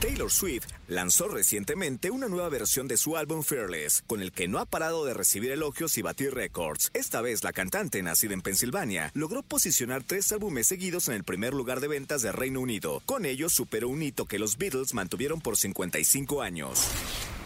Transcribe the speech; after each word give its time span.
Taylor 0.00 0.30
Swift 0.30 0.66
lanzó 0.86 1.26
recientemente 1.26 2.12
una 2.12 2.28
nueva 2.28 2.48
versión 2.48 2.86
de 2.86 2.96
su 2.96 3.16
álbum 3.16 3.42
Fearless, 3.42 4.04
con 4.06 4.22
el 4.22 4.30
que 4.30 4.46
no 4.46 4.60
ha 4.60 4.64
parado 4.64 5.04
de 5.04 5.12
recibir 5.12 5.50
elogios 5.50 5.98
y 5.98 6.02
batir 6.02 6.34
récords. 6.34 6.90
Esta 6.94 7.20
vez 7.20 7.42
la 7.42 7.52
cantante, 7.52 8.00
nacida 8.00 8.34
en 8.34 8.40
Pensilvania, 8.40 9.10
logró 9.14 9.42
posicionar 9.42 10.04
tres 10.04 10.30
álbumes 10.30 10.68
seguidos 10.68 11.08
en 11.08 11.14
el 11.14 11.24
primer 11.24 11.52
lugar 11.52 11.80
de 11.80 11.88
ventas 11.88 12.22
de 12.22 12.30
Reino 12.30 12.60
Unido. 12.60 13.02
Con 13.06 13.24
ello 13.24 13.48
superó 13.48 13.88
un 13.88 14.02
hito 14.02 14.26
que 14.26 14.38
los 14.38 14.56
Beatles 14.56 14.94
mantuvieron 14.94 15.40
por 15.40 15.56
55 15.56 16.42
años. 16.42 16.86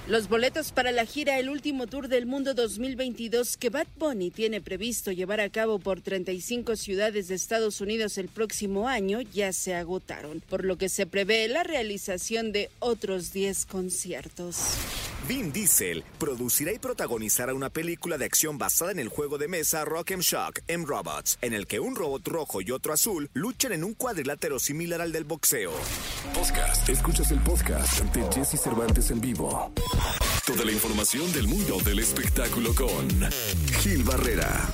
Los 0.08 0.28
boletos 0.28 0.72
para 0.72 0.90
la 0.90 1.06
gira 1.06 1.38
El 1.38 1.48
Último 1.48 1.86
Tour 1.86 2.08
del 2.08 2.26
Mundo 2.26 2.54
2022 2.54 3.56
que 3.56 3.70
Bad 3.70 3.86
Bunny 3.98 4.32
tiene 4.32 4.60
previsto 4.60 5.12
llevar 5.12 5.40
a 5.40 5.48
cabo 5.48 5.78
por 5.78 6.00
35 6.00 6.74
ciudades 6.74 7.28
de 7.28 7.36
Estados 7.36 7.80
Unidos 7.80 8.18
el 8.18 8.26
próximo 8.26 8.88
año 8.88 9.20
ya 9.20 9.52
se 9.52 9.76
agotaron, 9.76 10.40
por 10.40 10.64
lo 10.64 10.76
que 10.76 10.88
se 10.88 11.06
prevé 11.06 11.46
la 11.46 11.62
realización 11.62 12.50
de 12.50 12.68
otros 12.80 13.32
10 13.32 13.64
conciertos. 13.66 14.56
Vin 15.28 15.52
Diesel 15.52 16.02
producirá 16.18 16.72
y 16.72 16.80
protagonizará 16.80 17.54
una 17.54 17.70
película 17.70 18.18
de 18.18 18.24
acción 18.24 18.58
basada 18.58 18.90
en 18.90 18.98
el 18.98 19.08
juego 19.08 19.38
de 19.38 19.46
mesa 19.46 19.84
Rock 19.84 20.12
and 20.12 20.22
Shock 20.22 20.60
M 20.66 20.84
Robots, 20.84 21.38
en 21.42 21.54
el 21.54 21.68
que 21.68 21.78
un 21.78 21.94
robot 21.94 22.26
rojo 22.26 22.60
y 22.60 22.72
otro 22.72 22.92
azul 22.92 23.30
luchan 23.32 23.72
en 23.72 23.84
un 23.84 23.94
cuadrilátero 23.94 24.58
similar 24.58 25.00
al 25.00 25.12
del 25.12 25.22
boxeo. 25.24 25.72
Podcast. 26.34 26.88
Escuchas 26.88 27.30
el 27.30 27.38
podcast 27.40 28.02
de 28.02 28.32
Jesse 28.32 28.60
Cervantes 28.60 29.12
en 29.12 29.20
vivo. 29.20 29.72
Toda 30.46 30.64
la 30.64 30.72
información 30.72 31.32
del 31.32 31.48
mundo 31.48 31.78
del 31.84 31.98
espectáculo 31.98 32.74
con 32.74 33.08
Gil 33.80 34.02
Barrera. 34.02 34.68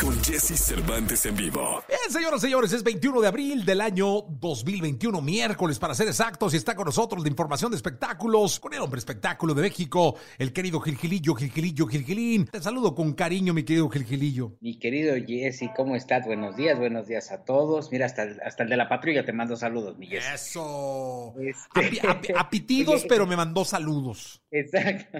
Con 0.00 0.22
Jesse 0.22 0.58
Cervantes 0.58 1.24
en 1.24 1.36
vivo. 1.36 1.82
Bien, 1.88 1.98
señoras 2.10 2.40
y 2.40 2.46
señores, 2.46 2.72
es 2.72 2.82
21 2.82 3.20
de 3.22 3.28
abril 3.28 3.64
del 3.64 3.80
año 3.80 4.22
2021, 4.28 5.22
miércoles 5.22 5.78
para 5.78 5.94
ser 5.94 6.08
exactos, 6.08 6.52
y 6.52 6.56
está 6.58 6.74
con 6.74 6.84
nosotros 6.86 7.22
de 7.22 7.30
información 7.30 7.70
de 7.70 7.76
espectáculos, 7.76 8.60
con 8.60 8.74
el 8.74 8.80
hombre 8.80 8.98
espectáculo 8.98 9.54
de 9.54 9.62
México, 9.62 10.16
el 10.38 10.52
querido 10.52 10.80
Gilgilillo, 10.80 11.34
Gilgilillo, 11.34 11.86
Gilgilín. 11.86 12.46
Te 12.46 12.60
saludo 12.60 12.94
con 12.94 13.14
cariño, 13.14 13.54
mi 13.54 13.62
querido 13.62 13.88
Gilgilillo. 13.88 14.56
Mi 14.60 14.78
querido 14.78 15.14
Jesse, 15.26 15.70
¿cómo 15.76 15.96
estás? 15.96 16.26
Buenos 16.26 16.56
días, 16.56 16.78
buenos 16.78 17.06
días 17.06 17.30
a 17.30 17.44
todos. 17.44 17.90
Mira, 17.92 18.06
hasta 18.06 18.24
el, 18.24 18.40
hasta 18.42 18.64
el 18.64 18.68
de 18.70 18.76
la 18.76 18.88
patrulla 18.88 19.24
te 19.24 19.32
mando 19.32 19.56
saludos, 19.56 19.96
mi 19.96 20.06
Jesse. 20.08 20.34
Eso. 20.34 21.34
Este- 21.40 21.80
Api- 21.80 22.00
api- 22.00 22.32
apitidos, 22.36 23.04
pero 23.08 23.26
me 23.26 23.36
mandó 23.36 23.64
saludos. 23.64 24.42
Exacto. 24.50 25.18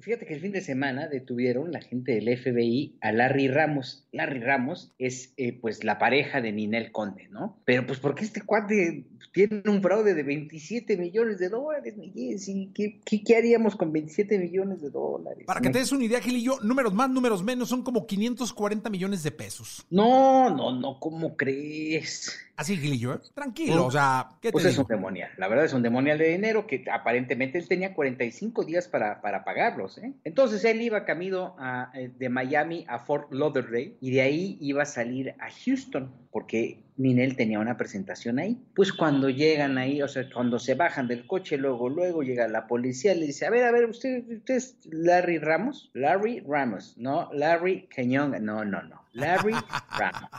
Fíjate 0.00 0.26
que 0.26 0.34
el 0.34 0.40
fin 0.40 0.52
de 0.52 0.60
semana 0.60 1.08
detuvieron 1.08 1.72
la 1.72 1.80
gente 1.80 2.12
del 2.12 2.36
FBI 2.38 2.98
a 3.00 3.12
Larry 3.12 3.48
Ramos. 3.48 4.06
Larry 4.12 4.40
Ramos 4.40 4.92
es 4.98 5.32
eh, 5.36 5.52
pues 5.52 5.84
la 5.84 5.98
pareja 5.98 6.40
de 6.40 6.52
Ninel 6.52 6.92
Conde, 6.92 7.28
¿no? 7.28 7.58
Pero 7.64 7.86
pues 7.86 7.98
porque 7.98 8.24
este 8.24 8.42
cuate 8.42 9.04
tiene 9.32 9.62
un 9.66 9.82
fraude 9.82 10.14
de 10.14 10.22
27 10.22 10.96
millones 10.96 11.38
de 11.38 11.48
dólares, 11.48 11.94
Jesse. 12.14 12.68
¿Qué, 12.74 13.00
qué, 13.04 13.22
qué 13.22 13.36
haríamos 13.36 13.76
con 13.76 13.92
27 13.92 14.38
millones 14.38 14.80
de 14.80 14.90
dólares? 14.90 15.44
Para 15.46 15.60
que 15.60 15.70
te 15.70 15.78
des 15.78 15.92
una 15.92 16.04
idea, 16.04 16.20
Gilillo, 16.20 16.58
números 16.62 16.94
más, 16.94 17.10
números 17.10 17.42
menos, 17.42 17.68
son 17.68 17.82
como 17.82 18.06
540 18.06 18.88
millones 18.90 19.22
de 19.22 19.30
pesos. 19.30 19.86
No, 19.90 20.50
no, 20.50 20.72
no, 20.72 20.98
¿cómo 20.98 21.36
crees? 21.36 22.36
Así, 22.58 22.76
Gilillo, 22.76 23.14
¿eh? 23.14 23.18
Tranquilo, 23.34 23.86
o 23.86 23.90
sea, 23.90 24.30
¿qué 24.40 24.48
te 24.48 24.52
Pues 24.52 24.64
es 24.64 24.76
un 24.76 24.86
demonial, 24.88 25.30
la 25.36 25.46
verdad 25.46 25.64
es 25.64 25.72
un 25.72 25.82
demonial 25.82 26.18
de 26.18 26.30
dinero 26.30 26.66
que 26.66 26.84
aparentemente 26.90 27.56
él 27.56 27.68
tenía 27.68 27.94
45 27.94 28.64
días 28.64 28.88
para, 28.88 29.20
para 29.20 29.44
pagarlos. 29.44 29.96
¿eh? 29.98 30.12
Entonces 30.24 30.64
él 30.64 30.82
iba 30.82 31.04
camino 31.04 31.54
a, 31.56 31.92
eh, 31.94 32.10
de 32.18 32.28
Miami 32.28 32.84
a 32.88 32.98
Fort 32.98 33.32
Lauderdale 33.32 33.94
y 34.00 34.07
de 34.10 34.20
ahí 34.22 34.58
iba 34.60 34.82
a 34.82 34.86
salir 34.86 35.34
a 35.38 35.48
Houston 35.50 36.12
porque 36.30 36.84
Ninel 36.96 37.36
tenía 37.36 37.58
una 37.58 37.76
presentación 37.76 38.38
ahí. 38.38 38.60
Pues 38.74 38.92
cuando 38.92 39.28
llegan 39.30 39.78
ahí, 39.78 40.02
o 40.02 40.08
sea, 40.08 40.28
cuando 40.32 40.58
se 40.58 40.74
bajan 40.74 41.08
del 41.08 41.26
coche, 41.26 41.56
luego, 41.56 41.88
luego 41.88 42.22
llega 42.22 42.48
la 42.48 42.66
policía 42.66 43.14
y 43.14 43.20
le 43.20 43.26
dice, 43.26 43.46
a 43.46 43.50
ver, 43.50 43.64
a 43.64 43.72
ver, 43.72 43.86
¿usted, 43.86 44.24
usted 44.28 44.54
es 44.54 44.78
Larry 44.86 45.38
Ramos? 45.38 45.90
Larry 45.94 46.40
Ramos, 46.40 46.96
no, 46.96 47.30
Larry 47.32 47.88
Cañón, 47.88 48.32
no, 48.44 48.64
no, 48.64 48.82
no, 48.82 49.04
Larry 49.12 49.54
Ramos. 49.98 50.30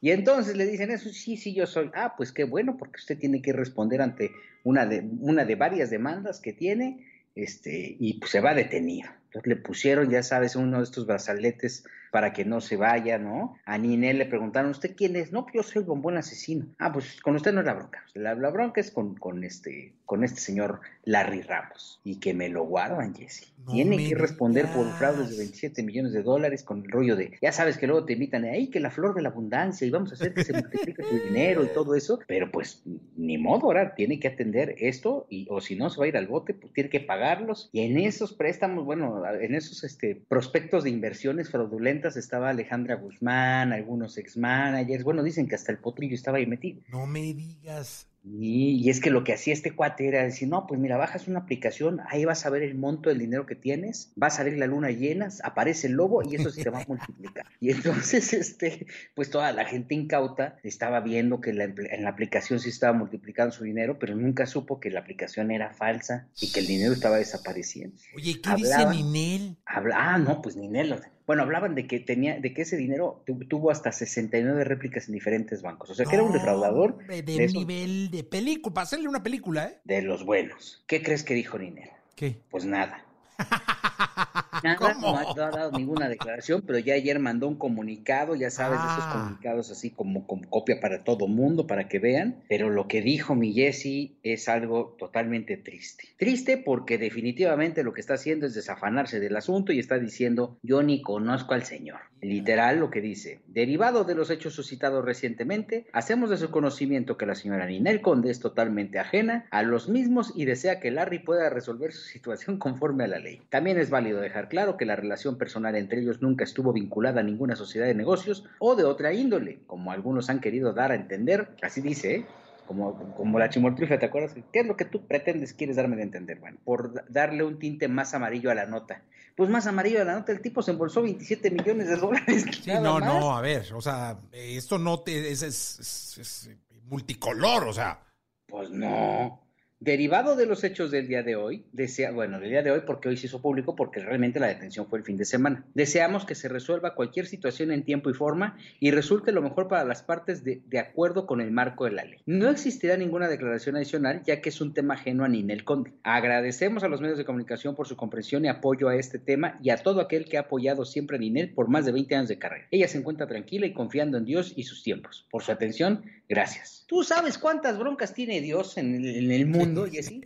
Y 0.00 0.10
entonces 0.10 0.56
le 0.56 0.66
dicen 0.66 0.90
eso, 0.90 1.08
sí, 1.10 1.36
sí, 1.36 1.54
yo 1.54 1.66
soy. 1.66 1.90
Ah, 1.94 2.14
pues 2.16 2.32
qué 2.32 2.44
bueno, 2.44 2.76
porque 2.76 2.98
usted 2.98 3.18
tiene 3.18 3.42
que 3.42 3.52
responder 3.52 4.00
ante 4.00 4.30
una 4.62 4.86
de, 4.86 5.08
una 5.20 5.44
de 5.44 5.56
varias 5.56 5.90
demandas 5.90 6.40
que 6.40 6.52
tiene, 6.52 7.04
este, 7.34 7.96
y 7.98 8.14
pues 8.20 8.30
se 8.30 8.40
va 8.40 8.54
detenido. 8.54 9.10
Entonces 9.26 9.48
le 9.48 9.56
pusieron, 9.56 10.08
ya 10.08 10.22
sabes, 10.22 10.56
uno 10.56 10.78
de 10.78 10.84
estos 10.84 11.06
brazaletes 11.06 11.84
para 12.10 12.32
que 12.32 12.44
no 12.44 12.60
se 12.60 12.76
vaya, 12.76 13.18
¿no? 13.18 13.56
A 13.64 13.78
Ninel 13.78 14.18
le 14.18 14.26
preguntaron, 14.26 14.70
¿usted 14.70 14.94
quién 14.96 15.16
es? 15.16 15.32
No, 15.32 15.44
pues 15.44 15.54
yo 15.54 15.62
soy 15.62 15.82
el 15.82 15.88
bombón 15.88 16.16
asesino. 16.16 16.66
Ah, 16.78 16.92
pues 16.92 17.20
con 17.20 17.36
usted 17.36 17.52
no 17.52 17.60
es 17.60 17.66
la 17.66 17.74
bronca. 17.74 18.04
La, 18.14 18.34
la 18.34 18.50
bronca 18.50 18.80
es 18.80 18.90
con, 18.90 19.14
con, 19.16 19.44
este, 19.44 19.94
con 20.04 20.24
este 20.24 20.40
señor 20.40 20.80
Larry 21.04 21.42
Ramos. 21.42 22.00
Y 22.04 22.20
que 22.20 22.34
me 22.34 22.48
lo 22.48 22.64
guardan, 22.64 23.14
Jesse. 23.14 23.52
No 23.66 23.74
que 23.74 24.14
responder 24.14 24.66
por 24.66 24.90
fraudes 24.92 25.30
de 25.30 25.36
27 25.36 25.82
millones 25.82 26.12
de 26.12 26.22
dólares 26.22 26.62
con 26.62 26.82
el 26.84 26.90
rollo 26.90 27.16
de, 27.16 27.36
ya 27.42 27.52
sabes 27.52 27.76
que 27.76 27.86
luego 27.86 28.04
te 28.04 28.14
invitan 28.14 28.44
ahí, 28.44 28.68
que 28.68 28.80
la 28.80 28.90
flor 28.90 29.14
de 29.14 29.22
la 29.22 29.28
abundancia 29.28 29.86
y 29.86 29.90
vamos 29.90 30.10
a 30.10 30.14
hacer 30.14 30.32
que 30.32 30.44
se 30.44 30.52
multiplique 30.54 31.02
tu 31.02 31.18
dinero 31.26 31.64
y 31.64 31.68
todo 31.68 31.94
eso, 31.94 32.18
pero 32.26 32.50
pues 32.50 32.82
ni 33.16 33.36
modo, 33.36 33.66
ahora 33.66 33.94
tiene 33.94 34.20
que 34.20 34.28
atender 34.28 34.74
esto 34.78 35.26
y 35.28 35.46
o 35.50 35.60
si 35.60 35.76
no 35.76 35.90
se 35.90 35.98
va 35.98 36.06
a 36.06 36.08
ir 36.08 36.16
al 36.16 36.28
bote, 36.28 36.54
pues 36.54 36.72
tiene 36.72 36.88
que 36.88 37.00
pagarlos 37.00 37.68
y 37.72 37.80
en 37.80 37.98
esos 37.98 38.32
préstamos, 38.32 38.84
bueno, 38.84 39.22
en 39.38 39.54
esos 39.54 39.84
este 39.84 40.14
prospectos 40.28 40.84
de 40.84 40.90
inversiones 40.90 41.50
fraudulentas 41.50 41.97
estaba 42.06 42.50
Alejandra 42.50 42.96
Guzmán, 42.96 43.72
algunos 43.72 44.16
ex 44.18 44.36
managers, 44.36 45.04
bueno, 45.04 45.22
dicen 45.22 45.48
que 45.48 45.54
hasta 45.54 45.72
el 45.72 45.78
potrillo 45.78 46.14
estaba 46.14 46.38
ahí 46.38 46.46
metido. 46.46 46.80
No 46.88 47.06
me 47.06 47.34
digas. 47.34 48.08
Y, 48.24 48.72
y 48.84 48.90
es 48.90 49.00
que 49.00 49.10
lo 49.10 49.24
que 49.24 49.32
hacía 49.32 49.52
este 49.52 49.74
cuate 49.74 50.06
era 50.06 50.22
decir, 50.22 50.48
no, 50.48 50.66
pues 50.66 50.80
mira, 50.80 50.96
bajas 50.96 51.28
una 51.28 51.40
aplicación, 51.40 52.00
ahí 52.08 52.24
vas 52.24 52.44
a 52.44 52.50
ver 52.50 52.62
el 52.62 52.74
monto 52.74 53.08
del 53.08 53.18
dinero 53.18 53.46
que 53.46 53.54
tienes, 53.54 54.12
va 54.20 54.26
a 54.26 54.30
salir 54.30 54.58
la 54.58 54.66
luna 54.66 54.90
llena, 54.90 55.28
aparece 55.44 55.86
el 55.86 55.94
lobo 55.94 56.22
y 56.22 56.34
eso 56.34 56.50
se 56.50 56.62
te 56.62 56.70
va 56.70 56.82
a 56.82 56.84
multiplicar. 56.86 57.46
Y 57.60 57.70
entonces, 57.70 58.32
este, 58.32 58.86
pues 59.14 59.30
toda 59.30 59.52
la 59.52 59.64
gente 59.64 59.94
incauta 59.94 60.58
estaba 60.62 61.00
viendo 61.00 61.40
que 61.40 61.52
la, 61.52 61.64
en 61.64 62.04
la 62.04 62.10
aplicación 62.10 62.60
sí 62.60 62.68
estaba 62.68 62.92
multiplicando 62.92 63.52
su 63.52 63.64
dinero, 63.64 63.98
pero 63.98 64.14
nunca 64.14 64.46
supo 64.46 64.78
que 64.78 64.90
la 64.90 65.00
aplicación 65.00 65.50
era 65.50 65.72
falsa 65.72 66.28
y 66.40 66.52
que 66.52 66.60
el 66.60 66.66
dinero 66.66 66.92
estaba 66.92 67.16
desapareciendo. 67.16 67.96
Oye, 68.14 68.40
¿qué 68.40 68.54
dice 68.54 68.86
Ninel? 68.86 69.56
Habla, 69.66 69.96
ah, 69.98 70.18
no, 70.18 70.40
pues 70.40 70.56
Ninel. 70.56 71.00
Bueno, 71.28 71.42
hablaban 71.42 71.76
de 71.76 71.86
que 71.86 72.00
tenía, 72.00 72.40
de 72.40 72.52
que 72.54 72.62
ese 72.62 72.76
dinero 72.76 73.22
tu- 73.26 73.38
tuvo 73.46 73.70
hasta 73.70 73.92
69 73.92 74.64
réplicas 74.64 75.06
en 75.08 75.14
diferentes 75.14 75.62
bancos. 75.62 75.90
O 75.90 75.94
sea, 75.94 76.06
que 76.06 76.14
era 76.16 76.24
un 76.24 76.30
No, 76.30 76.34
defraudador 76.38 77.06
de 77.06 77.22
de 77.22 77.46
nivel 77.48 78.10
de 78.10 78.24
película, 78.24 78.74
para 78.74 78.84
hacerle 78.84 79.08
una 79.08 79.22
película, 79.22 79.66
¿eh? 79.66 79.78
de 79.84 80.02
los 80.02 80.24
buenos. 80.24 80.82
¿Qué 80.88 81.02
crees 81.02 81.22
que 81.22 81.34
dijo 81.34 81.58
Ninel? 81.58 81.90
¿Qué? 82.16 82.38
Pues 82.50 82.64
nada. 82.64 83.04
Nada, 84.62 84.94
no 85.00 85.16
ha, 85.16 85.22
no 85.34 85.42
ha 85.44 85.50
dado 85.50 85.72
ninguna 85.72 86.08
declaración, 86.08 86.62
pero 86.66 86.78
ya 86.78 86.94
ayer 86.94 87.18
mandó 87.18 87.48
un 87.48 87.56
comunicado, 87.56 88.34
ya 88.34 88.50
sabes, 88.50 88.78
esos 88.78 89.04
Ah. 89.04 89.12
comunicados 89.12 89.70
así 89.70 89.90
como 89.90 90.26
con 90.26 90.42
copia 90.44 90.80
para 90.80 91.04
todo 91.04 91.26
mundo, 91.28 91.66
para 91.66 91.88
que 91.88 91.98
vean. 91.98 92.42
Pero 92.48 92.70
lo 92.70 92.88
que 92.88 93.02
dijo 93.02 93.34
mi 93.34 93.52
Jesse 93.52 94.12
es 94.22 94.48
algo 94.48 94.96
totalmente 94.98 95.56
triste. 95.56 96.08
Triste 96.18 96.56
porque 96.58 96.98
definitivamente 96.98 97.82
lo 97.82 97.92
que 97.92 98.00
está 98.00 98.14
haciendo 98.14 98.46
es 98.46 98.54
desafanarse 98.54 99.20
del 99.20 99.36
asunto 99.36 99.72
y 99.72 99.78
está 99.78 99.98
diciendo, 99.98 100.58
yo 100.62 100.82
ni 100.82 101.02
conozco 101.02 101.54
al 101.54 101.64
señor. 101.64 102.00
Literal 102.20 102.80
lo 102.80 102.90
que 102.90 103.00
dice, 103.00 103.40
derivado 103.46 104.02
de 104.04 104.16
los 104.16 104.30
hechos 104.30 104.52
suscitados 104.54 105.04
recientemente, 105.04 105.86
hacemos 105.92 106.30
de 106.30 106.36
su 106.36 106.50
conocimiento 106.50 107.16
que 107.16 107.26
la 107.26 107.36
señora 107.36 107.66
Ninel 107.66 108.00
Conde 108.00 108.30
es 108.30 108.40
totalmente 108.40 108.98
ajena 108.98 109.46
a 109.50 109.62
los 109.62 109.88
mismos 109.88 110.32
y 110.34 110.44
desea 110.44 110.80
que 110.80 110.90
Larry 110.90 111.20
pueda 111.20 111.48
resolver 111.48 111.92
su 111.92 112.02
situación 112.02 112.58
conforme 112.58 113.04
a 113.04 113.08
la 113.08 113.18
ley. 113.20 113.40
También 113.50 113.78
es 113.78 113.90
válido 113.90 114.20
dejar 114.20 114.47
claro 114.48 114.76
que 114.76 114.84
la 114.86 114.96
relación 114.96 115.38
personal 115.38 115.74
entre 115.76 116.00
ellos 116.00 116.20
nunca 116.22 116.44
estuvo 116.44 116.72
vinculada 116.72 117.20
a 117.20 117.24
ninguna 117.24 117.56
sociedad 117.56 117.86
de 117.86 117.94
negocios 117.94 118.44
o 118.58 118.74
de 118.76 118.84
otra 118.84 119.12
índole, 119.12 119.60
como 119.66 119.92
algunos 119.92 120.30
han 120.30 120.40
querido 120.40 120.72
dar 120.72 120.92
a 120.92 120.94
entender, 120.96 121.50
así 121.62 121.80
dice, 121.80 122.14
¿eh? 122.16 122.26
Como, 122.66 123.14
como 123.14 123.38
la 123.38 123.48
chimoltrufia, 123.48 123.98
¿te 123.98 124.04
acuerdas? 124.06 124.34
¿Qué 124.52 124.60
es 124.60 124.66
lo 124.66 124.76
que 124.76 124.84
tú 124.84 125.06
pretendes, 125.06 125.54
quieres 125.54 125.76
darme 125.76 125.96
de 125.96 126.02
entender? 126.02 126.38
Bueno, 126.38 126.58
por 126.64 126.92
da- 126.92 127.04
darle 127.08 127.42
un 127.42 127.58
tinte 127.58 127.88
más 127.88 128.12
amarillo 128.12 128.50
a 128.50 128.54
la 128.54 128.66
nota. 128.66 129.02
Pues 129.36 129.48
más 129.48 129.66
amarillo 129.66 130.02
a 130.02 130.04
la 130.04 130.14
nota, 130.16 130.32
el 130.32 130.42
tipo 130.42 130.60
se 130.60 130.72
embolsó 130.72 131.00
27 131.00 131.50
millones 131.50 131.88
de 131.88 131.96
dólares. 131.96 132.44
Sí, 132.62 132.70
no, 132.82 132.98
más. 133.00 133.04
no, 133.08 133.34
a 133.34 133.40
ver, 133.40 133.72
o 133.72 133.80
sea, 133.80 134.18
esto 134.32 134.78
no 134.78 135.00
te, 135.00 135.30
es, 135.30 135.42
es- 135.42 135.78
es- 135.80 136.18
es 136.18 136.50
multicolor, 136.84 137.64
o 137.68 137.72
sea. 137.72 138.00
Pues 138.46 138.68
no. 138.70 139.40
Derivado 139.80 140.34
de 140.34 140.46
los 140.46 140.64
hechos 140.64 140.90
del 140.90 141.06
día 141.06 141.22
de 141.22 141.36
hoy, 141.36 141.64
desea, 141.72 142.10
bueno, 142.10 142.40
del 142.40 142.50
día 142.50 142.64
de 142.64 142.72
hoy 142.72 142.80
porque 142.84 143.08
hoy 143.08 143.16
se 143.16 143.26
hizo 143.26 143.40
público 143.40 143.76
porque 143.76 144.00
realmente 144.00 144.40
la 144.40 144.48
detención 144.48 144.88
fue 144.88 144.98
el 144.98 145.04
fin 145.04 145.16
de 145.16 145.24
semana. 145.24 145.64
Deseamos 145.72 146.24
que 146.24 146.34
se 146.34 146.48
resuelva 146.48 146.96
cualquier 146.96 147.26
situación 147.26 147.70
en 147.70 147.84
tiempo 147.84 148.10
y 148.10 148.14
forma 148.14 148.58
y 148.80 148.90
resulte 148.90 149.30
lo 149.30 149.40
mejor 149.40 149.68
para 149.68 149.84
las 149.84 150.02
partes 150.02 150.42
de, 150.42 150.62
de 150.66 150.80
acuerdo 150.80 151.26
con 151.26 151.40
el 151.40 151.52
marco 151.52 151.84
de 151.84 151.92
la 151.92 152.04
ley. 152.04 152.18
No 152.26 152.50
existirá 152.50 152.96
ninguna 152.96 153.28
declaración 153.28 153.76
adicional 153.76 154.22
ya 154.24 154.40
que 154.40 154.48
es 154.48 154.60
un 154.60 154.74
tema 154.74 154.94
ajeno 154.94 155.24
a 155.24 155.28
Ninel 155.28 155.62
Conde. 155.62 155.92
Agradecemos 156.02 156.82
a 156.82 156.88
los 156.88 157.00
medios 157.00 157.16
de 157.16 157.24
comunicación 157.24 157.76
por 157.76 157.86
su 157.86 157.94
comprensión 157.94 158.44
y 158.44 158.48
apoyo 158.48 158.88
a 158.88 158.96
este 158.96 159.20
tema 159.20 159.60
y 159.62 159.70
a 159.70 159.76
todo 159.76 160.00
aquel 160.00 160.24
que 160.24 160.38
ha 160.38 160.40
apoyado 160.40 160.84
siempre 160.86 161.18
a 161.18 161.20
Ninel 161.20 161.54
por 161.54 161.68
más 161.68 161.86
de 161.86 161.92
20 161.92 162.16
años 162.16 162.28
de 162.28 162.38
carrera. 162.40 162.66
Ella 162.72 162.88
se 162.88 162.98
encuentra 162.98 163.28
tranquila 163.28 163.66
y 163.66 163.72
confiando 163.72 164.18
en 164.18 164.24
Dios 164.24 164.54
y 164.56 164.64
sus 164.64 164.82
tiempos. 164.82 165.24
Por 165.30 165.44
su 165.44 165.52
atención, 165.52 166.02
gracias. 166.28 166.84
¿Tú 166.88 167.04
sabes 167.04 167.38
cuántas 167.38 167.78
broncas 167.78 168.12
tiene 168.12 168.40
Dios 168.40 168.76
en 168.76 168.96
el, 168.96 169.24
en 169.24 169.30
el 169.30 169.46
mundo? 169.46 169.67
Y 169.90 169.98
así. 169.98 170.22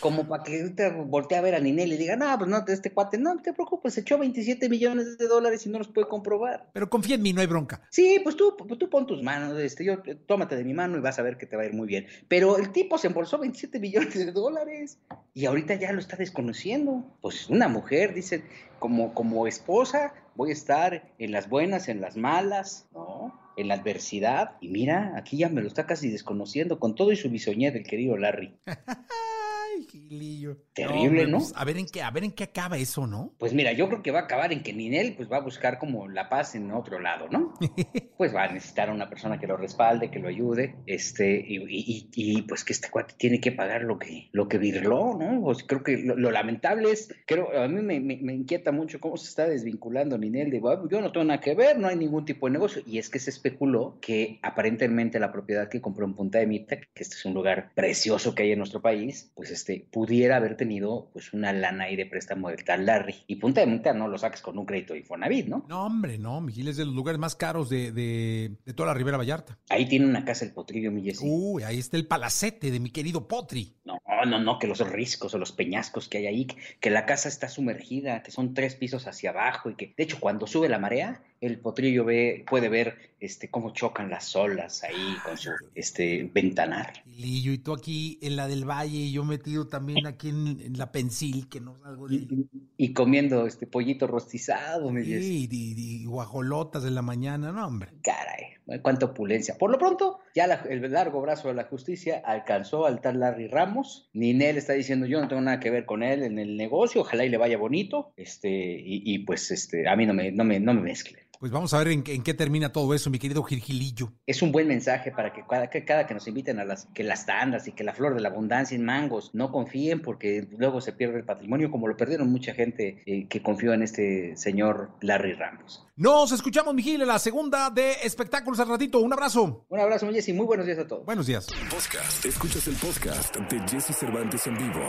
Como 0.00 0.28
para 0.28 0.42
que 0.42 0.58
te 0.70 0.90
voltee 0.90 1.38
a 1.38 1.40
ver 1.40 1.54
a 1.54 1.60
Ninel 1.60 1.92
y 1.92 1.96
diga, 1.96 2.16
no, 2.16 2.36
pues 2.36 2.50
no, 2.50 2.64
este 2.66 2.92
cuate, 2.92 3.18
no 3.18 3.36
te 3.40 3.52
preocupes, 3.52 3.96
echó 3.96 4.18
27 4.18 4.68
millones 4.68 5.16
de 5.16 5.26
dólares 5.26 5.64
y 5.64 5.70
no 5.70 5.78
los 5.78 5.88
puede 5.88 6.08
comprobar. 6.08 6.68
Pero 6.72 6.90
confía 6.90 7.14
en 7.14 7.22
mí, 7.22 7.32
no 7.32 7.40
hay 7.40 7.46
bronca. 7.46 7.80
Sí, 7.90 8.20
pues 8.22 8.36
tú, 8.36 8.54
pues 8.56 8.78
tú 8.78 8.90
pon 8.90 9.06
tus 9.06 9.22
manos, 9.22 9.58
este, 9.58 9.84
yo, 9.84 10.02
tómate 10.26 10.56
de 10.56 10.64
mi 10.64 10.74
mano 10.74 10.98
y 10.98 11.00
vas 11.00 11.18
a 11.18 11.22
ver 11.22 11.38
que 11.38 11.46
te 11.46 11.56
va 11.56 11.62
a 11.62 11.66
ir 11.66 11.72
muy 11.72 11.86
bien. 11.86 12.06
Pero 12.28 12.58
el 12.58 12.72
tipo 12.72 12.98
se 12.98 13.06
embolsó 13.06 13.38
27 13.38 13.80
millones 13.80 14.14
de 14.14 14.32
dólares 14.32 14.98
y 15.32 15.46
ahorita 15.46 15.74
ya 15.76 15.92
lo 15.92 16.00
está 16.00 16.16
desconociendo. 16.16 17.04
Pues 17.22 17.48
una 17.48 17.68
mujer, 17.68 18.12
dice, 18.12 18.44
como, 18.78 19.14
como 19.14 19.46
esposa, 19.46 20.12
voy 20.34 20.50
a 20.50 20.54
estar 20.54 21.10
en 21.18 21.32
las 21.32 21.48
buenas, 21.48 21.88
en 21.88 22.00
las 22.00 22.16
malas, 22.16 22.86
¿no? 22.92 23.45
En 23.56 23.68
la 23.68 23.74
adversidad. 23.74 24.52
Y 24.60 24.68
mira, 24.68 25.14
aquí 25.16 25.38
ya 25.38 25.48
me 25.48 25.62
lo 25.62 25.68
está 25.68 25.86
casi 25.86 26.10
desconociendo 26.10 26.78
con 26.78 26.94
todo 26.94 27.12
y 27.12 27.16
su 27.16 27.30
bisoñé 27.30 27.70
del 27.70 27.84
querido 27.84 28.16
Larry. 28.16 28.54
Ay, 29.76 29.86
Gilillo. 29.90 30.56
Terrible, 30.74 31.26
¿no? 31.26 31.38
Pues, 31.38 31.52
a 31.54 31.64
ver 31.64 31.76
en 31.76 31.86
qué, 31.86 32.02
a 32.02 32.10
ver 32.10 32.24
en 32.24 32.32
qué 32.32 32.44
acaba 32.44 32.78
eso, 32.78 33.06
¿no? 33.06 33.34
Pues 33.38 33.52
mira, 33.52 33.72
yo 33.72 33.88
creo 33.88 34.02
que 34.02 34.10
va 34.10 34.20
a 34.20 34.22
acabar 34.22 34.52
en 34.52 34.62
que 34.62 34.72
Ninel 34.72 35.14
pues 35.14 35.30
va 35.30 35.38
a 35.38 35.40
buscar 35.40 35.78
como 35.78 36.08
la 36.08 36.28
paz 36.28 36.54
en 36.54 36.70
otro 36.70 36.98
lado, 36.98 37.28
¿no? 37.30 37.54
pues 38.16 38.34
va 38.34 38.44
a 38.44 38.52
necesitar 38.52 38.88
a 38.88 38.92
una 38.92 39.08
persona 39.08 39.38
que 39.38 39.46
lo 39.46 39.56
respalde, 39.56 40.10
que 40.10 40.18
lo 40.18 40.28
ayude, 40.28 40.76
este, 40.86 41.44
y, 41.46 41.58
y, 41.68 42.08
y 42.14 42.42
pues 42.42 42.64
que 42.64 42.72
este 42.72 42.90
cuate 42.90 43.14
tiene 43.18 43.40
que 43.40 43.52
pagar 43.52 43.82
lo 43.82 43.98
que, 43.98 44.28
lo 44.32 44.48
que 44.48 44.58
virló, 44.58 45.16
¿no? 45.18 45.42
Pues 45.42 45.62
creo 45.62 45.82
que 45.82 45.98
lo, 45.98 46.16
lo 46.16 46.30
lamentable 46.30 46.90
es, 46.90 47.14
creo, 47.26 47.54
a 47.58 47.68
mí 47.68 47.82
me, 47.82 48.00
me, 48.00 48.16
me, 48.22 48.34
inquieta 48.34 48.72
mucho 48.72 48.98
cómo 49.00 49.16
se 49.16 49.28
está 49.28 49.46
desvinculando 49.46 50.16
Ninel 50.16 50.50
de, 50.50 50.60
bueno, 50.60 50.88
yo 50.88 51.00
no 51.00 51.12
tengo 51.12 51.24
nada 51.24 51.40
que 51.40 51.54
ver, 51.54 51.78
no 51.78 51.88
hay 51.88 51.96
ningún 51.96 52.24
tipo 52.24 52.46
de 52.46 52.52
negocio, 52.52 52.82
y 52.86 52.98
es 52.98 53.10
que 53.10 53.18
se 53.18 53.30
especuló 53.30 53.98
que 54.00 54.38
aparentemente 54.42 55.20
la 55.20 55.32
propiedad 55.32 55.68
que 55.68 55.80
compró 55.82 56.06
en 56.06 56.14
Punta 56.14 56.38
de 56.38 56.46
Mita, 56.46 56.76
que 56.76 57.02
este 57.02 57.16
es 57.16 57.24
un 57.26 57.34
lugar 57.34 57.72
precioso 57.74 58.34
que 58.34 58.44
hay 58.44 58.52
en 58.52 58.58
nuestro 58.58 58.80
país, 58.80 59.30
pues 59.34 59.50
este, 59.66 59.84
pudiera 59.90 60.36
haber 60.36 60.56
tenido 60.56 61.10
pues 61.12 61.32
una 61.32 61.52
lana 61.52 61.84
ahí 61.84 61.96
de 61.96 62.06
préstamo 62.06 62.50
del 62.50 62.64
tal 62.64 62.86
Larry. 62.86 63.16
Y 63.26 63.36
Punta 63.36 63.60
de 63.60 63.66
Mita 63.66 63.92
no 63.92 64.06
lo 64.06 64.16
saques 64.16 64.40
con 64.40 64.56
un 64.58 64.64
crédito 64.64 64.92
de 64.92 65.00
Infonavit, 65.00 65.48
¿no? 65.48 65.64
No, 65.68 65.86
hombre, 65.86 66.18
no, 66.18 66.40
Miguel 66.40 66.68
es 66.68 66.76
de 66.76 66.84
los 66.84 66.94
lugares 66.94 67.18
más 67.18 67.34
caros 67.34 67.68
de, 67.68 67.90
de, 67.90 68.52
de 68.64 68.72
toda 68.74 68.88
la 68.88 68.94
Ribera 68.94 69.16
Vallarta. 69.16 69.58
Ahí 69.68 69.88
tiene 69.88 70.06
una 70.06 70.24
casa 70.24 70.44
el 70.44 70.52
Potrillo, 70.52 70.92
mi 70.92 71.02
Jessy. 71.02 71.26
Uy, 71.28 71.64
ahí 71.64 71.78
está 71.78 71.96
el 71.96 72.06
palacete 72.06 72.70
de 72.70 72.78
mi 72.78 72.90
querido 72.90 73.26
Potri. 73.26 73.74
No, 73.84 73.98
no, 74.24 74.38
no, 74.38 74.58
que 74.58 74.68
los 74.68 74.78
riscos 74.88 75.34
o 75.34 75.38
los 75.38 75.52
peñascos 75.52 76.08
que 76.08 76.18
hay 76.18 76.26
ahí, 76.26 76.46
que 76.80 76.90
la 76.90 77.04
casa 77.04 77.28
está 77.28 77.48
sumergida, 77.48 78.22
que 78.22 78.30
son 78.30 78.54
tres 78.54 78.76
pisos 78.76 79.06
hacia 79.06 79.30
abajo 79.30 79.70
y 79.70 79.74
que, 79.74 79.94
de 79.96 80.04
hecho, 80.04 80.18
cuando 80.20 80.46
sube 80.46 80.68
la 80.68 80.78
marea, 80.78 81.22
el 81.40 81.58
potrillo 81.58 82.04
ve, 82.04 82.44
puede 82.48 82.68
ver 82.68 83.16
este, 83.18 83.48
cómo 83.48 83.72
chocan 83.72 84.10
las 84.10 84.36
olas 84.36 84.84
ahí 84.84 85.16
con 85.24 85.36
su 85.38 85.50
este, 85.74 86.30
ventanar. 86.32 86.92
Lillo, 87.06 87.52
y 87.52 87.58
tú 87.58 87.72
aquí 87.72 88.18
en 88.22 88.36
la 88.36 88.46
del 88.46 88.68
Valle, 88.68 88.98
y 88.98 89.12
yo 89.12 89.24
metido 89.24 89.66
también 89.68 90.06
aquí 90.06 90.28
en, 90.28 90.60
en 90.60 90.76
la 90.76 90.92
Pensil, 90.92 91.48
que 91.48 91.60
no 91.60 91.78
salgo 91.82 92.08
de... 92.08 92.16
Y, 92.16 92.48
y, 92.76 92.92
comiendo 92.92 93.46
este 93.46 93.66
pollito 93.66 94.06
rostizado, 94.06 94.90
me 94.90 95.02
sí, 95.02 95.48
y, 95.50 95.74
y, 95.76 96.04
guajolotas 96.04 96.84
en 96.84 96.94
la 96.94 97.02
mañana, 97.02 97.52
no, 97.52 97.66
hombre. 97.66 97.90
Caray, 98.02 98.80
cuánta 98.82 99.06
opulencia. 99.06 99.56
Por 99.56 99.70
lo 99.70 99.78
pronto, 99.78 100.18
ya 100.34 100.46
la, 100.46 100.56
el 100.68 100.92
largo 100.92 101.20
brazo 101.22 101.48
de 101.48 101.54
la 101.54 101.64
justicia 101.64 102.22
alcanzó 102.24 102.84
al 102.84 103.00
tal 103.00 103.20
Larry 103.20 103.48
Ramos. 103.48 104.10
Ninel 104.12 104.58
está 104.58 104.74
diciendo, 104.74 105.06
yo 105.06 105.20
no 105.20 105.28
tengo 105.28 105.42
nada 105.42 105.60
que 105.60 105.70
ver 105.70 105.86
con 105.86 106.02
él 106.02 106.22
en 106.22 106.38
el 106.38 106.56
negocio, 106.56 107.00
ojalá 107.00 107.24
y 107.24 107.30
le 107.30 107.38
vaya 107.38 107.56
bonito, 107.56 108.12
este, 108.16 108.50
y, 108.50 109.02
y 109.04 109.20
pues 109.20 109.50
este, 109.50 109.88
a 109.88 109.96
mí 109.96 110.04
no 110.04 110.12
me, 110.12 110.32
no 110.32 110.44
me, 110.44 110.60
no 110.60 110.74
me 110.74 110.82
mezcle. 110.82 111.26
Pues 111.40 111.52
vamos 111.52 111.74
a 111.74 111.78
ver 111.78 111.88
en, 111.88 112.04
en, 112.06 112.22
qué 112.22 112.34
termina 112.34 112.72
todo 112.72 112.94
eso, 112.94 113.10
mi 113.10 113.18
querido 113.18 113.42
Girgilillo. 113.42 114.12
Es 114.26 114.42
un 114.42 114.52
buen 114.52 114.68
mensaje 114.68 115.10
para 115.10 115.32
que 115.32 115.44
cada, 115.48 115.68
que 115.68 115.84
cada 115.84 116.06
que 116.06 116.14
nos 116.14 116.26
inviten 116.28 116.58
a 116.58 116.64
las 116.64 116.86
que 116.94 117.04
las 117.04 117.26
tandas 117.26 117.68
y 117.68 117.72
que 117.72 117.84
la 117.84 117.92
flor 117.92 118.14
de 118.14 118.20
la 118.20 118.28
abundancia 118.28 118.74
en 118.74 118.84
mangos 118.84 119.30
no 119.34 119.52
confíen 119.52 120.02
porque 120.02 120.48
luego 120.56 120.80
se 120.80 120.92
pierde 120.92 121.18
el 121.18 121.24
patrimonio 121.24 121.70
como 121.70 121.88
lo 121.88 121.96
perdieron 121.96 122.30
mucha 122.30 122.54
gente 122.54 123.02
eh, 123.06 123.26
que 123.28 123.42
confió 123.42 123.72
en 123.72 123.82
este 123.82 124.36
señor 124.36 124.90
Larry 125.00 125.34
Ramos. 125.34 125.86
Nos 125.96 126.32
escuchamos, 126.32 126.74
Miguel, 126.74 127.02
en 127.02 127.08
la 127.08 127.18
segunda 127.18 127.70
de 127.70 127.92
espectáculos 128.02 128.60
al 128.60 128.68
ratito. 128.68 129.00
Un 129.00 129.12
abrazo. 129.12 129.64
Un 129.68 129.80
abrazo, 129.80 130.10
Jesse. 130.12 130.34
Muy 130.34 130.46
buenos 130.46 130.66
días 130.66 130.78
a 130.78 130.86
todos. 130.86 131.06
Buenos 131.06 131.26
días. 131.26 131.46
Podcast. 131.70 132.24
Escuchas 132.24 132.66
el 132.68 132.74
podcast 132.76 133.36
de 133.36 133.60
Jesse 133.68 133.96
Cervantes 133.96 134.46
en 134.46 134.58
vivo. 134.58 134.80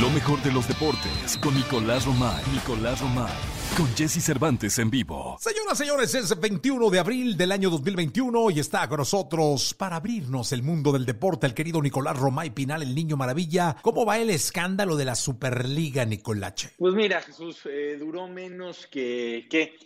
Lo 0.00 0.10
mejor 0.10 0.42
de 0.42 0.50
los 0.50 0.66
deportes 0.66 1.38
con 1.40 1.54
Nicolás 1.54 2.04
Romay. 2.04 2.42
Nicolás 2.52 3.00
Romay. 3.00 3.32
Con 3.76 3.86
Jesse 3.94 4.20
Cervantes 4.20 4.76
en 4.80 4.90
vivo. 4.90 5.36
Señoras, 5.38 5.78
señores, 5.78 6.12
es 6.16 6.38
21 6.38 6.90
de 6.90 6.98
abril 6.98 7.36
del 7.36 7.52
año 7.52 7.70
2021 7.70 8.50
y 8.50 8.58
está 8.58 8.88
con 8.88 8.98
nosotros 8.98 9.72
para 9.74 9.96
abrirnos 9.96 10.50
el 10.50 10.64
mundo 10.64 10.90
del 10.90 11.06
deporte 11.06 11.46
el 11.46 11.54
querido 11.54 11.80
Nicolás 11.80 12.18
Romay 12.18 12.50
Pinal, 12.50 12.82
el 12.82 12.92
niño 12.92 13.16
maravilla. 13.16 13.76
¿Cómo 13.82 14.04
va 14.04 14.18
el 14.18 14.30
escándalo 14.30 14.96
de 14.96 15.04
la 15.04 15.14
Superliga, 15.14 16.04
Nicolache? 16.04 16.70
Pues 16.76 16.92
mira, 16.94 17.22
Jesús, 17.22 17.60
eh, 17.66 17.96
duró 17.96 18.26
menos 18.26 18.88
que... 18.88 19.46
que... 19.48 19.76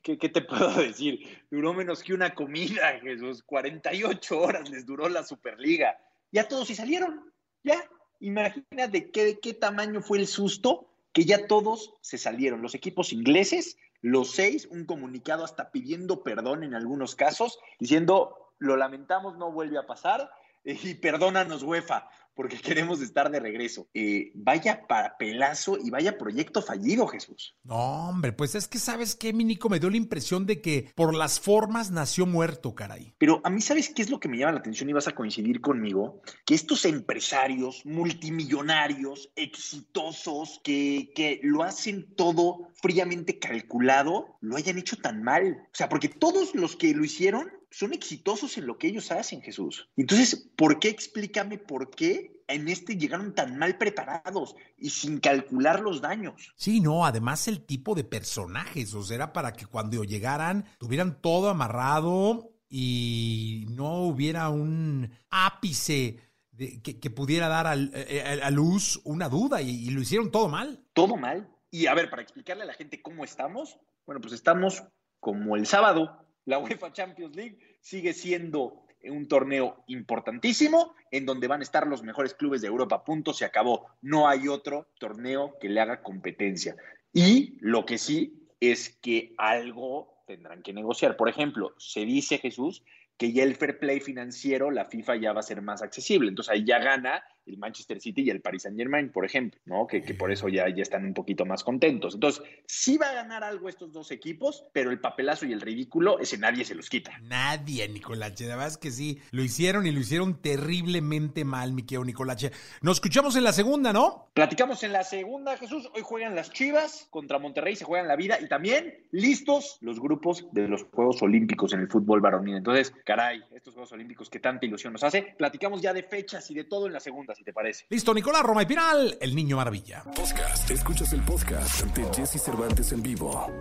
¿Qué, 0.00 0.16
¿Qué, 0.16 0.28
te 0.28 0.40
puedo 0.42 0.72
decir? 0.74 1.44
Duró 1.50 1.74
menos 1.74 2.04
que 2.04 2.14
una 2.14 2.32
comida, 2.32 3.00
Jesús. 3.02 3.42
48 3.42 4.38
horas 4.38 4.70
les 4.70 4.86
duró 4.86 5.08
la 5.08 5.24
Superliga. 5.24 5.98
Ya 6.30 6.46
todos 6.46 6.68
se 6.68 6.76
salieron. 6.76 7.32
Ya. 7.64 7.82
Imagínate 8.20 9.10
qué, 9.10 9.24
de 9.24 9.40
qué 9.40 9.54
tamaño 9.54 10.00
fue 10.00 10.18
el 10.18 10.26
susto 10.26 10.88
que 11.12 11.24
ya 11.24 11.46
todos 11.46 11.94
se 12.00 12.18
salieron. 12.18 12.62
Los 12.62 12.74
equipos 12.74 13.12
ingleses, 13.12 13.78
los 14.02 14.32
seis, 14.32 14.66
un 14.70 14.84
comunicado 14.84 15.44
hasta 15.44 15.70
pidiendo 15.70 16.22
perdón 16.22 16.62
en 16.62 16.74
algunos 16.74 17.14
casos, 17.14 17.58
diciendo, 17.78 18.52
lo 18.58 18.76
lamentamos, 18.76 19.36
no 19.36 19.50
vuelve 19.50 19.78
a 19.78 19.86
pasar, 19.86 20.30
y 20.64 20.94
perdónanos, 20.94 21.62
UEFA, 21.62 22.08
porque 22.36 22.56
queremos 22.62 23.00
estar 23.00 23.30
de 23.30 23.40
regreso. 23.40 23.88
Eh, 23.94 24.30
vaya 24.34 24.86
papelazo 24.86 25.78
y 25.82 25.90
vaya 25.90 26.18
proyecto 26.18 26.62
fallido, 26.62 27.08
Jesús. 27.08 27.56
No, 27.64 28.10
hombre, 28.10 28.32
pues 28.32 28.54
es 28.54 28.68
que 28.68 28.78
sabes 28.78 29.16
qué, 29.16 29.32
mi 29.32 29.44
Nico, 29.44 29.68
me 29.68 29.80
dio 29.80 29.90
la 29.90 29.96
impresión 29.96 30.46
de 30.46 30.60
que 30.60 30.92
por 30.94 31.14
las 31.14 31.40
formas 31.40 31.90
nació 31.90 32.26
muerto, 32.26 32.74
caray. 32.74 33.14
Pero 33.18 33.40
a 33.42 33.50
mí, 33.50 33.60
¿sabes 33.60 33.88
qué 33.88 34.02
es 34.02 34.10
lo 34.10 34.20
que 34.20 34.28
me 34.28 34.38
llama 34.38 34.52
la 34.52 34.60
atención 34.60 34.88
y 34.88 34.92
vas 34.92 35.08
a 35.08 35.14
coincidir 35.14 35.60
conmigo? 35.60 36.20
Que 36.44 36.54
estos 36.54 36.84
empresarios 36.84 37.84
multimillonarios, 37.84 39.32
exitosos, 39.34 40.60
que, 40.62 41.10
que 41.14 41.40
lo 41.42 41.62
hacen 41.62 42.14
todo 42.14 42.68
fríamente 42.74 43.38
calculado, 43.38 44.36
lo 44.40 44.56
hayan 44.56 44.78
hecho 44.78 44.96
tan 44.96 45.22
mal. 45.22 45.66
O 45.72 45.74
sea, 45.74 45.88
porque 45.88 46.08
todos 46.08 46.54
los 46.54 46.76
que 46.76 46.94
lo 46.94 47.04
hicieron 47.04 47.50
son 47.70 47.92
exitosos 47.92 48.56
en 48.58 48.66
lo 48.66 48.78
que 48.78 48.88
ellos 48.88 49.10
hacen, 49.12 49.42
Jesús. 49.42 49.88
Entonces, 49.96 50.48
¿por 50.56 50.78
qué? 50.78 50.88
Explícame 50.88 51.58
por 51.58 51.90
qué 51.90 52.25
en 52.48 52.68
este 52.68 52.96
llegaron 52.96 53.34
tan 53.34 53.58
mal 53.58 53.76
preparados 53.76 54.54
y 54.76 54.90
sin 54.90 55.20
calcular 55.20 55.80
los 55.80 56.00
daños. 56.00 56.52
Sí, 56.56 56.80
no, 56.80 57.04
además 57.04 57.48
el 57.48 57.64
tipo 57.64 57.94
de 57.94 58.04
personajes, 58.04 58.94
o 58.94 59.02
sea, 59.02 59.16
era 59.16 59.32
para 59.32 59.52
que 59.52 59.66
cuando 59.66 60.04
llegaran 60.04 60.64
tuvieran 60.78 61.20
todo 61.20 61.48
amarrado 61.48 62.52
y 62.68 63.66
no 63.70 64.02
hubiera 64.02 64.48
un 64.48 65.10
ápice 65.30 66.20
de, 66.52 66.80
que, 66.82 66.98
que, 66.98 67.10
pudiera 67.10 67.48
dar 67.48 67.66
al, 67.66 67.92
a, 67.94 68.46
a, 68.46 68.50
luz 68.50 69.00
una 69.04 69.28
duda 69.28 69.60
y, 69.60 69.70
y 69.70 69.90
lo 69.90 70.00
hicieron 70.00 70.30
todo 70.30 70.48
mal. 70.48 70.84
Todo 70.92 71.16
mal. 71.16 71.48
Y 71.70 71.86
a 71.86 71.94
ver, 71.94 72.08
para 72.08 72.22
explicarle 72.22 72.62
a 72.62 72.66
la 72.66 72.74
gente 72.74 73.02
cómo 73.02 73.24
estamos, 73.24 73.78
bueno, 74.06 74.20
pues 74.20 74.32
estamos 74.32 74.82
como 75.20 75.56
el 75.56 75.66
sábado, 75.66 76.26
la 76.44 76.58
UEFA 76.58 76.92
Champions 76.92 77.36
League 77.36 77.58
sigue 77.80 78.14
siendo 78.14 78.85
un 79.10 79.28
torneo 79.28 79.84
importantísimo 79.86 80.94
en 81.10 81.26
donde 81.26 81.48
van 81.48 81.60
a 81.60 81.64
estar 81.64 81.86
los 81.86 82.02
mejores 82.02 82.34
clubes 82.34 82.60
de 82.60 82.68
Europa. 82.68 83.04
Punto, 83.04 83.32
se 83.32 83.44
acabó. 83.44 83.86
No 84.02 84.28
hay 84.28 84.48
otro 84.48 84.88
torneo 84.98 85.56
que 85.60 85.68
le 85.68 85.80
haga 85.80 86.02
competencia. 86.02 86.76
Y 87.12 87.56
lo 87.60 87.86
que 87.86 87.98
sí 87.98 88.48
es 88.60 88.90
que 89.00 89.34
algo 89.38 90.22
tendrán 90.26 90.62
que 90.62 90.72
negociar. 90.72 91.16
Por 91.16 91.28
ejemplo, 91.28 91.74
se 91.78 92.04
dice 92.04 92.38
Jesús 92.38 92.82
que 93.16 93.32
ya 93.32 93.44
el 93.44 93.56
fair 93.56 93.78
play 93.78 94.00
financiero, 94.00 94.70
la 94.70 94.84
FIFA 94.84 95.16
ya 95.16 95.32
va 95.32 95.40
a 95.40 95.44
ser 95.44 95.62
más 95.62 95.82
accesible. 95.82 96.28
Entonces 96.28 96.52
ahí 96.52 96.64
ya 96.64 96.78
gana 96.78 97.24
el 97.46 97.58
Manchester 97.58 98.00
City 98.00 98.22
y 98.22 98.30
el 98.30 98.40
Paris 98.40 98.62
Saint 98.62 98.76
Germain, 98.76 99.10
por 99.10 99.24
ejemplo, 99.24 99.60
¿no? 99.66 99.86
Que, 99.86 100.02
que 100.02 100.14
por 100.14 100.32
eso 100.32 100.48
ya, 100.48 100.68
ya 100.68 100.82
están 100.82 101.04
un 101.04 101.14
poquito 101.14 101.44
más 101.44 101.62
contentos. 101.62 102.14
Entonces, 102.14 102.42
sí 102.66 102.96
va 102.98 103.10
a 103.10 103.14
ganar 103.14 103.44
algo 103.44 103.68
estos 103.68 103.92
dos 103.92 104.10
equipos, 104.10 104.64
pero 104.72 104.90
el 104.90 105.00
papelazo 105.00 105.46
y 105.46 105.52
el 105.52 105.60
ridículo, 105.60 106.18
ese 106.18 106.38
nadie 106.38 106.64
se 106.64 106.74
los 106.74 106.88
quita. 106.88 107.18
Nadie, 107.22 107.88
Nicolache. 107.88 108.46
La 108.46 108.56
verdad 108.56 108.72
es 108.72 108.78
que 108.78 108.90
sí. 108.90 109.20
Lo 109.30 109.42
hicieron 109.42 109.86
y 109.86 109.92
lo 109.92 110.00
hicieron 110.00 110.40
terriblemente 110.40 111.44
mal, 111.44 111.72
mi 111.72 111.82
querido 111.82 112.04
Nicolache. 112.04 112.50
Nos 112.82 112.96
escuchamos 112.96 113.36
en 113.36 113.44
la 113.44 113.52
segunda, 113.52 113.92
¿no? 113.92 114.28
Platicamos 114.34 114.82
en 114.82 114.92
la 114.92 115.04
segunda, 115.04 115.56
Jesús. 115.56 115.88
Hoy 115.94 116.02
juegan 116.02 116.34
las 116.34 116.50
Chivas 116.50 117.06
contra 117.10 117.38
Monterrey, 117.38 117.76
se 117.76 117.84
juegan 117.84 118.08
la 118.08 118.16
vida 118.16 118.38
y 118.40 118.48
también 118.48 119.06
listos 119.10 119.78
los 119.80 120.00
grupos 120.00 120.46
de 120.52 120.68
los 120.68 120.84
Juegos 120.84 121.22
Olímpicos 121.22 121.72
en 121.72 121.80
el 121.80 121.88
fútbol 121.88 122.20
varonil. 122.20 122.56
Entonces, 122.56 122.92
caray, 123.04 123.42
estos 123.54 123.74
Juegos 123.74 123.92
Olímpicos 123.92 124.28
que 124.28 124.40
tanta 124.40 124.66
ilusión 124.66 124.92
nos 124.92 125.04
hace. 125.04 125.34
Platicamos 125.38 125.80
ya 125.80 125.92
de 125.92 126.02
fechas 126.02 126.50
y 126.50 126.54
de 126.54 126.64
todo 126.64 126.86
en 126.86 126.92
la 126.92 127.00
segunda, 127.00 127.34
si 127.36 127.44
te 127.44 127.52
parece. 127.52 127.84
Listo, 127.90 128.14
Nicolás 128.14 128.42
Roma 128.42 128.62
y 128.62 128.66
Piral, 128.66 129.18
el 129.20 129.34
niño 129.34 129.56
maravilla. 129.56 130.02
Podcast. 130.02 130.70
Escuchas 130.70 131.12
el 131.12 131.20
podcast 131.22 131.84
de 131.84 132.04
Jesse 132.14 132.42
Cervantes 132.42 132.92
en 132.92 133.02
vivo. 133.02 133.52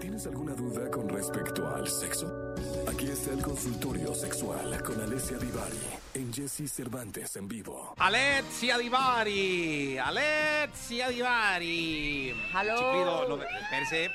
¿Tienes 0.00 0.26
alguna 0.26 0.54
duda 0.54 0.90
con 0.90 1.08
respecto 1.08 1.68
al 1.68 1.86
sexo? 1.88 2.54
Aquí 2.88 3.06
está 3.06 3.32
el 3.32 3.42
consultorio 3.42 4.14
sexual 4.14 4.82
con 4.82 5.00
Alessia 5.00 5.36
Divari 5.36 5.78
en 6.14 6.32
Jesse 6.32 6.70
Cervantes 6.70 7.36
en 7.36 7.48
vivo. 7.48 7.94
Alexia 7.98 8.78
Divari, 8.78 9.98
Alexia 9.98 11.08
Divari. 11.08 12.34
Aló. 12.54 12.76
Chiquido, 12.76 13.28
no, 13.28 13.42
espérese. 13.42 14.10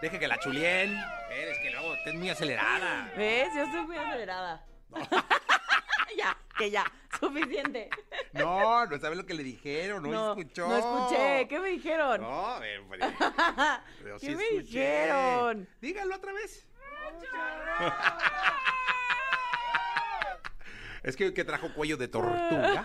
Deje 0.00 0.18
que 0.18 0.28
la 0.28 0.38
chulien. 0.38 0.96
Es 1.30 1.58
que 1.58 1.70
luego 1.70 1.94
estés 1.94 2.14
muy 2.14 2.30
acelerada. 2.30 3.12
¿Ves? 3.16 3.48
Yo 3.54 3.64
estoy 3.64 3.86
muy 3.86 3.96
acelerada. 3.96 4.64
ya, 6.16 6.36
que 6.56 6.70
ya, 6.70 6.84
suficiente. 7.20 7.90
No, 8.32 8.86
no 8.86 8.98
sabe 8.98 9.16
lo 9.16 9.26
que 9.26 9.34
le 9.34 9.42
dijeron, 9.42 10.02
no, 10.02 10.30
escuchó. 10.32 10.68
No 10.68 10.76
escuché, 10.76 11.46
¿qué 11.48 11.60
me 11.60 11.68
dijeron? 11.70 12.20
No, 12.20 12.46
a 12.46 12.58
ver, 12.58 12.82
pues, 12.86 13.00
pero 14.02 14.18
¿Qué 14.18 14.26
sí 14.26 14.36
me 14.36 14.44
escuché. 14.44 14.62
dijeron? 14.62 15.68
Dígalo 15.80 16.16
otra 16.16 16.32
vez. 16.32 16.66
Es 21.02 21.14
que, 21.14 21.32
que 21.32 21.44
trajo 21.44 21.72
cuello 21.72 21.96
de 21.96 22.08
tortuga. 22.08 22.82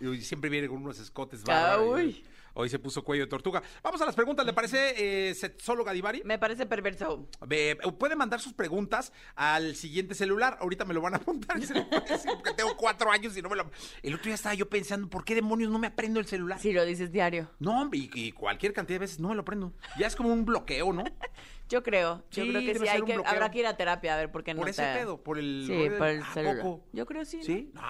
Y 0.00 0.20
siempre 0.22 0.50
viene 0.50 0.66
con 0.66 0.78
unos 0.78 0.98
escotes 0.98 1.44
bárbaros. 1.44 2.20
Hoy 2.58 2.70
se 2.70 2.78
puso 2.78 3.04
cuello 3.04 3.24
de 3.24 3.28
tortuga. 3.28 3.62
Vamos 3.82 4.00
a 4.00 4.06
las 4.06 4.14
preguntas, 4.14 4.46
¿le 4.46 4.54
parece, 4.54 5.28
eh, 5.28 5.34
sexóloga 5.34 5.92
Divari? 5.92 6.22
Me 6.24 6.38
parece 6.38 6.64
perverso. 6.64 7.28
Ve, 7.46 7.76
puede 7.98 8.16
mandar 8.16 8.40
sus 8.40 8.54
preguntas 8.54 9.12
al 9.34 9.76
siguiente 9.76 10.14
celular. 10.14 10.56
Ahorita 10.62 10.86
me 10.86 10.94
lo 10.94 11.02
van 11.02 11.12
a 11.12 11.16
apuntar. 11.18 11.60
se 11.62 11.74
lo 11.74 11.86
puede 11.88 12.06
decir, 12.08 12.30
porque 12.34 12.54
tengo 12.54 12.74
cuatro 12.78 13.10
años 13.10 13.36
y 13.36 13.42
no 13.42 13.50
me 13.50 13.56
lo. 13.56 13.70
El 14.02 14.14
otro 14.14 14.24
día 14.24 14.34
estaba 14.36 14.54
yo 14.54 14.70
pensando, 14.70 15.08
¿por 15.10 15.22
qué 15.26 15.34
demonios 15.34 15.70
no 15.70 15.78
me 15.78 15.88
aprendo 15.88 16.18
el 16.18 16.24
celular? 16.26 16.58
Si 16.58 16.72
lo 16.72 16.82
dices 16.86 17.12
diario. 17.12 17.50
No, 17.58 17.82
hombre, 17.82 17.98
y, 17.98 18.10
y 18.14 18.32
cualquier 18.32 18.72
cantidad 18.72 18.94
de 18.96 19.00
veces 19.00 19.20
no 19.20 19.28
me 19.28 19.34
lo 19.34 19.42
aprendo. 19.42 19.74
Ya 19.98 20.06
es 20.06 20.16
como 20.16 20.32
un 20.32 20.46
bloqueo, 20.46 20.94
¿no? 20.94 21.04
Yo 21.68 21.82
creo, 21.82 22.18
yo 22.30 22.44
Sí, 22.44 22.50
creo 22.50 22.60
que 22.62 22.78
sí, 22.78 22.86
hay 22.88 23.02
que, 23.02 23.14
bloqueo. 23.14 23.26
habrá 23.26 23.50
que 23.50 23.58
ir 23.58 23.66
a 23.66 23.76
terapia 23.76 24.14
a 24.14 24.16
ver 24.18 24.30
por 24.30 24.44
qué 24.44 24.54
no 24.54 24.60
Por 24.60 24.68
ese 24.68 24.84
te- 24.84 24.94
pedo, 25.00 25.20
por 25.20 25.36
el. 25.36 25.64
Sí, 25.66 25.90
por 25.98 26.06
el 26.06 26.22
¿A 26.22 26.32
celular. 26.32 26.56
poco? 26.62 26.84
Yo 26.92 27.06
creo 27.06 27.24
sí, 27.24 27.38
¿no? 27.38 27.42
¿Sí? 27.42 27.70
No, 27.74 27.82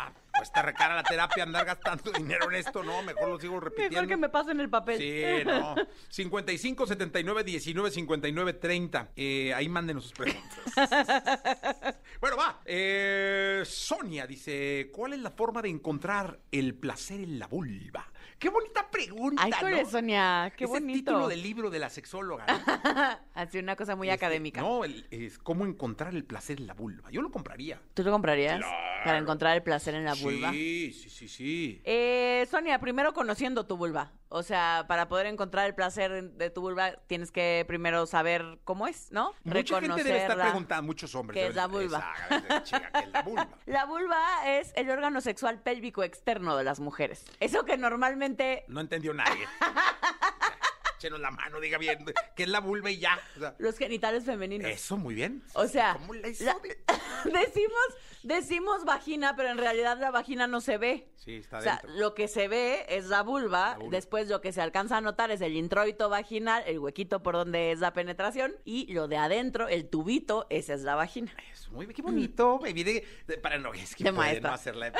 te 0.52 0.62
recara 0.62 0.94
la 0.94 1.02
terapia 1.02 1.42
andar 1.42 1.64
gastando 1.64 2.12
dinero 2.12 2.50
en 2.50 2.56
esto, 2.56 2.82
no, 2.82 3.02
mejor 3.02 3.28
lo 3.28 3.38
sigo 3.38 3.60
repitiendo. 3.60 3.94
Mejor 3.94 4.08
que 4.08 4.16
me 4.16 4.28
pasen 4.28 4.60
el 4.60 4.70
papel. 4.70 4.98
Sí, 4.98 5.44
no. 5.44 5.74
55 6.08 6.86
79 6.86 7.44
19 7.44 7.90
59 7.90 8.52
30. 8.54 9.12
Eh, 9.16 9.54
ahí 9.54 9.68
mándenos 9.68 10.04
sus 10.04 10.12
preguntas. 10.12 10.58
bueno, 12.20 12.36
va. 12.36 12.60
Eh, 12.64 13.62
Sonia 13.64 14.26
dice: 14.26 14.90
¿Cuál 14.92 15.14
es 15.14 15.20
la 15.20 15.30
forma 15.30 15.62
de 15.62 15.68
encontrar 15.68 16.38
el 16.50 16.74
placer 16.74 17.20
en 17.20 17.38
la 17.38 17.46
vulva? 17.46 18.06
Qué 18.38 18.50
bonita 18.50 18.90
pregunta. 18.90 19.42
Ay, 19.42 19.50
¿no? 19.50 19.56
¿cuál 19.60 19.74
es, 19.78 19.88
Sonia? 19.90 20.52
Qué 20.56 20.64
es 20.64 20.70
bonito. 20.70 20.92
el 20.92 20.98
título 21.04 21.28
del 21.28 21.42
libro 21.42 21.70
de 21.70 21.78
la 21.78 21.88
sexóloga. 21.88 22.44
¿no? 22.46 22.54
Así 23.34 23.58
una 23.58 23.76
cosa 23.76 23.96
muy 23.96 24.08
Este, 24.08 24.14
académica. 24.26 24.60
No, 24.60 24.84
el- 24.84 25.06
es 25.10 25.38
cómo 25.38 25.64
encontrar 25.64 26.14
el 26.14 26.24
placer 26.24 26.60
en 26.60 26.66
la 26.66 26.74
vulva. 26.74 27.10
Yo 27.10 27.22
lo 27.22 27.30
compraría. 27.30 27.80
¿Tú 27.94 28.02
lo 28.02 28.10
comprarías? 28.12 28.58
Claro. 28.58 28.76
Para 29.04 29.18
encontrar 29.18 29.56
el 29.56 29.62
placer 29.62 29.94
en 29.94 30.04
la 30.04 30.14
vulva. 30.14 30.50
Sí, 30.52 30.92
sí, 30.92 31.08
sí, 31.08 31.28
sí. 31.28 31.80
Eh, 31.84 32.46
Sonia, 32.50 32.78
primero 32.78 33.14
conociendo 33.14 33.64
tu 33.66 33.76
vulva. 33.78 34.12
O 34.28 34.42
sea, 34.42 34.86
para 34.88 35.08
poder 35.08 35.26
encontrar 35.26 35.66
el 35.66 35.74
placer 35.74 36.32
de 36.32 36.50
tu 36.50 36.60
vulva, 36.60 36.92
tienes 37.06 37.30
que 37.30 37.64
primero 37.68 38.06
saber 38.06 38.58
cómo 38.64 38.88
es, 38.88 39.12
¿no? 39.12 39.32
Mucha 39.44 39.80
gente 39.80 40.02
debe 40.02 40.18
estar 40.22 40.36
preguntando, 40.38 40.82
muchos 40.82 41.14
hombres. 41.14 41.40
¿Qué 41.40 41.48
es 41.48 41.54
la 41.54 41.68
vulva? 41.68 42.12
Esa, 42.26 42.36
esa 42.38 42.62
chica, 42.64 42.90
¿qué 42.92 42.98
es 43.04 43.08
la 43.10 43.22
vulva? 43.24 43.48
La 43.66 43.84
vulva 43.84 44.18
es 44.58 44.72
el 44.74 44.90
órgano 44.90 45.20
sexual 45.20 45.60
pélvico 45.62 46.02
externo 46.02 46.56
de 46.56 46.64
las 46.64 46.80
mujeres. 46.80 47.24
Eso 47.38 47.64
que 47.64 47.76
normalmente 47.78 48.64
No 48.66 48.80
entendió 48.80 49.14
nadie. 49.14 49.46
Échenos 50.98 51.20
la 51.20 51.30
mano, 51.30 51.60
diga 51.60 51.76
bien, 51.76 52.04
¿qué 52.34 52.44
es 52.44 52.48
la 52.48 52.60
vulva 52.60 52.90
y 52.90 52.98
ya? 52.98 53.18
O 53.36 53.38
sea, 53.40 53.54
los 53.58 53.76
genitales 53.76 54.24
femeninos. 54.24 54.68
eso, 54.70 54.96
muy 54.96 55.14
bien. 55.14 55.44
O 55.52 55.66
sea, 55.66 55.92
¿Cómo 55.92 56.14
la- 56.14 56.28
decimos, 57.32 57.86
decimos 58.22 58.84
vagina, 58.84 59.34
pero 59.36 59.50
en 59.50 59.58
realidad 59.58 59.98
la 59.98 60.10
vagina 60.10 60.46
no 60.46 60.60
se 60.60 60.78
ve. 60.78 61.08
Sí, 61.16 61.36
está 61.36 61.58
O 61.58 61.60
sea, 61.62 61.76
dentro. 61.82 61.98
lo 62.00 62.14
que 62.14 62.28
se 62.28 62.48
ve 62.48 62.86
es 62.88 63.06
la 63.06 63.22
vulva, 63.22 63.70
La 63.72 63.78
vulva. 63.78 63.90
después 63.90 64.28
lo 64.28 64.40
que 64.40 64.52
se 64.52 64.60
alcanza 64.62 64.96
a 64.96 65.00
notar 65.00 65.30
es 65.30 65.40
el 65.40 65.56
introito 65.56 66.08
vaginal, 66.08 66.62
el 66.66 66.78
huequito 66.78 67.22
por 67.22 67.34
donde 67.34 67.72
es 67.72 67.80
la 67.80 67.92
penetración, 67.92 68.54
y 68.64 68.92
lo 68.92 69.08
de 69.08 69.16
adentro, 69.16 69.68
el 69.68 69.88
tubito, 69.88 70.46
esa 70.50 70.74
es 70.74 70.82
la 70.82 70.94
vagina. 70.94 71.32
Eso, 71.52 71.70
muy 71.72 71.86
qué 71.88 72.02
bonito. 72.02 72.58
baby, 72.58 72.84
de- 72.84 73.06
de- 73.26 73.38
para 73.38 73.58
no, 73.58 73.72
es 73.74 73.94
que 73.96 74.04
De 74.04 74.12
puede 74.12 74.40
no 74.40 74.52
hacerla. 74.52 74.92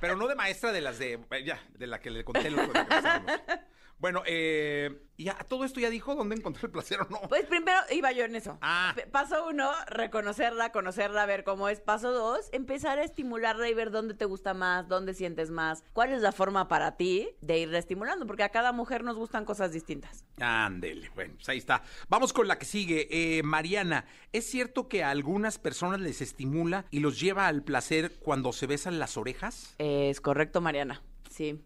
Pero 0.00 0.16
no 0.16 0.26
de 0.26 0.34
maestra 0.34 0.72
de 0.72 0.80
las 0.80 0.98
de, 0.98 1.18
ya, 1.44 1.60
de 1.78 1.86
la 1.86 2.00
que 2.00 2.10
le 2.10 2.24
conté 2.24 2.48
el 2.48 2.58
otro 2.58 2.72
día 2.72 3.22
que. 3.46 3.60
Bueno, 4.02 4.24
eh, 4.26 5.06
y 5.16 5.28
a 5.28 5.34
todo 5.34 5.64
esto 5.64 5.78
ya 5.78 5.88
dijo 5.88 6.16
dónde 6.16 6.34
encontró 6.34 6.66
el 6.66 6.72
placer 6.72 7.00
o 7.02 7.08
no. 7.08 7.20
Pues 7.28 7.46
primero 7.46 7.78
iba 7.92 8.10
yo 8.10 8.24
en 8.24 8.34
eso. 8.34 8.58
Ah. 8.60 8.96
Paso 9.12 9.46
uno, 9.46 9.70
reconocerla, 9.86 10.72
conocerla, 10.72 11.24
ver 11.24 11.44
cómo 11.44 11.68
es. 11.68 11.80
Paso 11.80 12.10
dos, 12.10 12.48
empezar 12.50 12.98
a 12.98 13.04
estimularla 13.04 13.68
y 13.68 13.74
ver 13.74 13.92
dónde 13.92 14.14
te 14.14 14.24
gusta 14.24 14.54
más, 14.54 14.88
dónde 14.88 15.14
sientes 15.14 15.52
más, 15.52 15.84
cuál 15.92 16.10
es 16.10 16.20
la 16.20 16.32
forma 16.32 16.66
para 16.66 16.96
ti 16.96 17.28
de 17.42 17.60
irla 17.60 17.78
estimulando, 17.78 18.26
porque 18.26 18.42
a 18.42 18.48
cada 18.48 18.72
mujer 18.72 19.04
nos 19.04 19.16
gustan 19.16 19.44
cosas 19.44 19.70
distintas. 19.70 20.24
Ándele, 20.40 21.08
bueno, 21.14 21.34
pues 21.36 21.48
ahí 21.48 21.58
está. 21.58 21.84
Vamos 22.08 22.32
con 22.32 22.48
la 22.48 22.58
que 22.58 22.64
sigue. 22.64 23.06
Eh, 23.08 23.44
Mariana, 23.44 24.06
¿es 24.32 24.50
cierto 24.50 24.88
que 24.88 25.04
a 25.04 25.10
algunas 25.10 25.60
personas 25.60 26.00
les 26.00 26.20
estimula 26.22 26.86
y 26.90 26.98
los 26.98 27.20
lleva 27.20 27.46
al 27.46 27.62
placer 27.62 28.18
cuando 28.18 28.52
se 28.52 28.66
besan 28.66 28.98
las 28.98 29.16
orejas? 29.16 29.76
Es 29.78 30.20
correcto, 30.20 30.60
Mariana. 30.60 31.02
Sí. 31.30 31.62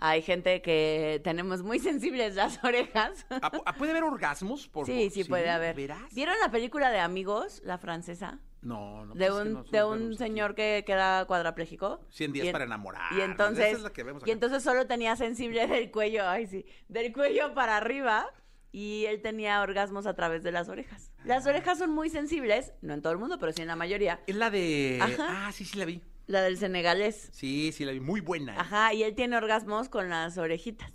Hay 0.00 0.22
gente 0.22 0.62
que 0.62 1.20
tenemos 1.24 1.62
muy 1.62 1.78
sensibles 1.80 2.34
las 2.36 2.62
orejas. 2.64 3.26
¿A- 3.30 3.50
a- 3.64 3.74
¿Puede 3.74 3.90
haber 3.92 4.04
orgasmos? 4.04 4.68
Por, 4.68 4.86
Sí, 4.86 5.10
sí, 5.10 5.24
puede 5.24 5.50
haber. 5.50 5.74
¿Verás? 5.76 6.14
¿Vieron 6.14 6.36
la 6.40 6.50
película 6.50 6.90
de 6.90 7.00
Amigos, 7.00 7.60
la 7.64 7.78
francesa? 7.78 8.38
No, 8.60 9.06
no. 9.06 9.14
de 9.14 9.28
pues 9.28 9.40
un, 9.46 9.52
no 9.54 9.62
de 9.64 9.84
un 9.84 10.06
aquí. 10.08 10.16
señor 10.16 10.54
que 10.54 10.82
queda 10.86 11.24
cuadrapléjico. 11.26 12.00
100 12.10 12.32
días 12.32 12.46
en- 12.46 12.52
para 12.52 12.64
enamorar. 12.64 13.12
Y 13.12 13.20
entonces, 13.20 13.66
Esa 13.66 13.76
es 13.76 13.82
la 13.82 13.92
que 13.92 14.02
vemos 14.02 14.22
y 14.26 14.30
entonces 14.30 14.62
solo 14.62 14.86
tenía 14.86 15.14
sensible 15.16 15.66
del 15.68 15.90
cuello, 15.92 16.28
ay 16.28 16.46
sí, 16.46 16.66
del 16.88 17.12
cuello 17.12 17.54
para 17.54 17.76
arriba 17.76 18.26
y 18.72 19.04
él 19.06 19.22
tenía 19.22 19.62
orgasmos 19.62 20.06
a 20.06 20.14
través 20.14 20.42
de 20.42 20.50
las 20.52 20.68
orejas. 20.68 21.12
Las 21.24 21.46
orejas 21.46 21.78
son 21.78 21.90
muy 21.90 22.10
sensibles, 22.10 22.72
no 22.82 22.94
en 22.94 23.02
todo 23.02 23.12
el 23.12 23.18
mundo, 23.18 23.38
pero 23.38 23.52
sí 23.52 23.62
en 23.62 23.68
la 23.68 23.76
mayoría. 23.76 24.20
Es 24.26 24.34
la 24.36 24.50
de... 24.50 24.98
Ajá. 25.00 25.46
Ah, 25.48 25.52
sí, 25.52 25.64
sí 25.64 25.78
la 25.78 25.84
vi. 25.84 26.02
La 26.28 26.42
del 26.42 26.56
senegalés. 26.58 27.30
Sí, 27.32 27.72
sí 27.72 27.84
la 27.84 27.90
vi. 27.92 27.98
Muy 28.00 28.20
buena. 28.20 28.52
¿eh? 28.54 28.58
Ajá, 28.58 28.94
y 28.94 29.02
él 29.02 29.14
tiene 29.16 29.36
orgasmos 29.36 29.88
con 29.88 30.08
las 30.08 30.38
orejitas, 30.38 30.92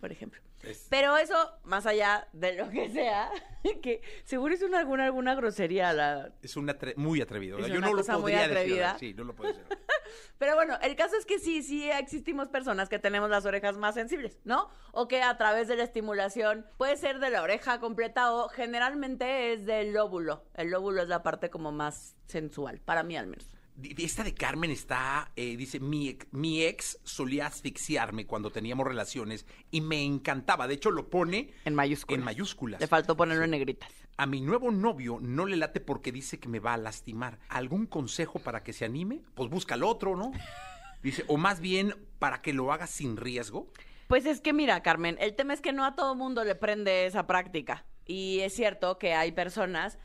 por 0.00 0.10
ejemplo. 0.10 0.40
Es- 0.62 0.86
Pero 0.88 1.16
eso, 1.18 1.34
más 1.64 1.84
allá 1.84 2.26
de 2.32 2.54
lo 2.54 2.70
que 2.70 2.88
sea, 2.88 3.30
que 3.82 4.00
seguro 4.24 4.54
es 4.54 4.62
una, 4.62 4.78
alguna, 4.78 5.04
alguna 5.04 5.34
grosería 5.34 5.92
la, 5.92 6.32
Es 6.42 6.56
una 6.56 6.78
atre- 6.78 6.96
muy 6.96 7.20
atrevido. 7.20 7.58
Es 7.58 7.66
Yo 7.66 7.74
una 7.76 7.88
no 7.88 7.92
lo 7.92 7.98
cosa 7.98 8.14
muy 8.14 8.22
podría 8.32 8.40
decir. 8.48 8.56
atrevida. 8.56 8.98
Sí, 8.98 9.12
no 9.12 9.24
lo 9.24 9.34
puedo 9.36 9.52
decir. 9.52 9.66
Pero 10.38 10.54
bueno, 10.54 10.78
el 10.82 10.96
caso 10.96 11.16
es 11.16 11.26
que 11.26 11.38
sí, 11.38 11.62
sí 11.62 11.90
existimos 11.90 12.48
personas 12.48 12.88
que 12.88 12.98
tenemos 12.98 13.28
las 13.28 13.44
orejas 13.44 13.76
más 13.76 13.94
sensibles, 13.94 14.38
¿no? 14.44 14.70
O 14.92 15.06
que 15.08 15.20
a 15.22 15.36
través 15.36 15.68
de 15.68 15.76
la 15.76 15.82
estimulación 15.84 16.64
puede 16.78 16.96
ser 16.96 17.18
de 17.18 17.28
la 17.30 17.42
oreja 17.42 17.78
completa 17.80 18.32
o 18.32 18.48
generalmente 18.48 19.52
es 19.52 19.66
del 19.66 19.92
lóbulo. 19.92 20.46
El 20.54 20.70
lóbulo 20.70 21.02
es 21.02 21.08
la 21.08 21.22
parte 21.22 21.50
como 21.50 21.70
más 21.72 22.16
sensual, 22.26 22.80
para 22.80 23.02
mí 23.02 23.16
al 23.16 23.26
menos. 23.26 23.48
Esta 23.82 24.22
de 24.22 24.34
Carmen 24.34 24.70
está, 24.70 25.32
eh, 25.34 25.56
dice, 25.56 25.80
mi, 25.80 26.08
ex- 26.08 26.26
mi 26.30 26.62
ex 26.62 26.98
solía 27.02 27.46
asfixiarme 27.46 28.24
cuando 28.26 28.50
teníamos 28.50 28.86
relaciones 28.86 29.46
y 29.72 29.80
me 29.80 30.02
encantaba. 30.04 30.68
De 30.68 30.74
hecho, 30.74 30.90
lo 30.92 31.10
pone 31.10 31.52
En 31.64 31.74
mayúsculas. 31.74 32.18
en 32.18 32.24
mayúsculas. 32.24 32.80
Le 32.80 32.86
faltó 32.86 33.16
ponerlo 33.16 33.44
en 33.44 33.50
negritas. 33.50 33.90
A 34.16 34.26
mi 34.26 34.40
nuevo 34.40 34.70
novio 34.70 35.18
no 35.20 35.44
le 35.44 35.56
late 35.56 35.80
porque 35.80 36.12
dice 36.12 36.38
que 36.38 36.48
me 36.48 36.60
va 36.60 36.74
a 36.74 36.78
lastimar. 36.78 37.40
¿Algún 37.48 37.86
consejo 37.86 38.38
para 38.38 38.62
que 38.62 38.72
se 38.72 38.84
anime? 38.84 39.22
Pues 39.34 39.50
busca 39.50 39.74
al 39.74 39.82
otro, 39.82 40.14
¿no? 40.16 40.30
Dice, 41.02 41.24
o 41.26 41.36
más 41.36 41.60
bien 41.60 41.94
para 42.18 42.40
que 42.40 42.52
lo 42.54 42.72
haga 42.72 42.86
sin 42.86 43.16
riesgo. 43.16 43.70
Pues 44.06 44.24
es 44.24 44.40
que 44.40 44.52
mira, 44.52 44.82
Carmen, 44.82 45.16
el 45.20 45.34
tema 45.34 45.52
es 45.52 45.60
que 45.60 45.72
no 45.72 45.84
a 45.84 45.94
todo 45.96 46.14
mundo 46.14 46.44
le 46.44 46.54
prende 46.54 47.06
esa 47.06 47.26
práctica. 47.26 47.84
Y 48.06 48.40
es 48.40 48.54
cierto 48.54 48.98
que 48.98 49.14
hay 49.14 49.32
personas 49.32 49.98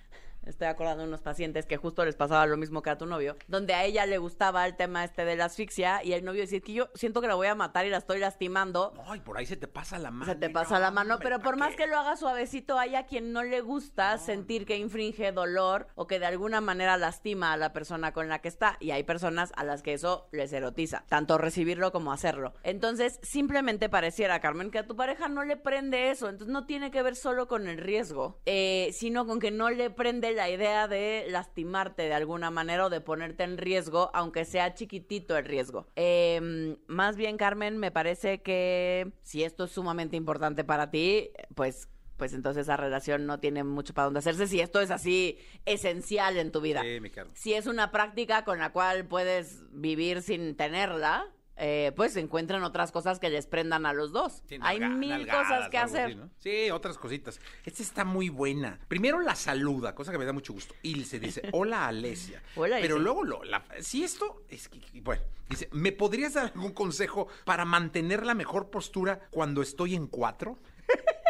estoy 0.46 0.68
acordando 0.68 1.04
de 1.04 1.10
unos 1.10 1.22
pacientes 1.22 1.66
que 1.66 1.78
justo 1.78 2.06
les 2.06 2.16
pasaba 2.16 2.46
lo 2.46 2.58
mismo 2.58 2.82
que 2.82 2.90
a 2.90 2.98
tu 2.98 3.06
novio, 3.06 3.36
donde 3.48 3.74
a 3.74 3.84
ella 3.86 4.06
le 4.06 4.18
gustaba 4.18 4.66
el 4.66 4.76
tema 4.76 5.04
este 5.04 5.26
de 5.26 5.36
la 5.36 5.46
asfixia 5.46 6.04
y 6.04 6.14
el 6.14 6.24
novio 6.24 6.42
decía 6.42 6.60
que 6.60 6.74
yo 6.74 6.90
siento 6.94 7.22
que 7.22 7.28
la 7.28 7.36
voy 7.36 7.48
a 7.48 7.56
matar 7.56 7.86
y 7.86 7.90
la 7.90 7.98
estoy 7.98 8.20
lastimando. 8.20 8.94
Ay, 9.06 9.20
por 9.20 9.38
ahí 9.38 9.46
se 9.46 9.58
te 9.58 9.68
pasa 9.68 10.00
la 10.00 10.12
mano. 10.12 10.32
Se 10.32 10.38
te 10.38 10.48
y 10.48 10.50
pasa 10.50 10.76
no, 10.76 10.82
la 10.82 10.92
mano, 10.92 11.20
pero 11.20 11.40
por 11.40 11.58
¿pa' 11.58 11.66
más 11.66 11.76
que 11.76 11.88
lo 11.88 11.98
haga 11.98 12.16
suavecito, 12.16 12.78
hay 12.78 12.96
a 12.96 13.06
quien 13.06 13.32
no 13.34 13.44
le 13.44 13.62
gusta 13.62 14.18
sentir 14.18 14.66
que 14.66 14.78
infringe 14.78 15.32
dolor 15.32 15.88
o 15.96 16.08
que 16.08 16.20
de 16.20 16.26
alguna 16.26 16.62
manera 16.62 16.98
lastima 16.98 17.54
a 17.54 17.58
la 17.58 17.74
persona 17.74 18.14
con 18.14 18.30
la 18.30 18.40
que 18.40 18.48
está. 18.48 18.78
Y 18.80 18.92
hay 18.92 19.04
personas 19.04 19.52
a 19.56 19.64
las 19.64 19.82
que 19.82 19.94
eso 19.94 20.28
les 20.32 20.52
erotiza, 20.54 21.04
tanto 21.08 21.38
recibirlo 21.38 21.92
como 21.92 22.12
hacerlo. 22.12 22.54
Entonces, 22.64 23.20
simplemente 23.24 23.90
pareciera, 23.90 24.40
Carmen, 24.40 24.72
que 24.72 24.80
a 24.80 24.88
tu 24.88 24.96
pareja 24.96 25.28
no 25.28 25.44
le 25.44 25.58
prende 25.58 26.12
eso. 26.12 26.30
Entonces, 26.30 26.52
no 26.52 26.66
tiene 26.66 26.92
que 26.92 27.02
ver 27.02 27.16
solo 27.16 27.48
con 27.48 27.68
el 27.68 27.78
riesgo, 27.78 28.40
eh, 28.46 28.90
sino 28.94 29.26
con 29.26 29.40
que 29.40 29.52
no 29.52 29.70
le 29.70 29.90
prende 29.90 30.29
la 30.34 30.50
idea 30.50 30.88
de 30.88 31.26
lastimarte 31.30 32.04
de 32.04 32.14
alguna 32.14 32.52
manera 32.52 32.86
o 32.86 32.90
de 32.90 33.02
ponerte 33.02 33.44
en 33.44 33.58
riesgo, 33.58 34.12
aunque 34.14 34.46
sea 34.46 34.74
chiquitito 34.74 35.38
el 35.38 35.46
riesgo. 35.46 35.88
Eh, 35.96 36.78
más 36.88 37.16
bien, 37.16 37.38
Carmen, 37.38 37.78
me 37.78 37.92
parece 37.92 38.42
que 38.42 39.12
si 39.22 39.44
esto 39.44 39.66
es 39.66 39.72
sumamente 39.72 40.18
importante 40.18 40.64
para 40.64 40.92
ti, 40.92 41.32
pues 41.56 41.90
pues 42.20 42.34
entonces 42.34 42.64
esa 42.64 42.76
relación 42.76 43.26
no 43.26 43.40
tiene 43.40 43.64
mucho 43.64 43.94
para 43.94 44.06
dónde 44.06 44.20
hacerse 44.20 44.46
si 44.46 44.60
esto 44.60 44.82
es 44.82 44.92
así 44.92 45.40
esencial 45.66 46.38
en 46.38 46.52
tu 46.52 46.60
vida. 46.60 46.82
Sí, 46.82 47.00
mi 47.00 47.10
Carmen. 47.10 47.34
Si 47.34 47.54
es 47.54 47.66
una 47.66 47.92
práctica 47.92 48.44
con 48.44 48.60
la 48.60 48.74
cual 48.74 49.08
puedes 49.08 49.64
vivir 49.72 50.22
sin 50.22 50.56
tenerla, 50.58 51.32
eh, 51.60 51.92
pues 51.96 52.16
encuentran 52.16 52.64
otras 52.64 52.92
cosas 52.92 53.20
que 53.20 53.30
les 53.30 53.46
prendan 53.46 53.86
a 53.86 53.94
los 53.94 54.12
dos. 54.12 54.42
Sí, 54.48 54.58
Hay 54.62 54.80
nalga- 54.80 54.98
mil 54.98 55.28
cosas 55.28 55.70
que 55.70 55.78
hacer. 55.78 56.06
así, 56.06 56.16
¿no? 56.16 56.30
Sí, 56.40 56.72
otras 56.72 56.98
cositas. 56.98 57.40
Esta 57.66 57.84
está 57.84 58.06
muy 58.06 58.30
buena. 58.30 58.80
Primero 58.88 59.20
la 59.20 59.36
saluda, 59.36 59.94
cosa 59.94 60.12
que 60.12 60.18
me 60.18 60.26
da 60.26 60.34
mucho 60.34 60.54
gusto. 60.54 60.74
Y 60.82 61.04
se 61.04 61.20
dice, 61.20 61.42
hola 61.54 61.88
Alesia. 61.88 62.42
Hola, 62.56 62.78
Pero 62.82 62.98
luego, 63.00 63.24
lo, 63.24 63.44
la, 63.44 63.64
si 63.82 64.04
esto, 64.04 64.44
es 64.50 64.70
que, 64.70 64.80
bueno, 65.02 65.22
dice, 65.50 65.70
¿me 65.72 65.92
podrías 65.92 66.34
dar 66.34 66.46
algún 66.56 66.72
consejo 66.74 67.28
para 67.46 67.66
mantener 67.66 68.26
la 68.26 68.34
mejor 68.34 68.70
postura 68.70 69.28
cuando 69.30 69.62
estoy 69.62 69.96
en 69.96 70.08
cuatro? 70.08 70.58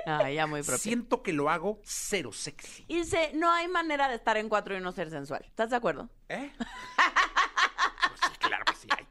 Ay, 0.06 0.36
ya 0.36 0.48
muy 0.48 0.62
propio. 0.62 0.78
Siento 0.78 1.22
que 1.24 1.34
lo 1.34 1.50
hago 1.50 1.80
cero 1.84 2.32
sexy. 2.32 2.86
Ilse, 2.88 3.32
no 3.34 3.52
hay 3.52 3.68
manera 3.68 4.08
de 4.08 4.16
estar 4.16 4.38
en 4.38 4.48
cuatro 4.48 4.78
y 4.78 4.80
no 4.82 4.92
ser 4.92 5.10
sensual. 5.10 5.44
¿Estás 5.46 5.70
de 5.72 5.76
acuerdo? 5.76 6.10
¿Eh? 6.30 6.52
Pues 8.10 8.22
sí, 8.22 8.38
claro 8.40 8.66
que 8.66 8.74
sí 8.76 8.88
hay. 8.98 9.06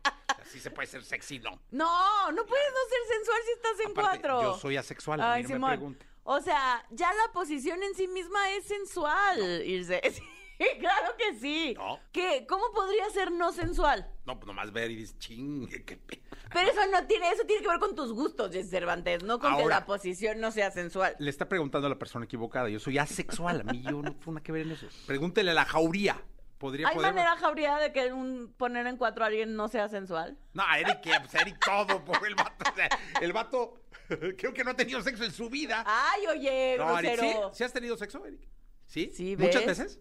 Se 0.59 0.71
puede 0.71 0.87
ser 0.89 1.05
sexy, 1.05 1.39
no. 1.39 1.51
No, 1.71 2.33
no 2.33 2.47
puedes 2.47 2.67
no 2.73 2.81
ser 2.91 3.17
sensual 3.17 3.39
si 3.45 3.53
estás 3.53 3.81
en 3.87 3.91
Aparte, 3.93 4.21
cuatro. 4.21 4.43
yo 4.43 4.59
soy 4.59 4.77
asexual, 4.77 5.21
a 5.21 5.25
mí 5.25 5.31
Ay, 5.35 5.43
no 5.45 5.49
me 5.49 5.55
Simón. 5.55 5.71
pregunte. 5.71 6.07
O 6.25 6.41
sea, 6.41 6.85
ya 6.91 7.13
la 7.15 7.33
posición 7.33 7.83
en 7.83 7.95
sí 7.95 8.07
misma 8.09 8.51
es 8.53 8.65
sensual, 8.65 9.63
Ilse. 9.65 10.01
Sí, 10.59 10.67
claro 10.81 11.15
que 11.17 11.39
sí. 11.39 11.75
No. 11.79 12.01
¿Qué? 12.11 12.45
¿Cómo 12.49 12.73
podría 12.73 13.09
ser 13.11 13.31
no 13.31 13.53
sensual? 13.53 14.11
No, 14.27 14.41
pues 14.41 14.49
nomás 14.49 14.73
ver 14.73 14.91
y 14.91 14.97
dices, 14.97 15.17
ching, 15.21 15.69
qué 15.87 15.97
pe-". 15.97 16.21
Pero 16.53 16.69
eso 16.73 16.81
no 16.91 17.07
tiene, 17.07 17.31
eso 17.31 17.45
tiene 17.45 17.63
que 17.63 17.69
ver 17.69 17.79
con 17.79 17.95
tus 17.95 18.13
gustos, 18.13 18.51
Jess 18.51 18.69
Cervantes, 18.69 19.23
no 19.23 19.39
con 19.39 19.57
que 19.57 19.65
la 19.67 19.87
posición 19.87 20.41
no 20.41 20.51
sea 20.51 20.73
sensual. 20.73 21.15
Le 21.21 21.31
está 21.31 21.49
preguntando 21.49 21.87
a 21.87 21.91
la 21.91 21.97
persona 21.97 22.25
equivocada. 22.25 22.69
Yo 22.69 22.81
soy 22.81 22.99
asexual. 22.99 23.61
A 23.61 23.73
mí 23.73 23.83
yo 23.83 24.03
no 24.03 24.13
tengo 24.17 24.33
nada 24.33 24.43
que 24.43 24.51
ver 24.51 24.63
en 24.63 24.73
eso. 24.73 24.89
Pregúntele 25.07 25.53
a 25.53 25.55
la 25.55 25.65
jauría. 25.65 26.21
¿Podría 26.59 26.89
¿Hay 26.89 26.95
poder? 26.97 27.15
manera, 27.15 27.37
Jauría, 27.37 27.77
de 27.77 27.93
que 27.93 28.13
un 28.13 28.53
poner 28.57 28.87
en 28.89 28.97
cuatro 28.97 29.23
a 29.25 29.29
alguien 29.29 29.55
no 29.55 29.69
sea 29.69 29.89
sensual? 29.89 30.37
No, 30.53 30.65
Eric, 30.77 31.01
¿qué? 31.03 31.13
Pues 31.21 31.35
Eric 31.35 31.59
todo, 31.65 32.05
por 32.05 32.27
el 32.27 32.35
vato. 32.35 32.71
O 32.71 32.75
sea, 32.75 32.89
el 33.21 33.33
vato 33.33 33.81
creo 34.37 34.53
que 34.53 34.65
no 34.65 34.73
ha 34.73 34.75
tenido 34.75 35.01
sexo 35.01 35.25
en 35.25 35.33
su 35.33 35.49
vida. 35.49 35.85
Ay, 35.87 36.27
oye, 36.27 36.77
no, 36.77 36.99
Eric, 36.99 37.13
¿sí? 37.13 37.17
grosero. 37.17 37.55
¿Sí 37.55 37.65
has 37.65 37.73
tenido 37.73 37.97
sexo, 37.97 38.25
Eric? 38.27 38.41
¿Sí? 38.87 39.13
Sí, 39.15 39.37
¿Muchas 39.37 39.67
veces? 39.67 40.01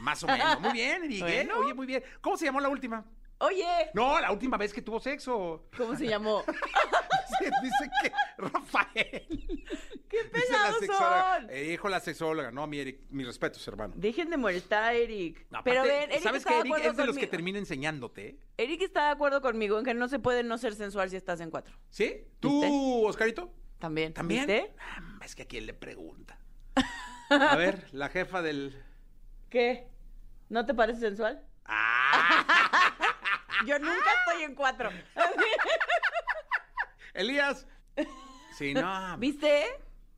Más 0.00 0.22
o 0.22 0.26
menos. 0.26 0.60
Muy 0.60 0.72
bien, 0.72 1.04
Eric. 1.04 1.22
¿eh? 1.22 1.22
Bueno. 1.46 1.58
Oye, 1.60 1.74
muy 1.74 1.86
bien. 1.86 2.02
¿Cómo 2.20 2.36
se 2.36 2.44
llamó 2.44 2.60
la 2.60 2.68
última? 2.68 3.04
Oye, 3.38 3.90
No, 3.92 4.18
la 4.18 4.32
última 4.32 4.56
vez 4.56 4.72
que 4.72 4.82
tuvo 4.82 4.98
sexo. 5.00 5.68
¿cómo 5.76 5.94
se 5.96 6.06
llamó? 6.06 6.42
Dice, 7.40 7.50
dice 7.62 7.90
que 8.02 8.12
Rafael. 8.38 9.66
¡Qué 10.08 10.18
pesados 10.32 10.78
son! 10.86 11.50
Eh, 11.50 11.62
dijo 11.62 11.88
la 11.88 11.98
sexóloga. 12.00 12.50
No, 12.50 12.66
mi 12.66 12.78
Eric, 12.78 13.00
mis 13.10 13.26
respetos, 13.26 13.66
hermano. 13.66 13.94
Dejen 13.96 14.30
de 14.30 14.36
molestar 14.36 14.84
a 14.84 14.92
Eric. 14.94 15.44
No, 15.50 15.62
Pero 15.64 15.80
aparte, 15.80 15.98
ven, 15.98 16.10
Eric 16.12 16.22
¿Sabes 16.22 16.42
está 16.42 16.50
que 16.50 16.60
Eric 16.60 16.84
es 16.84 16.96
de 16.96 17.06
los 17.06 17.18
que 17.18 17.26
termina 17.26 17.58
enseñándote? 17.58 18.38
Eric 18.56 18.82
está 18.82 19.06
de 19.06 19.10
acuerdo 19.10 19.42
conmigo 19.42 19.78
en 19.78 19.84
que 19.84 19.92
no 19.92 20.08
se 20.08 20.18
puede 20.18 20.44
no 20.44 20.56
ser 20.56 20.74
sensual 20.76 21.10
si 21.10 21.16
estás 21.16 21.40
en 21.40 21.50
cuatro. 21.50 21.76
¿Sí? 21.90 22.28
¿Tú, 22.40 22.60
¿Viste? 22.62 22.68
Oscarito? 23.08 23.52
También. 23.78 24.14
¿También? 24.14 24.46
¿Viste? 24.46 24.74
Ah, 24.78 25.18
es 25.24 25.34
que 25.34 25.42
a 25.42 25.46
quién 25.46 25.66
le 25.66 25.74
pregunta. 25.74 26.38
A 27.28 27.56
ver, 27.56 27.88
la 27.92 28.08
jefa 28.08 28.40
del. 28.40 28.82
¿Qué? 29.50 29.88
¿No 30.48 30.64
te 30.64 30.74
parece 30.74 31.00
sensual? 31.00 31.44
¡Ah! 31.64 32.94
Yo 33.64 33.78
nunca 33.78 34.10
estoy 34.26 34.42
en 34.44 34.54
cuatro. 34.54 34.90
Elías. 37.14 37.66
Sí, 38.56 38.74
no. 38.74 39.16
¿Viste? 39.18 39.64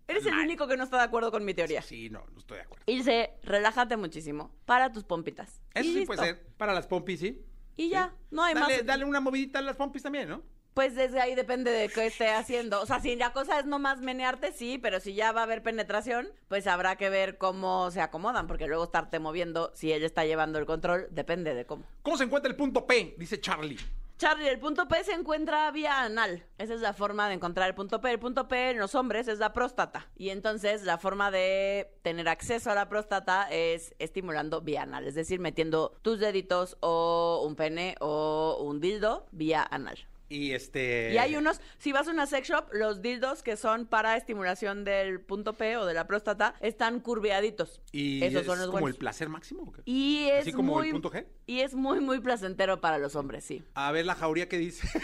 Eres 0.07 0.25
el 0.27 0.35
único 0.39 0.67
que 0.67 0.77
no 0.77 0.85
está 0.85 0.97
de 0.99 1.05
acuerdo 1.05 1.31
con 1.31 1.45
mi 1.45 1.55
teoría. 1.55 1.83
Sí, 1.83 2.09
no, 2.09 2.25
no 2.33 2.39
estoy 2.39 2.57
de 2.57 2.63
acuerdo. 2.63 2.85
Ilse, 2.87 3.35
relájate 3.43 3.97
muchísimo. 3.97 4.55
Para 4.65 4.91
tus 4.91 5.05
pompitas. 5.05 5.61
Eso 5.75 5.85
Y 5.85 5.93
sí 5.93 5.99
listo. 6.01 6.15
puede 6.15 6.29
ser. 6.29 6.47
Para 6.57 6.73
las 6.73 6.87
pompis, 6.87 7.21
sí. 7.21 7.45
Y 7.77 7.91
ya, 7.91 8.15
no 8.31 8.43
hay 8.43 8.55
dale, 8.55 8.77
más. 8.79 8.87
Dale 8.87 9.05
una 9.05 9.21
movidita 9.21 9.59
a 9.59 9.63
las 9.63 9.77
pompis 9.77 10.03
también, 10.03 10.29
¿no? 10.29 10.43
Pues 10.79 10.95
desde 10.95 11.21
ahí 11.21 11.35
depende 11.35 11.73
de 11.73 11.89
qué 11.89 12.07
esté 12.07 12.29
haciendo. 12.29 12.81
O 12.81 12.87
sea, 12.87 13.01
si 13.01 13.17
la 13.17 13.33
cosa 13.33 13.59
es 13.59 13.67
nomás 13.67 14.01
menearte, 14.01 14.53
sí, 14.53 14.79
pero 14.79 15.01
si 15.01 15.13
ya 15.13 15.33
va 15.33 15.41
a 15.41 15.43
haber 15.43 15.61
penetración, 15.61 16.29
pues 16.47 16.69
habrá 16.69 16.95
que 16.95 17.11
ver 17.11 17.37
cómo 17.37 17.91
se 17.91 18.01
acomodan, 18.01 18.47
porque 18.47 18.69
luego 18.69 18.85
estarte 18.85 19.19
moviendo, 19.19 19.73
si 19.75 19.91
él 19.91 20.05
está 20.05 20.25
llevando 20.25 20.57
el 20.57 20.67
control, 20.67 21.09
depende 21.11 21.53
de 21.55 21.67
cómo. 21.67 21.83
¿Cómo 22.03 22.17
se 22.17 22.23
encuentra 22.23 22.49
el 22.49 22.55
punto 22.55 22.87
P? 22.87 23.17
Dice 23.19 23.41
Charlie. 23.41 23.77
Charlie, 24.19 24.47
el 24.47 24.61
punto 24.61 24.87
P 24.87 25.03
se 25.03 25.15
encuentra 25.15 25.69
vía 25.73 26.03
anal. 26.03 26.45
Esa 26.59 26.75
es 26.75 26.81
la 26.81 26.93
forma 26.93 27.27
de 27.27 27.35
encontrar 27.35 27.67
el 27.69 27.75
punto 27.75 28.01
P. 28.01 28.13
El 28.13 28.21
punto 28.21 28.47
P 28.47 28.71
en 28.71 28.79
los 28.79 28.95
hombres 28.95 29.27
es 29.27 29.41
la 29.41 29.53
próstata. 29.53 30.07
Y 30.17 30.31
entonces 30.31 30.85
la 30.85 30.99
forma 30.99 31.33
de 31.33 31.91
tener 32.03 32.29
acceso 32.29 32.71
a 32.71 32.77
la 32.77 32.89
próstata 32.89 33.49
es 33.51 33.97
estimulando 33.99 34.61
vía 34.61 34.83
anal. 34.83 35.09
Es 35.09 35.17
decir, 35.17 35.41
metiendo 35.41 35.99
tus 36.03 36.21
deditos 36.21 36.77
o 36.79 37.43
un 37.45 37.57
pene 37.57 37.97
o 37.99 38.59
un 38.63 38.81
dildo 38.81 39.27
vía 39.33 39.67
anal. 39.69 39.99
Y 40.31 40.53
este. 40.53 41.11
Y 41.13 41.19
hay 41.19 41.37
unos, 41.37 41.61
si 41.79 41.93
vas 41.93 42.07
a 42.07 42.11
una 42.11 42.27
sex 42.27 42.49
shop, 42.49 42.69
los 42.73 43.01
dildos 43.01 43.43
que 43.43 43.57
son 43.57 43.87
para 43.87 44.17
estimulación 44.17 44.85
del 44.85 45.21
punto 45.21 45.55
P 45.55 45.77
o 45.79 45.87
de 45.87 45.95
la 45.95 46.07
próstata 46.07 46.55
están 46.61 47.01
curveaditos. 47.01 47.81
Y 47.93 48.23
Esos 48.23 48.43
es 48.43 48.47
son 48.47 48.59
los 48.59 48.67
como 48.67 48.81
buenos. 48.81 48.97
el 48.97 48.99
placer 48.99 49.29
máximo. 49.31 49.63
¿o 49.63 49.73
qué? 49.73 49.83
Y 49.87 50.29
es 50.31 50.43
Así 50.43 50.53
como 50.53 50.75
muy, 50.75 50.89
el 50.89 50.93
punto 50.93 51.11
G. 51.11 51.27
Y 51.47 51.61
es 51.61 51.75
muy, 51.75 52.01
muy 52.01 52.21
placentero 52.21 52.81
para 52.81 52.99
los 52.99 53.17
hombres, 53.17 53.45
sí. 53.45 53.65
A 53.75 53.91
ver 53.91 54.05
la 54.05 54.15
jauría 54.15 54.49
que 54.49 54.59
dice. 54.59 54.87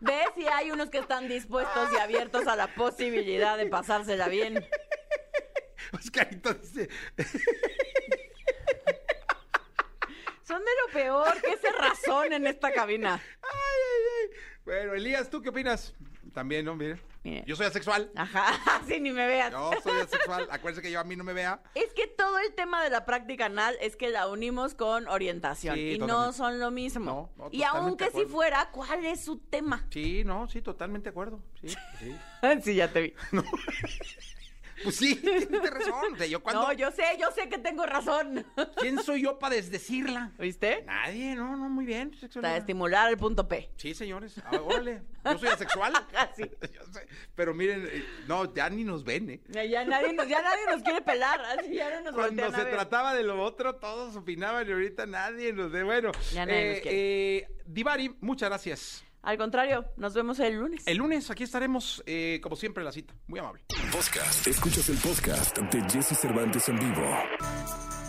¿Ves? 0.00 0.28
Y 0.36 0.46
hay 0.46 0.70
unos 0.70 0.90
que 0.90 0.98
están 0.98 1.26
dispuestos 1.26 1.88
y 1.92 1.96
abiertos 1.96 2.46
a 2.46 2.54
la 2.54 2.74
posibilidad 2.74 3.56
de 3.56 3.66
pasársela 3.66 4.28
bien. 4.28 4.64
Oscarito 5.92 6.54
dice. 6.54 6.88
Son 10.46 10.60
de 10.60 10.70
lo 10.86 10.92
peor, 10.92 11.40
que 11.40 11.56
se 11.56 11.72
razón 11.72 12.32
en 12.32 12.46
esta 12.46 12.72
cabina. 12.72 13.14
Ay, 13.42 13.50
ay, 13.50 14.04
ay. 14.22 14.38
Bueno, 14.64 14.94
Elías, 14.94 15.28
¿tú 15.28 15.42
qué 15.42 15.48
opinas? 15.48 15.92
También, 16.32 16.64
¿no? 16.64 16.76
Mire. 16.76 17.00
Mire. 17.24 17.42
Yo 17.46 17.56
soy 17.56 17.66
asexual. 17.66 18.10
Ajá, 18.14 18.48
así 18.80 19.00
ni 19.00 19.10
me 19.10 19.26
veas. 19.26 19.50
Yo 19.50 19.72
soy 19.82 20.00
asexual. 20.00 20.46
Acuérdense 20.50 20.82
que 20.82 20.92
yo 20.92 21.00
a 21.00 21.04
mí 21.04 21.16
no 21.16 21.24
me 21.24 21.32
vea. 21.32 21.60
Es 21.74 21.92
que 21.94 22.06
todo 22.06 22.38
el 22.38 22.54
tema 22.54 22.82
de 22.84 22.90
la 22.90 23.04
práctica 23.04 23.46
anal 23.46 23.76
es 23.80 23.96
que 23.96 24.08
la 24.08 24.28
unimos 24.28 24.74
con 24.74 25.08
orientación 25.08 25.74
Sí, 25.74 25.94
y 25.94 25.98
no 25.98 26.32
son 26.32 26.60
lo 26.60 26.70
mismo. 26.70 27.32
No, 27.36 27.44
no, 27.44 27.48
y 27.50 27.64
aunque 27.64 28.10
si 28.12 28.24
fuera, 28.26 28.70
¿cuál 28.70 29.04
es 29.04 29.24
su 29.24 29.38
tema? 29.38 29.84
Sí, 29.90 30.22
no, 30.24 30.46
sí, 30.48 30.62
totalmente 30.62 31.04
de 31.04 31.10
acuerdo. 31.10 31.40
Sí, 31.60 31.74
sí. 31.98 32.16
sí, 32.62 32.74
ya 32.76 32.92
te 32.92 33.00
vi. 33.00 33.14
Pues 34.82 34.96
sí, 34.96 35.14
tienes 35.16 35.70
razón. 35.70 36.14
O 36.14 36.16
sea, 36.16 36.26
yo 36.26 36.42
cuando. 36.42 36.62
No, 36.62 36.72
yo 36.72 36.90
sé, 36.90 37.02
yo 37.18 37.30
sé 37.30 37.48
que 37.48 37.58
tengo 37.58 37.86
razón. 37.86 38.44
¿Quién 38.80 39.02
soy 39.02 39.22
yo 39.22 39.38
para 39.38 39.54
desdecirla? 39.54 40.32
¿Viste? 40.38 40.82
Nadie, 40.84 41.34
no, 41.34 41.56
no, 41.56 41.68
muy 41.68 41.84
bien. 41.86 42.10
Para 42.10 42.20
sexualidad. 42.20 42.56
estimular 42.58 43.10
el 43.10 43.16
punto 43.16 43.48
P. 43.48 43.70
Sí, 43.76 43.94
señores. 43.94 44.34
Ah, 44.44 44.60
órale. 44.60 45.02
Yo 45.24 45.38
soy 45.38 45.48
asexual. 45.48 45.92
Sí. 46.36 46.42
Yo 46.74 46.82
sé. 46.92 47.06
Pero 47.34 47.54
miren, 47.54 47.88
eh, 47.90 48.04
no, 48.26 48.52
ya 48.54 48.68
ni 48.68 48.84
nos 48.84 49.04
ven, 49.04 49.30
¿eh? 49.30 49.40
Ya, 49.48 49.64
ya 49.64 49.84
nadie 49.84 50.12
nos, 50.12 50.28
ya 50.28 50.42
nadie 50.42 50.66
nos 50.70 50.82
quiere 50.82 51.00
pelar, 51.00 51.40
así 51.40 51.74
ya 51.74 51.88
no 51.96 52.02
nos 52.10 52.14
Cuando 52.14 52.44
a 52.44 52.50
se 52.50 52.64
ver. 52.64 52.70
trataba 52.74 53.14
de 53.14 53.22
lo 53.22 53.42
otro, 53.42 53.76
todos 53.76 54.16
opinaban 54.16 54.68
y 54.68 54.72
ahorita 54.72 55.06
nadie 55.06 55.52
nos 55.52 55.70
ve. 55.72 55.82
Bueno, 55.82 56.12
Ya 56.32 56.44
nadie 56.44 56.60
eh, 56.60 56.72
nos 56.72 56.80
quiere. 56.82 57.36
eh, 57.38 57.48
Divari, 57.66 58.14
muchas 58.20 58.48
gracias. 58.50 59.04
Al 59.26 59.38
contrario, 59.38 59.84
nos 59.96 60.14
vemos 60.14 60.38
el 60.38 60.54
lunes. 60.54 60.86
El 60.86 60.98
lunes 60.98 61.28
aquí 61.32 61.42
estaremos, 61.42 62.00
eh, 62.06 62.38
como 62.40 62.54
siempre, 62.54 62.84
la 62.84 62.92
cita. 62.92 63.12
Muy 63.26 63.40
amable. 63.40 63.64
Podcast. 63.90 64.46
Escuchas 64.46 64.88
el 64.88 64.98
podcast 64.98 65.58
de 65.58 65.82
Jesse 65.90 66.16
Cervantes 66.16 66.68
en 66.68 66.78
vivo. 66.78 67.02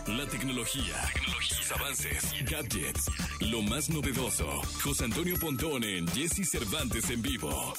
La 0.06 0.28
tecnología, 0.28 0.94
tecnología, 1.12 1.76
avances, 1.76 2.36
gadgets, 2.48 3.12
lo 3.42 3.64
más 3.64 3.90
novedoso. 3.90 4.62
José 4.84 5.06
Antonio 5.06 5.36
Pontón 5.40 5.84
en 5.84 6.08
Jesse 6.10 6.48
Cervantes 6.48 7.10
en 7.10 7.24
vivo. 7.24 7.74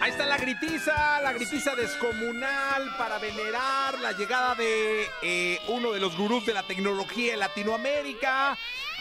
Ahí 0.00 0.10
está 0.10 0.26
la 0.26 0.36
gritiza, 0.36 1.22
la 1.22 1.32
gritiza 1.34 1.76
descomunal 1.76 2.96
para 2.98 3.20
venerar 3.20 4.00
la 4.00 4.10
llegada 4.10 4.56
de 4.56 5.06
eh, 5.22 5.60
uno 5.68 5.92
de 5.92 6.00
los 6.00 6.16
gurús 6.16 6.44
de 6.44 6.52
la 6.52 6.64
tecnología 6.64 7.34
en 7.34 7.38
Latinoamérica. 7.38 8.58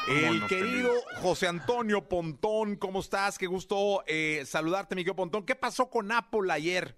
El 0.08 0.46
querido 0.48 0.92
José 1.22 1.48
Antonio 1.48 2.08
Pontón, 2.08 2.76
¿cómo 2.76 3.00
estás? 3.00 3.38
Qué 3.38 3.48
gusto 3.48 4.04
eh, 4.06 4.44
saludarte, 4.46 4.96
Miguel 4.96 5.16
Pontón. 5.16 5.46
¿Qué 5.46 5.56
pasó 5.56 5.90
con 5.90 6.12
Apple 6.12 6.52
ayer? 6.52 6.98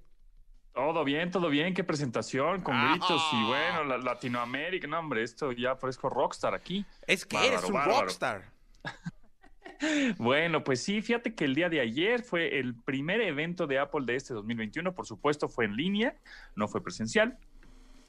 Todo 0.74 1.04
bien, 1.04 1.32
todo 1.32 1.50
bien, 1.50 1.74
qué 1.74 1.84
presentación, 1.84 2.62
con 2.62 2.76
gritos 2.90 3.22
y 3.32 3.46
bueno, 3.46 3.98
Latinoamérica, 3.98 4.88
no 4.88 5.00
hombre, 5.00 5.24
esto 5.24 5.52
ya 5.54 5.78
parezco 5.78 6.10
rockstar 6.10 6.54
aquí. 6.54 6.86
Es 7.08 7.26
que 7.26 7.38
eres 7.48 7.64
un 7.64 7.82
rockstar. 7.82 8.52
bueno, 10.18 10.64
pues 10.64 10.84
sí, 10.84 11.02
fíjate 11.02 11.34
que 11.34 11.46
el 11.46 11.56
día 11.56 11.70
de 11.70 11.80
ayer 11.80 12.24
fue 12.24 12.60
el 12.60 12.76
primer 12.76 13.22
evento 13.22 13.68
de 13.68 13.80
Apple 13.80 14.06
de 14.06 14.16
este 14.16 14.34
2021, 14.34 14.94
por 14.94 15.06
supuesto 15.06 15.48
fue 15.48 15.66
en 15.66 15.78
línea, 15.78 16.16
no 16.56 16.68
fue 16.68 16.84
presencial. 16.84 17.38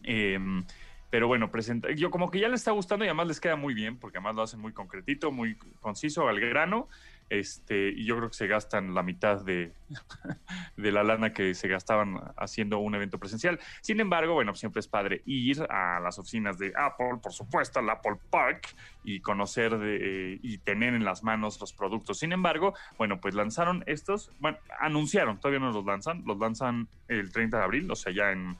Em, 0.02 0.64
pero 1.10 1.28
bueno, 1.28 1.50
presenta, 1.50 1.90
yo 1.92 2.10
como 2.10 2.30
que 2.30 2.40
ya 2.40 2.48
les 2.48 2.60
está 2.60 2.72
gustando 2.72 3.04
y 3.04 3.08
además 3.08 3.28
les 3.28 3.40
queda 3.40 3.56
muy 3.56 3.74
bien, 3.74 3.96
porque 3.98 4.18
además 4.18 4.34
lo 4.34 4.42
hacen 4.42 4.60
muy 4.60 4.72
concretito, 4.72 5.30
muy 5.30 5.56
conciso, 5.80 6.28
al 6.28 6.40
grano. 6.40 6.88
Este, 7.28 7.88
y 7.88 8.04
yo 8.04 8.16
creo 8.16 8.28
que 8.28 8.36
se 8.36 8.46
gastan 8.46 8.94
la 8.94 9.02
mitad 9.02 9.44
de, 9.44 9.72
de, 10.76 10.92
la 10.92 11.02
lana 11.02 11.32
que 11.32 11.54
se 11.54 11.66
gastaban 11.66 12.20
haciendo 12.36 12.78
un 12.78 12.94
evento 12.94 13.18
presencial. 13.18 13.58
Sin 13.80 13.98
embargo, 13.98 14.34
bueno, 14.34 14.54
siempre 14.54 14.78
es 14.80 14.86
padre 14.86 15.22
ir 15.26 15.62
a 15.68 15.98
las 15.98 16.20
oficinas 16.20 16.56
de 16.58 16.72
Apple, 16.76 17.18
por 17.20 17.32
supuesto, 17.32 17.80
al 17.80 17.90
Apple 17.90 18.16
Park 18.30 18.68
y 19.02 19.20
conocer 19.20 19.76
de, 19.78 20.38
y 20.40 20.58
tener 20.58 20.94
en 20.94 21.04
las 21.04 21.24
manos 21.24 21.60
los 21.60 21.72
productos. 21.72 22.18
Sin 22.18 22.32
embargo, 22.32 22.74
bueno, 22.96 23.20
pues 23.20 23.34
lanzaron 23.34 23.82
estos, 23.86 24.30
bueno, 24.38 24.58
anunciaron, 24.78 25.38
todavía 25.38 25.60
no 25.60 25.72
los 25.72 25.84
lanzan, 25.84 26.22
los 26.26 26.38
lanzan 26.38 26.88
el 27.08 27.32
30 27.32 27.58
de 27.58 27.64
abril, 27.64 27.90
o 27.90 27.96
sea, 27.96 28.12
ya 28.12 28.30
en 28.30 28.56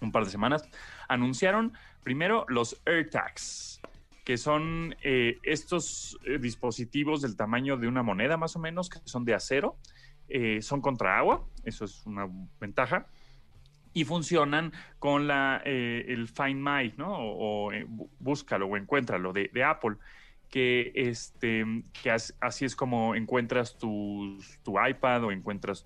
un 0.00 0.12
par 0.12 0.24
de 0.24 0.30
semanas. 0.30 0.68
Anunciaron 1.08 1.72
primero 2.02 2.46
los 2.48 2.80
AirTags 2.86 3.80
que 4.30 4.36
son 4.36 4.94
eh, 5.02 5.38
estos 5.42 6.16
eh, 6.24 6.38
dispositivos 6.38 7.20
del 7.20 7.36
tamaño 7.36 7.76
de 7.76 7.88
una 7.88 8.04
moneda 8.04 8.36
más 8.36 8.54
o 8.54 8.60
menos, 8.60 8.88
que 8.88 9.00
son 9.04 9.24
de 9.24 9.34
acero, 9.34 9.76
eh, 10.28 10.62
son 10.62 10.80
contra 10.80 11.18
agua, 11.18 11.44
eso 11.64 11.84
es 11.84 12.06
una 12.06 12.28
ventaja, 12.60 13.06
y 13.92 14.04
funcionan 14.04 14.72
con 15.00 15.26
la, 15.26 15.56
el 15.64 16.28
Find 16.28 16.60
My, 16.60 16.94
¿no? 16.96 17.08
O, 17.18 17.72
búscalo 18.20 18.68
o 18.68 18.76
encuéntralo 18.76 19.32
de, 19.32 19.50
de, 19.52 19.64
Apple, 19.64 19.96
que, 20.48 20.92
este, 20.94 21.64
que 22.00 22.12
así 22.12 22.64
es 22.64 22.76
como 22.76 23.16
encuentras 23.16 23.78
tu, 23.78 24.38
tu 24.62 24.76
iPad 24.80 25.24
o 25.24 25.32
encuentras 25.32 25.84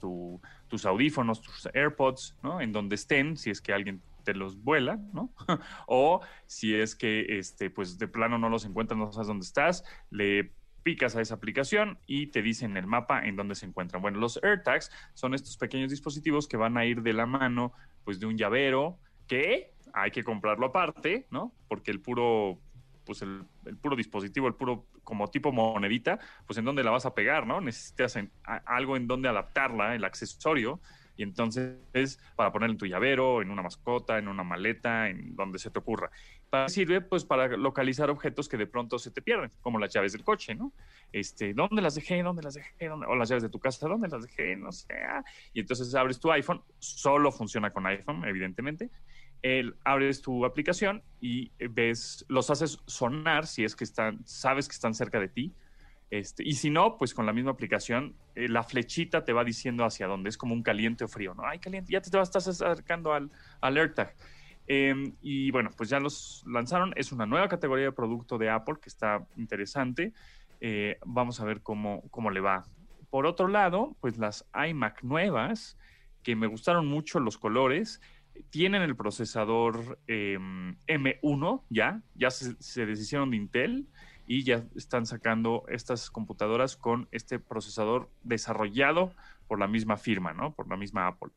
tus 0.75 0.87
audífonos, 0.87 1.41
tus 1.41 1.69
AirPods, 1.73 2.37
¿no? 2.43 2.61
En 2.61 2.73
donde 2.73 2.97
estén, 2.97 3.37
si 3.37 3.49
es 3.49 3.61
que 3.61 3.73
alguien 3.73 4.03
te 4.25 4.35
los 4.35 4.61
vuela, 4.61 4.99
¿no? 5.13 5.33
o 5.87 6.21
si 6.47 6.75
es 6.75 6.97
que, 6.97 7.39
este, 7.39 7.71
pues 7.71 7.97
de 7.97 8.09
plano 8.09 8.39
no 8.39 8.49
los 8.49 8.65
encuentras, 8.65 8.99
no 8.99 9.13
sabes 9.13 9.29
dónde 9.29 9.47
estás, 9.47 9.85
le 10.11 10.51
picas 10.83 11.15
a 11.15 11.21
esa 11.21 11.37
aplicación 11.37 12.01
y 12.09 12.27
te 12.27 12.43
dicen 12.43 12.77
el 12.77 12.89
mapa 12.89 13.25
en 13.25 13.37
dónde 13.37 13.55
se 13.55 13.67
encuentran. 13.67 14.03
Bueno, 14.03 14.19
los 14.19 14.43
AirTags 14.43 14.91
son 15.15 15.33
estos 15.33 15.57
pequeños 15.59 15.91
dispositivos 15.91 16.49
que 16.49 16.57
van 16.57 16.77
a 16.77 16.85
ir 16.85 17.03
de 17.03 17.13
la 17.13 17.25
mano, 17.25 17.73
pues 18.03 18.19
de 18.19 18.27
un 18.27 18.37
llavero 18.37 18.99
que 19.29 19.75
hay 19.93 20.11
que 20.11 20.25
comprarlo 20.25 20.67
aparte, 20.67 21.29
¿no? 21.31 21.55
Porque 21.69 21.93
el 21.93 22.01
puro, 22.01 22.59
pues 23.05 23.23
el, 23.23 23.47
puro 23.81 23.97
dispositivo, 23.97 24.49
el 24.49 24.55
puro 24.55 24.87
como 25.03 25.29
tipo 25.29 25.53
monedita, 25.53 26.19
pues 26.47 26.59
en 26.59 26.65
dónde 26.65 26.83
la 26.83 26.91
vas 26.91 27.07
a 27.07 27.15
pegar, 27.15 27.47
¿no? 27.47 27.61
Necesitas 27.61 28.19
algo 28.65 28.97
en 28.97 29.07
donde 29.07 29.29
adaptarla, 29.29 29.95
el 29.95 30.05
accesorio 30.05 30.81
y 31.17 31.23
entonces 31.23 31.77
es 31.93 32.19
para 32.37 32.53
poner 32.53 32.71
en 32.71 32.79
tu 32.79 32.87
llavero, 32.87 33.41
en 33.43 33.51
una 33.51 33.63
mascota, 33.63 34.19
en 34.19 34.29
una 34.29 34.43
maleta, 34.43 35.09
en 35.09 35.37
donde 35.37 35.59
se 35.59 35.71
te 35.71 35.79
ocurra. 35.79 36.11
Para, 36.51 36.69
sirve 36.69 37.01
pues 37.01 37.25
para 37.25 37.49
localizar 37.57 38.11
objetos 38.11 38.49
que 38.49 38.57
de 38.57 38.67
pronto 38.67 38.99
se 38.99 39.11
te 39.11 39.23
pierden, 39.23 39.51
como 39.61 39.79
las 39.79 39.93
llaves 39.93 40.13
del 40.13 40.25
coche, 40.25 40.55
¿no? 40.55 40.73
Este, 41.13 41.55
¿dónde 41.55 41.83
las 41.83 41.95
dejé? 41.95 42.23
¿Dónde 42.23 42.43
las 42.43 42.55
dejé? 42.55 42.91
O 42.91 43.15
las 43.15 43.29
llaves 43.29 43.43
de 43.43 43.49
tu 43.49 43.61
casa, 43.61 43.89
¿dónde 43.89 44.09
las 44.09 44.23
dejé? 44.23 44.57
No 44.57 44.73
sé. 44.73 44.95
Ah. 45.09 45.25
Y 45.53 45.61
entonces 45.61 45.95
abres 45.95 46.19
tu 46.19 46.31
iPhone, 46.33 46.63
solo 46.79 47.31
funciona 47.31 47.73
con 47.73 47.87
iPhone, 47.87 48.25
evidentemente. 48.25 48.91
El, 49.45 49.77
abres 49.85 50.23
tu 50.23 50.47
aplicación 50.47 51.03
y 51.21 51.53
ves, 51.71 52.25
los 52.29 52.49
haces 52.49 52.79
sonar 52.87 53.47
si 53.47 53.63
es 53.63 53.77
que 53.77 53.85
están, 53.85 54.27
sabes 54.27 54.69
que 54.69 54.73
están 54.73 54.95
cerca 54.95 55.21
de 55.21 55.29
ti 55.29 55.55
este, 56.15 56.45
y 56.47 56.53
si 56.53 56.71
no, 56.71 56.97
pues 56.97 57.13
con 57.13 57.27
la 57.27 57.33
misma 57.33 57.51
aplicación, 57.51 58.15
eh, 58.37 58.49
la 58.49 58.63
flechita 58.63 59.25
te 59.25 59.33
va 59.33 59.43
diciendo 59.43 59.85
hacia 59.85 60.07
dónde, 60.07 60.29
es 60.29 60.39
como 60.39 60.55
un 60.55 60.63
caliente 60.63 61.03
o 61.03 61.09
frío, 61.09 61.35
¿no? 61.35 61.43
Ay, 61.45 61.59
caliente, 61.59 61.93
ya 61.93 62.01
te, 62.01 62.09
estás 62.21 62.47
acercando 62.47 63.13
al, 63.13 63.33
al 63.61 63.77
AirTag. 63.77 64.15
Em, 64.69 65.17
y 65.21 65.51
bueno, 65.51 65.71
pues 65.77 65.89
ya 65.89 65.99
los 65.99 66.45
lanzaron, 66.47 66.93
es 66.95 67.11
una 67.11 67.27
nueva 67.27 67.49
categoría 67.49 67.87
de 67.87 67.93
producto 67.93 68.39
de 68.39 68.49
Apple 68.49 68.77
que 68.81 68.89
está 68.89 69.27
interesante. 69.37 70.13
Eh, 70.61 70.99
vamos 71.05 71.41
a 71.41 71.45
ver 71.45 71.63
cómo, 71.63 72.03
cómo 72.11 72.31
le 72.31 72.39
va. 72.39 72.65
Por 73.11 73.27
otro 73.27 73.49
lado, 73.49 73.97
pues 74.01 74.17
las 74.17 74.47
iMac 74.55 75.03
nuevas, 75.03 75.77
que 76.23 76.37
me 76.37 76.47
gustaron 76.47 76.87
mucho 76.87 77.19
los 77.19 77.39
colores, 77.39 78.01
tienen 78.51 78.83
el 78.83 78.97
procesador 78.97 79.99
em, 80.07 80.77
M1 80.87 81.63
ya, 81.71 82.03
ya 82.15 82.31
se, 82.31 82.55
se 82.61 82.87
deshicieron 82.87 83.31
de 83.31 83.37
Intel 83.37 83.87
y 84.27 84.45
ya 84.45 84.65
están 84.75 85.07
sacando 85.07 85.65
estas 85.69 86.11
computadoras 86.11 86.77
con 86.77 87.09
este 87.13 87.39
procesador 87.39 88.11
desarrollado 88.23 89.13
por 89.47 89.59
la 89.59 89.69
misma 89.69 89.97
firma, 89.97 90.33
¿no? 90.33 90.55
Por 90.55 90.69
la 90.69 90.77
misma 90.77 91.07
Apple. 91.07 91.31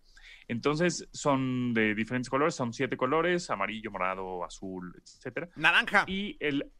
Entonces 0.48 1.08
son 1.12 1.74
de 1.74 1.94
diferentes 1.94 2.30
colores, 2.30 2.56
son 2.56 2.72
siete 2.74 2.96
colores, 2.96 3.50
amarillo, 3.50 3.92
morado, 3.92 4.46
azul, 4.46 4.94
etcétera. 5.04 5.50
Naranja. 5.56 6.06
Y 6.08 6.38
el 6.40 6.72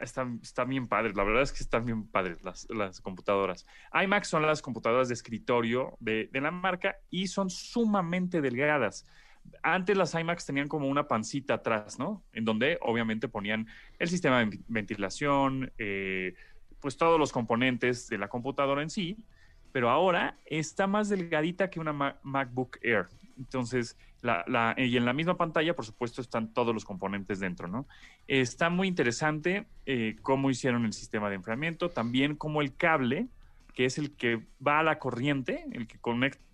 están, 0.00 0.40
bien 0.68 0.88
padres, 0.88 1.14
la 1.14 1.24
verdad 1.24 1.42
es 1.42 1.52
que 1.52 1.62
están 1.62 1.84
bien 1.84 2.06
padres 2.08 2.42
las, 2.42 2.66
las 2.70 3.00
computadoras. 3.00 3.66
iMac 3.92 4.24
son 4.24 4.42
las 4.42 4.60
computadoras 4.60 5.08
de 5.08 5.14
escritorio 5.14 5.96
de, 6.00 6.28
de 6.32 6.40
la 6.40 6.50
marca 6.50 6.96
y 7.10 7.28
son 7.28 7.48
sumamente 7.48 8.40
delgadas 8.40 9.06
antes 9.62 9.96
las 9.96 10.14
iMacs 10.14 10.46
tenían 10.46 10.68
como 10.68 10.88
una 10.88 11.08
pancita 11.08 11.54
atrás, 11.54 11.98
¿no? 11.98 12.22
En 12.32 12.44
donde 12.44 12.78
obviamente 12.80 13.28
ponían 13.28 13.66
el 13.98 14.08
sistema 14.08 14.44
de 14.44 14.58
ventilación, 14.68 15.72
eh, 15.78 16.34
pues 16.80 16.96
todos 16.96 17.18
los 17.18 17.32
componentes 17.32 18.08
de 18.08 18.18
la 18.18 18.28
computadora 18.28 18.82
en 18.82 18.90
sí, 18.90 19.16
pero 19.72 19.90
ahora 19.90 20.38
está 20.46 20.86
más 20.86 21.08
delgadita 21.08 21.70
que 21.70 21.80
una 21.80 21.92
MacBook 22.22 22.78
Air. 22.82 23.06
Entonces, 23.36 23.96
la, 24.22 24.74
y 24.76 24.96
en 24.96 25.04
la 25.04 25.12
misma 25.12 25.36
pantalla, 25.36 25.76
por 25.76 25.84
supuesto, 25.84 26.20
están 26.20 26.52
todos 26.52 26.74
los 26.74 26.84
componentes 26.84 27.38
dentro, 27.38 27.68
¿no? 27.68 27.86
Está 28.26 28.70
muy 28.70 28.88
interesante 28.88 29.66
eh, 29.86 30.16
cómo 30.22 30.50
hicieron 30.50 30.84
el 30.84 30.92
sistema 30.92 31.28
de 31.28 31.36
enfriamiento, 31.36 31.90
también 31.90 32.34
cómo 32.34 32.60
el 32.60 32.74
cable, 32.74 33.28
que 33.74 33.84
es 33.84 33.96
el 33.98 34.16
que 34.16 34.44
va 34.64 34.80
a 34.80 34.82
la 34.82 34.98
corriente, 34.98 35.64
el 35.70 35.86
que 35.86 35.98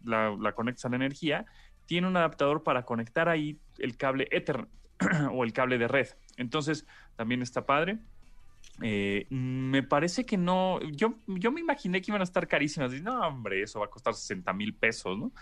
la, 0.05 0.37
la 0.39 0.53
conecta 0.53 0.89
a 0.89 0.91
la 0.91 0.97
energía, 0.97 1.47
tiene 1.87 2.07
un 2.07 2.17
adaptador 2.17 2.63
para 2.63 2.85
conectar 2.85 3.29
ahí 3.29 3.59
el 3.79 3.97
cable 3.97 4.29
Ethernet 4.31 4.69
o 5.33 5.45
el 5.45 5.53
cable 5.53 5.79
de 5.79 5.89
red. 5.89 6.09
Entonces, 6.37 6.87
también 7.17 7.43
está 7.43 7.67
padre. 7.67 7.99
Eh, 8.83 9.27
me 9.31 9.83
parece 9.83 10.27
que 10.27 10.37
no, 10.37 10.81
yo, 10.91 11.15
yo 11.27 11.53
me 11.53 11.61
imaginé 11.61 12.01
que 12.01 12.11
iban 12.11 12.21
a 12.21 12.25
estar 12.25 12.47
carísimas. 12.49 12.93
Y, 12.93 13.01
no, 13.01 13.21
hombre, 13.21 13.63
eso 13.63 13.81
va 13.81 13.87
a 13.87 13.91
costar 13.91 14.15
60 14.15 14.53
mil 14.53 14.75
pesos, 14.75 15.19
¿no? 15.19 15.33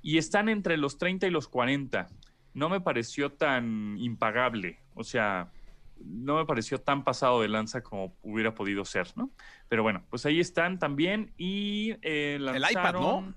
Y 0.00 0.18
están 0.18 0.48
entre 0.48 0.76
los 0.76 0.98
30 0.98 1.26
y 1.26 1.30
los 1.30 1.48
40. 1.48 2.08
No 2.54 2.68
me 2.68 2.80
pareció 2.80 3.32
tan 3.32 3.96
impagable. 3.98 4.78
O 4.94 5.04
sea, 5.04 5.50
no 6.04 6.36
me 6.36 6.46
pareció 6.46 6.80
tan 6.80 7.04
pasado 7.04 7.40
de 7.40 7.48
lanza 7.48 7.82
como 7.82 8.16
hubiera 8.22 8.54
podido 8.54 8.84
ser, 8.84 9.08
¿no? 9.16 9.30
Pero 9.68 9.82
bueno, 9.82 10.04
pues 10.10 10.26
ahí 10.26 10.40
están 10.40 10.78
también. 10.78 11.32
Y 11.36 11.92
eh, 12.02 12.36
el 12.36 12.64
iPad, 12.70 12.94
¿no? 12.94 13.34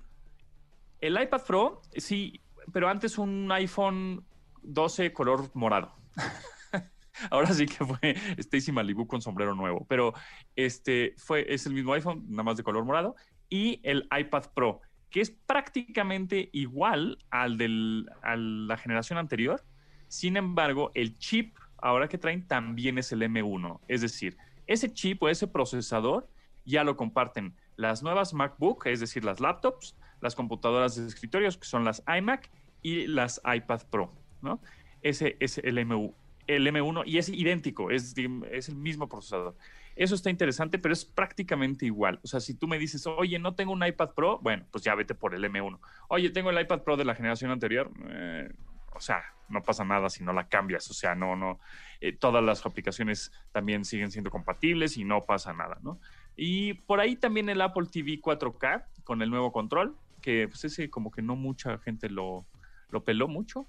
El 1.06 1.22
iPad 1.22 1.42
Pro, 1.46 1.82
sí, 1.96 2.40
pero 2.72 2.88
antes 2.88 3.16
un 3.16 3.50
iPhone 3.52 4.24
12 4.64 5.12
color 5.12 5.48
morado. 5.54 5.94
Ahora 7.30 7.52
sí 7.54 7.66
que 7.66 7.84
fue 7.84 8.16
Stacy 8.38 8.72
Malibu 8.72 9.06
con 9.06 9.22
sombrero 9.22 9.54
nuevo, 9.54 9.86
pero 9.88 10.14
este 10.56 11.14
fue, 11.16 11.46
es 11.48 11.64
el 11.66 11.74
mismo 11.74 11.92
iPhone, 11.92 12.24
nada 12.28 12.42
más 12.42 12.56
de 12.56 12.64
color 12.64 12.84
morado, 12.84 13.14
y 13.48 13.80
el 13.84 14.08
iPad 14.18 14.46
Pro, 14.52 14.80
que 15.08 15.20
es 15.20 15.30
prácticamente 15.30 16.50
igual 16.52 17.18
al 17.30 17.56
de 17.56 17.68
la 17.68 18.76
generación 18.76 19.20
anterior. 19.20 19.64
Sin 20.08 20.36
embargo, 20.36 20.90
el 20.94 21.18
chip 21.18 21.56
ahora 21.78 22.08
que 22.08 22.18
traen 22.18 22.48
también 22.48 22.98
es 22.98 23.12
el 23.12 23.22
M1. 23.22 23.78
Es 23.86 24.00
decir, 24.00 24.36
ese 24.66 24.92
chip 24.92 25.22
o 25.22 25.28
ese 25.28 25.46
procesador 25.46 26.28
ya 26.64 26.82
lo 26.82 26.96
comparten 26.96 27.54
las 27.76 28.02
nuevas 28.02 28.34
MacBook, 28.34 28.86
es 28.86 28.98
decir, 28.98 29.24
las 29.24 29.38
laptops, 29.38 29.96
las 30.20 30.34
computadoras 30.34 30.96
de 30.96 31.06
escritorios, 31.06 31.56
que 31.56 31.66
son 31.66 31.84
las 31.84 32.02
iMac 32.06 32.50
y 32.82 33.06
las 33.06 33.40
iPad 33.44 33.82
Pro, 33.90 34.12
¿no? 34.42 34.60
Ese 35.02 35.36
es 35.40 35.58
el 35.58 35.78
M1. 35.78 36.14
el 36.46 36.66
M1 36.66 37.02
y 37.06 37.18
es 37.18 37.28
idéntico, 37.28 37.90
es, 37.90 38.14
es 38.50 38.68
el 38.68 38.76
mismo 38.76 39.08
procesador. 39.08 39.56
Eso 39.96 40.14
está 40.14 40.28
interesante, 40.28 40.78
pero 40.78 40.92
es 40.92 41.06
prácticamente 41.06 41.86
igual. 41.86 42.20
O 42.22 42.26
sea, 42.26 42.38
si 42.40 42.54
tú 42.54 42.68
me 42.68 42.78
dices, 42.78 43.06
oye, 43.06 43.38
no 43.38 43.54
tengo 43.54 43.72
un 43.72 43.84
iPad 43.84 44.10
Pro, 44.10 44.38
bueno, 44.42 44.66
pues 44.70 44.84
ya 44.84 44.94
vete 44.94 45.14
por 45.14 45.34
el 45.34 45.42
M1. 45.44 45.78
Oye, 46.08 46.28
tengo 46.30 46.50
el 46.50 46.60
iPad 46.60 46.82
Pro 46.82 46.98
de 46.98 47.06
la 47.06 47.14
generación 47.14 47.50
anterior. 47.50 47.90
Eh, 48.10 48.52
o 48.94 49.00
sea, 49.00 49.24
no 49.48 49.62
pasa 49.62 49.84
nada 49.84 50.10
si 50.10 50.22
no 50.22 50.34
la 50.34 50.48
cambias. 50.48 50.90
O 50.90 50.94
sea, 50.94 51.14
no, 51.14 51.34
no. 51.34 51.60
Eh, 52.02 52.12
todas 52.12 52.44
las 52.44 52.64
aplicaciones 52.66 53.32
también 53.52 53.86
siguen 53.86 54.10
siendo 54.10 54.30
compatibles 54.30 54.98
y 54.98 55.04
no 55.04 55.24
pasa 55.24 55.54
nada, 55.54 55.78
¿no? 55.82 55.98
Y 56.36 56.74
por 56.74 57.00
ahí 57.00 57.16
también 57.16 57.48
el 57.48 57.62
Apple 57.62 57.86
TV 57.90 58.20
4K 58.20 58.84
con 59.02 59.22
el 59.22 59.30
nuevo 59.30 59.50
control, 59.50 59.96
que 60.26 60.48
pues 60.48 60.64
ese 60.64 60.90
como 60.90 61.12
que 61.12 61.22
no 61.22 61.36
mucha 61.36 61.78
gente 61.78 62.10
lo, 62.10 62.48
lo 62.90 63.04
peló 63.04 63.28
mucho 63.28 63.68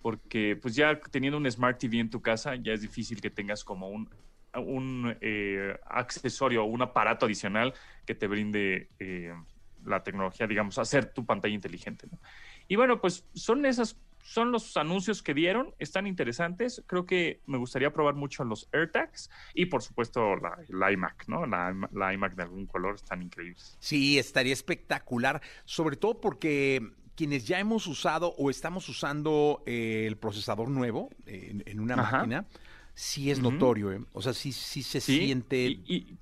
porque 0.00 0.54
pues 0.54 0.76
ya 0.76 1.00
teniendo 1.10 1.36
un 1.36 1.50
Smart 1.50 1.76
TV 1.76 1.98
en 1.98 2.08
tu 2.08 2.22
casa 2.22 2.54
ya 2.54 2.72
es 2.72 2.82
difícil 2.82 3.20
que 3.20 3.30
tengas 3.30 3.64
como 3.64 3.88
un, 3.88 4.08
un 4.54 5.16
eh, 5.20 5.76
accesorio 5.86 6.62
o 6.62 6.66
un 6.66 6.82
aparato 6.82 7.26
adicional 7.26 7.74
que 8.06 8.14
te 8.14 8.28
brinde 8.28 8.90
eh, 9.00 9.34
la 9.84 10.04
tecnología, 10.04 10.46
digamos, 10.46 10.78
hacer 10.78 11.06
tu 11.06 11.26
pantalla 11.26 11.54
inteligente. 11.54 12.06
Y 12.68 12.76
bueno, 12.76 13.00
pues 13.00 13.26
son 13.34 13.66
esas, 13.66 14.00
son 14.28 14.52
los 14.52 14.76
anuncios 14.76 15.22
que 15.22 15.32
dieron, 15.32 15.74
están 15.78 16.06
interesantes. 16.06 16.82
Creo 16.86 17.06
que 17.06 17.40
me 17.46 17.56
gustaría 17.56 17.94
probar 17.94 18.14
mucho 18.14 18.44
los 18.44 18.68
AirTags 18.72 19.30
y 19.54 19.66
por 19.66 19.82
supuesto 19.82 20.36
la, 20.36 20.92
iMac, 20.92 21.26
¿no? 21.28 21.46
La, 21.46 21.74
la 21.92 22.12
iMac 22.12 22.34
de 22.34 22.42
algún 22.42 22.66
color 22.66 22.96
están 22.96 23.22
increíbles. 23.22 23.78
Sí, 23.80 24.18
estaría 24.18 24.52
espectacular, 24.52 25.40
sobre 25.64 25.96
todo 25.96 26.20
porque 26.20 26.92
quienes 27.16 27.46
ya 27.46 27.58
hemos 27.58 27.86
usado 27.86 28.34
o 28.36 28.50
estamos 28.50 28.86
usando 28.90 29.62
eh, 29.64 30.04
el 30.06 30.18
procesador 30.18 30.68
nuevo 30.68 31.08
en, 31.24 31.80
una 31.80 31.96
máquina, 31.96 32.44
sí 32.92 33.30
es 33.30 33.40
notorio, 33.40 33.92
¿eh? 33.92 34.00
o 34.12 34.20
sea, 34.20 34.34
sí, 34.34 34.52
sí 34.52 34.82
se 34.82 35.00
siente... 35.00 35.68
Y, 35.86 36.18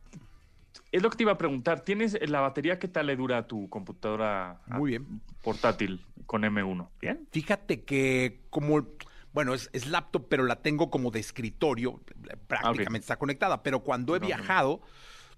es 0.92 1.02
lo 1.02 1.10
que 1.10 1.16
te 1.16 1.22
iba 1.24 1.32
a 1.32 1.38
preguntar, 1.38 1.80
¿tienes 1.80 2.18
la 2.28 2.40
batería 2.40 2.78
qué 2.78 2.88
tal 2.88 3.06
le 3.06 3.16
dura 3.16 3.38
a 3.38 3.46
tu 3.46 3.68
computadora 3.68 4.60
Muy 4.66 4.90
bien. 4.90 5.20
portátil 5.42 6.04
con 6.26 6.42
M1? 6.42 6.88
¿Bien? 7.00 7.26
Fíjate 7.30 7.84
que 7.84 8.42
como... 8.50 8.86
Bueno, 9.32 9.52
es, 9.52 9.86
laptop, 9.88 10.28
pero 10.30 10.46
la 10.46 10.62
tengo 10.62 10.90
como 10.90 11.10
de 11.10 11.20
escritorio, 11.20 12.00
prácticamente 12.46 13.04
está 13.04 13.18
conectada, 13.18 13.62
pero 13.62 13.80
cuando 13.80 14.16
he 14.16 14.18
viajado, 14.18 14.80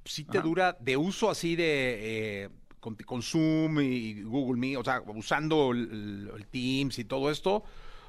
sí 0.05 0.25
te 0.25 0.41
dura 0.41 0.77
de 0.79 0.97
uso 0.97 1.31
así 1.31 1.57
de... 1.57 2.45
Eh, 2.45 2.49
con, 2.81 3.23
Zoom 3.23 3.81
y 3.81 4.23
Google 4.23 4.59
Meet, 4.59 4.77
o 4.79 4.85
sea, 4.85 5.03
usando 5.07 5.73
el, 5.73 6.47
Teams 6.51 6.99
y 6.99 7.05
todo 7.05 7.31
esto, 7.31 7.65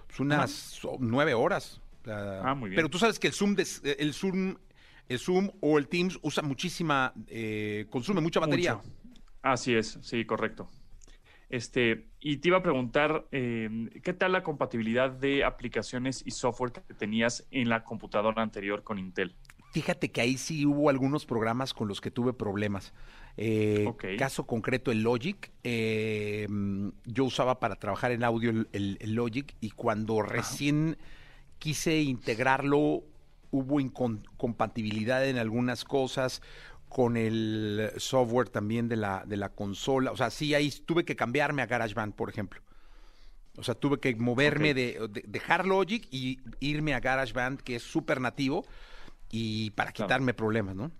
pues 0.07 0.19
unas 0.19 0.79
nueve 0.99 1.33
horas. 1.33 1.81
ah, 2.05 2.53
muy 2.55 2.69
bien. 2.69 2.77
Pero 2.77 2.89
tú 2.89 2.99
sabes 2.99 3.19
que 3.19 3.27
el 3.27 3.33
Zoom, 3.33 3.55
el 3.83 4.13
Zoom, 4.13 4.55
el 5.09 5.19
Zoom 5.19 5.51
o 5.59 5.77
el 5.77 5.87
Teams 5.87 6.17
usa 6.21 6.43
muchísima, 6.43 7.13
eh, 7.27 7.87
consume 7.89 8.21
mucha 8.21 8.39
batería. 8.39 8.79
Así 9.41 9.73
es, 9.73 9.97
sí, 10.01 10.23
correcto. 10.23 10.69
Este, 11.49 12.09
y 12.19 12.37
te 12.37 12.49
iba 12.49 12.57
a 12.59 12.63
preguntar, 12.63 13.25
em, 13.31 13.89
¿qué 14.03 14.13
tal 14.13 14.33
la 14.33 14.43
compatibilidad 14.43 15.09
de 15.09 15.43
aplicaciones 15.43 16.21
y 16.25 16.31
software 16.31 16.71
que 16.71 16.93
tenías 16.93 17.47
en 17.49 17.69
la 17.69 17.83
computadora 17.83 18.43
anterior 18.43 18.83
con 18.83 18.99
Intel? 18.99 19.35
Fíjate 19.71 20.11
que 20.11 20.21
ahí 20.21 20.37
sí 20.37 20.65
hubo 20.65 20.89
algunos 20.89 21.25
programas 21.25 21.73
con 21.73 21.87
los 21.87 22.01
que 22.01 22.11
tuve 22.11 22.33
problemas. 22.33 22.93
Eh, 23.37 23.91
caso 24.17 24.45
concreto, 24.45 24.91
el 24.91 25.01
Logic. 25.01 25.51
Eh, 25.63 26.47
yo 27.05 27.23
usaba 27.23 27.59
para 27.59 27.75
trabajar 27.75 28.11
en 28.11 28.23
audio 28.23 28.67
el, 28.71 28.97
Logic 29.15 29.55
y 29.59 29.71
cuando 29.71 30.21
recién 30.21 30.97
quise 31.59 32.01
integrarlo, 32.01 33.03
hubo 33.51 33.79
incompatibilidad 33.79 35.27
en 35.27 35.37
algunas 35.37 35.83
cosas 35.85 36.41
con 36.87 37.17
el 37.17 37.91
software 37.97 38.49
también 38.49 38.89
de 38.89 38.95
la, 38.95 39.23
de 39.25 39.37
la 39.37 39.49
consola. 39.49 40.11
O 40.11 40.17
sea, 40.17 40.29
sí, 40.29 40.53
ahí 40.53 40.71
tuve 40.85 41.05
que 41.05 41.15
cambiarme 41.15 41.61
a 41.61 41.67
GarageBand, 41.67 42.15
por 42.15 42.29
ejemplo. 42.29 42.61
O 43.57 43.63
sea, 43.63 43.75
tuve 43.75 43.99
que 43.99 44.15
moverme 44.15 44.73
de, 44.73 45.09
dejar 45.27 45.65
Logic 45.65 46.07
y 46.11 46.39
irme 46.59 46.93
a 46.93 46.99
GarageBand, 46.99 47.61
que 47.61 47.75
es 47.75 47.83
súper 47.83 48.21
nativo, 48.21 48.65
y 49.29 49.71
para 49.71 49.91
quitarme 49.91 50.33
problemas, 50.33 50.75
¿no? 50.75 50.91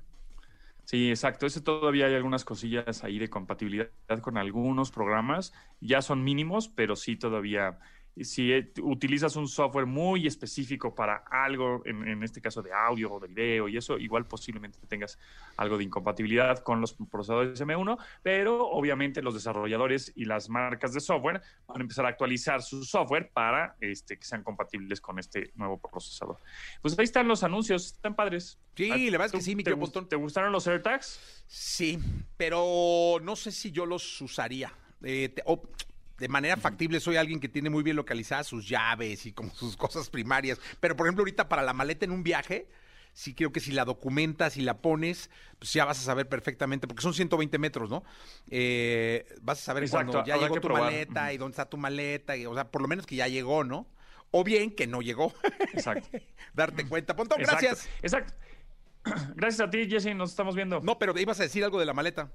Sí, 0.86 1.10
exacto. 1.10 1.46
Ese 1.46 1.62
todavía 1.62 2.08
hay 2.08 2.16
algunas 2.16 2.44
cosillas 2.44 3.04
ahí 3.04 3.20
de 3.20 3.30
compatibilidad 3.30 3.90
con 4.22 4.38
algunos 4.38 4.92
programas. 4.92 5.54
Ya 5.80 6.02
son 6.02 6.24
mínimos, 6.24 6.68
pero 6.68 6.96
sí 6.96 7.16
todavía 7.16 7.80
si 8.24 8.52
eh, 8.52 8.72
utilizas 8.82 9.36
un 9.36 9.48
software 9.48 9.86
muy 9.86 10.28
específico 10.28 10.94
para 10.94 11.24
algo, 11.30 11.82
en, 11.86 12.22
este 12.24 12.42
caso 12.42 12.62
de 12.62 12.72
audio 12.74 13.14
o 13.14 13.20
de 13.20 13.28
video 13.28 13.68
y 13.68 13.78
eso, 13.78 13.98
igual 13.98 14.26
posiblemente 14.26 14.80
tengas 14.88 15.18
algo 15.58 15.78
de 15.78 15.84
incompatibilidad 15.84 16.60
con 16.60 16.82
los 16.82 16.94
procesadores 16.94 17.60
M1, 17.62 17.98
pero 18.22 18.68
obviamente 18.68 19.22
los 19.22 19.34
desarrolladores 19.34 20.12
y 20.16 20.26
las 20.26 20.50
marcas 20.50 20.94
de 20.94 21.00
software 21.00 21.42
van 21.68 21.78
a 21.78 21.82
empezar 21.82 22.06
a 22.06 22.10
actualizar 22.10 22.62
su 22.62 22.84
software 22.84 23.32
para 23.32 23.76
este, 23.80 24.18
que 24.18 24.26
sean 24.26 24.44
compatibles 24.44 25.02
con 25.02 25.20
este 25.20 25.52
nuevo 25.56 25.78
procesador. 25.80 26.38
Pues 26.82 26.98
ahí 26.98 27.06
están 27.06 27.28
los 27.28 27.44
anuncios, 27.44 27.88
están 27.88 28.16
padres. 28.16 28.60
Sí, 28.76 29.10
la 29.10 29.18
verdad 29.18 29.26
es 29.28 29.32
que 29.34 29.42
sí, 29.42 29.56
mi 29.56 29.64
te, 29.64 29.76
¿Te 30.10 30.16
gustaron 30.16 30.52
los 30.52 30.68
AirTags? 30.68 31.44
Sí, 31.48 32.00
pero 32.38 33.18
no 33.22 33.36
sé 33.36 33.52
si 33.52 33.72
yo 33.72 33.86
los 33.86 34.22
usaría. 34.22 34.74
Eh, 35.04 35.34
de 36.20 36.28
manera 36.28 36.58
factible 36.58 37.00
soy 37.00 37.16
alguien 37.16 37.40
que 37.40 37.50
tiene 37.50 37.70
muy 37.70 37.84
bien 37.84 37.96
localizadas 37.96 38.48
sus 38.48 38.68
llaves 38.68 39.26
y 39.26 39.32
como 39.32 39.50
sus 39.56 39.78
cosas 39.78 40.10
primarias. 40.10 40.60
Pero, 40.80 40.96
por 40.96 41.08
ejemplo, 41.08 41.22
ahorita 41.22 41.50
para 41.50 41.64
la 41.64 41.74
maleta 41.74 42.06
en 42.06 42.12
un 42.12 42.24
viaje, 42.24 42.68
sí 43.14 43.34
creo 43.34 43.52
que 43.52 43.60
si 43.60 43.72
la 43.72 43.86
documentas 43.86 44.58
y 44.58 44.62
la 44.62 44.78
pones, 44.78 45.30
pues 45.58 45.74
ya 45.74 45.86
vas 45.86 46.00
a 46.00 46.02
saber 46.02 46.28
perfectamente, 46.30 46.88
porque 46.88 47.02
son 47.02 47.14
120 47.14 47.58
metros, 47.58 47.90
¿no? 47.90 48.04
Eh, 48.50 49.26
vas 49.42 49.60
a 49.60 49.64
saber 49.64 49.90
cuando 49.90 50.24
ya 50.26 50.38
llegó 50.38 50.60
tu 50.60 50.70
maleta 50.70 51.34
y 51.34 51.38
dónde 51.38 51.54
está 51.54 51.70
tu 51.70 51.78
maleta, 51.78 52.38
y, 52.38 52.46
o 52.46 52.54
sea, 52.54 52.70
por 52.70 52.82
lo 52.82 52.88
menos 52.88 53.06
que 53.06 53.16
ya 53.16 53.28
llegó, 53.28 53.64
¿no? 53.64 53.88
O 54.32 54.44
bien 54.44 54.72
que 54.72 54.86
no 54.86 55.02
llegó. 55.02 55.34
Exacto. 55.74 56.08
Darte 56.54 56.88
cuenta. 56.88 57.16
Pontón, 57.16 57.40
gracias. 57.42 57.90
Exacto. 58.02 58.34
Gracias 59.36 59.66
a 59.66 59.70
ti, 59.70 59.90
Jesse, 59.90 60.14
nos 60.14 60.32
estamos 60.32 60.56
viendo. 60.56 60.82
No, 60.82 61.00
pero 61.00 61.18
ibas 61.18 61.40
a 61.40 61.44
decir 61.44 61.64
algo 61.64 61.80
de 61.80 61.86
la 61.86 61.94
maleta. 61.94 62.30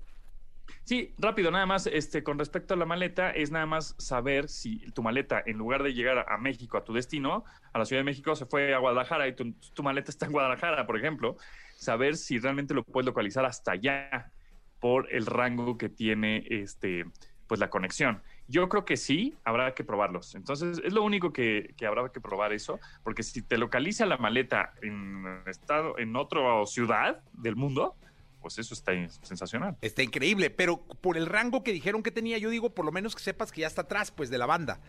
Sí, 0.84 1.14
rápido, 1.18 1.50
nada 1.50 1.66
más, 1.66 1.86
este, 1.86 2.22
con 2.22 2.38
respecto 2.38 2.74
a 2.74 2.76
la 2.76 2.84
maleta, 2.84 3.30
es 3.30 3.50
nada 3.50 3.66
más 3.66 3.94
saber 3.98 4.48
si 4.48 4.78
tu 4.92 5.02
maleta, 5.02 5.42
en 5.44 5.56
lugar 5.56 5.82
de 5.82 5.94
llegar 5.94 6.26
a, 6.28 6.38
México, 6.38 6.76
a 6.76 6.84
tu 6.84 6.92
destino, 6.92 7.44
a 7.72 7.78
la 7.78 7.84
Ciudad 7.84 8.00
de 8.00 8.04
México, 8.04 8.36
se 8.36 8.46
fue 8.46 8.74
a 8.74 8.78
Guadalajara 8.78 9.26
y 9.28 9.34
tu, 9.34 9.82
maleta 9.82 10.10
está 10.10 10.26
en 10.26 10.32
Guadalajara, 10.32 10.86
por 10.86 10.98
ejemplo, 10.98 11.36
saber 11.76 12.16
si 12.16 12.38
realmente 12.38 12.74
lo 12.74 12.84
puedes 12.84 13.06
localizar 13.06 13.44
hasta 13.44 13.72
allá 13.72 14.30
por 14.78 15.12
el 15.12 15.26
rango 15.26 15.78
que 15.78 15.88
tiene 15.88 16.44
este, 16.50 17.06
pues 17.46 17.58
la 17.60 17.70
conexión. 17.70 18.22
Yo 18.46 18.68
creo 18.68 18.84
que 18.84 18.98
sí, 18.98 19.34
habrá 19.44 19.74
que 19.74 19.84
probarlos. 19.84 20.34
Entonces, 20.34 20.82
es 20.84 20.92
lo 20.92 21.02
único 21.02 21.32
que, 21.32 21.74
que, 21.78 21.86
habrá 21.86 22.10
que 22.10 22.20
probar 22.20 22.52
eso, 22.52 22.78
porque 23.02 23.22
si 23.22 23.40
te 23.40 23.56
localiza 23.56 24.04
la 24.04 24.18
maleta 24.18 24.74
en 24.82 25.42
estado, 25.46 25.98
en 25.98 26.14
otra 26.14 26.42
ciudad 26.66 27.22
del 27.32 27.56
mundo, 27.56 27.96
pues 28.44 28.58
eso 28.58 28.74
está 28.74 28.92
sensacional. 29.22 29.78
Está 29.80 30.02
increíble, 30.02 30.50
pero 30.50 30.82
por 31.00 31.16
el 31.16 31.24
rango 31.24 31.64
que 31.64 31.72
dijeron 31.72 32.02
que 32.02 32.10
tenía, 32.10 32.36
yo 32.36 32.50
digo, 32.50 32.74
por 32.74 32.84
lo 32.84 32.92
menos 32.92 33.16
que 33.16 33.22
sepas 33.22 33.50
que 33.50 33.62
ya 33.62 33.66
está 33.66 33.82
atrás, 33.82 34.10
pues, 34.10 34.28
de 34.28 34.36
la 34.36 34.44
banda. 34.44 34.80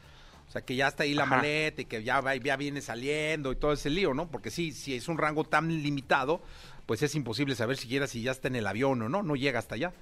O 0.45 0.51
sea, 0.51 0.63
que 0.63 0.75
ya 0.75 0.89
está 0.89 1.03
ahí 1.03 1.13
la 1.13 1.25
maleta 1.25 1.81
y 1.81 1.85
que 1.85 2.03
ya, 2.03 2.19
va, 2.19 2.35
ya 2.35 2.57
viene 2.57 2.81
saliendo 2.81 3.53
y 3.53 3.55
todo 3.55 3.71
ese 3.71 3.89
lío, 3.89 4.13
¿no? 4.13 4.29
Porque 4.29 4.51
sí, 4.51 4.73
si 4.73 4.93
es 4.93 5.07
un 5.07 5.17
rango 5.17 5.45
tan 5.45 5.69
limitado, 5.69 6.43
pues 6.85 7.01
es 7.01 7.15
imposible 7.15 7.55
saber 7.55 7.77
siquiera 7.77 8.07
si 8.07 8.21
ya 8.21 8.31
está 8.31 8.49
en 8.49 8.57
el 8.57 8.67
avión 8.67 9.01
o 9.01 9.07
no, 9.07 9.23
no 9.23 9.37
llega 9.37 9.57
hasta 9.57 9.75
allá. 9.75 9.93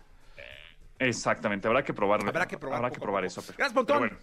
Exactamente, 0.98 1.68
habrá 1.68 1.84
que 1.84 1.94
probarlo. 1.94 2.30
Habrá 2.30 2.48
que 2.48 2.58
probar. 2.58 2.80
Habrá 2.80 2.90
que 2.90 3.00
probar 3.00 3.24
eso. 3.24 3.44
Gracias, 3.56 3.74
Pontón. 3.74 4.18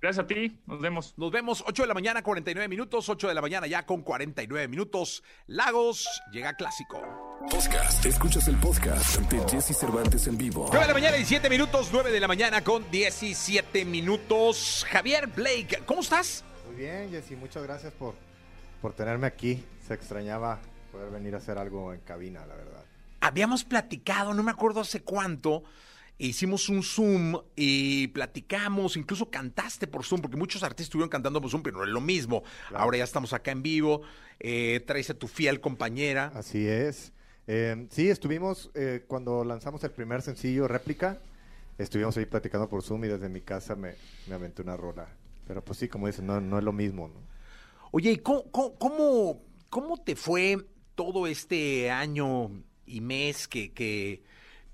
Gracias 0.00 0.24
a 0.24 0.26
ti, 0.26 0.60
nos 0.66 0.80
vemos. 0.80 1.14
Nos 1.16 1.30
vemos 1.32 1.64
8 1.66 1.82
de 1.82 1.88
la 1.88 1.94
mañana, 1.94 2.22
49 2.22 2.68
minutos, 2.68 3.08
8 3.08 3.28
de 3.28 3.34
la 3.34 3.40
mañana 3.40 3.66
ya 3.66 3.86
con 3.86 4.02
49 4.02 4.68
minutos. 4.68 5.22
Lagos, 5.46 6.06
llega 6.30 6.54
clásico. 6.54 7.00
Podcast, 7.50 8.04
escuchas 8.04 8.46
el 8.48 8.56
podcast 8.56 9.16
ante 9.18 9.40
Jesse 9.48 9.76
Cervantes 9.76 10.26
en 10.26 10.36
vivo. 10.36 10.66
9 10.68 10.80
de 10.80 10.88
la 10.88 10.94
mañana, 10.94 11.16
17 11.16 11.48
minutos, 11.48 11.88
9 11.92 12.10
de 12.12 12.20
la 12.20 12.28
mañana 12.28 12.62
con 12.62 12.90
17 12.90 13.84
minutos. 13.86 14.86
Javier 14.90 15.28
Blake, 15.28 15.82
¿cómo 15.86 16.02
estás? 16.02 16.44
Muy 16.66 16.76
bien, 16.76 17.10
Jesse, 17.10 17.32
muchas 17.38 17.62
gracias 17.62 17.92
por, 17.94 18.14
por 18.82 18.92
tenerme 18.92 19.26
aquí. 19.26 19.64
Se 19.86 19.94
extrañaba 19.94 20.60
poder 20.92 21.10
venir 21.10 21.34
a 21.34 21.38
hacer 21.38 21.56
algo 21.56 21.94
en 21.94 22.00
cabina, 22.00 22.44
la 22.44 22.54
verdad. 22.54 22.84
Habíamos 23.20 23.64
platicado, 23.64 24.34
no 24.34 24.42
me 24.42 24.50
acuerdo 24.50 24.80
hace 24.80 25.02
cuánto, 25.02 25.64
hicimos 26.18 26.68
un 26.68 26.82
Zoom 26.82 27.36
y 27.54 28.08
platicamos, 28.08 28.96
incluso 28.96 29.30
cantaste 29.30 29.86
por 29.86 30.04
Zoom, 30.04 30.20
porque 30.20 30.36
muchos 30.36 30.62
artistas 30.62 30.86
estuvieron 30.86 31.10
cantando 31.10 31.40
por 31.40 31.50
Zoom, 31.50 31.62
pero 31.62 31.78
no 31.78 31.84
es 31.84 31.90
lo 31.90 32.00
mismo. 32.00 32.42
Ahora 32.74 32.98
ya 32.98 33.04
estamos 33.04 33.32
acá 33.32 33.50
en 33.50 33.62
vivo, 33.62 34.02
eh, 34.40 34.82
traes 34.86 35.10
a 35.10 35.14
tu 35.14 35.28
fiel 35.28 35.60
compañera. 35.60 36.32
Así 36.34 36.66
es. 36.66 37.12
Eh, 37.46 37.86
sí, 37.90 38.08
estuvimos 38.08 38.70
eh, 38.74 39.04
cuando 39.06 39.44
lanzamos 39.44 39.84
el 39.84 39.90
primer 39.90 40.22
sencillo, 40.22 40.66
Réplica, 40.66 41.18
estuvimos 41.78 42.16
ahí 42.16 42.26
platicando 42.26 42.68
por 42.68 42.82
Zoom 42.82 43.04
y 43.04 43.08
desde 43.08 43.28
mi 43.28 43.40
casa 43.40 43.76
me, 43.76 43.94
me 44.26 44.34
aventé 44.34 44.62
una 44.62 44.76
rola. 44.76 45.06
Pero 45.46 45.62
pues 45.62 45.78
sí, 45.78 45.88
como 45.88 46.06
dicen, 46.08 46.26
no, 46.26 46.40
no 46.40 46.58
es 46.58 46.64
lo 46.64 46.72
mismo, 46.72 47.08
¿no? 47.08 47.20
Oye, 47.92 48.10
¿y 48.10 48.16
cómo, 48.18 48.50
cómo, 48.50 48.74
cómo, 48.74 49.42
cómo 49.70 49.96
te 50.02 50.16
fue 50.16 50.58
todo 50.96 51.26
este 51.26 51.90
año 51.90 52.50
y 52.84 53.00
mes 53.00 53.46
que, 53.46 53.72
que, 53.72 54.22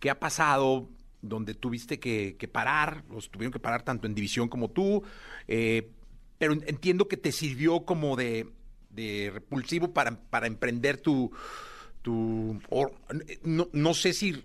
que 0.01 0.09
ha 0.09 0.19
pasado? 0.19 0.89
Donde 1.23 1.55
tuviste 1.55 1.99
que, 1.99 2.37
que, 2.39 2.49
parar, 2.49 3.05
los 3.11 3.31
tuvieron 3.31 3.53
que 3.53 3.61
parar 3.61 3.83
tanto 3.83 4.07
en 4.07 4.15
división 4.15 4.49
como 4.49 4.71
tú, 4.71 5.03
eh, 5.49 5.91
pero 6.39 6.53
entiendo 6.53 7.09
que 7.09 7.17
te 7.17 7.33
sirvió 7.33 7.85
como 7.85 8.17
de, 8.17 8.49
de 8.91 9.31
repulsivo 9.33 9.95
para, 9.95 10.21
para 10.21 10.49
emprender 10.49 11.01
tu, 11.01 11.33
tu 12.03 12.61
no, 13.45 13.69
no, 13.73 13.95
sé 13.95 14.13
si 14.13 14.45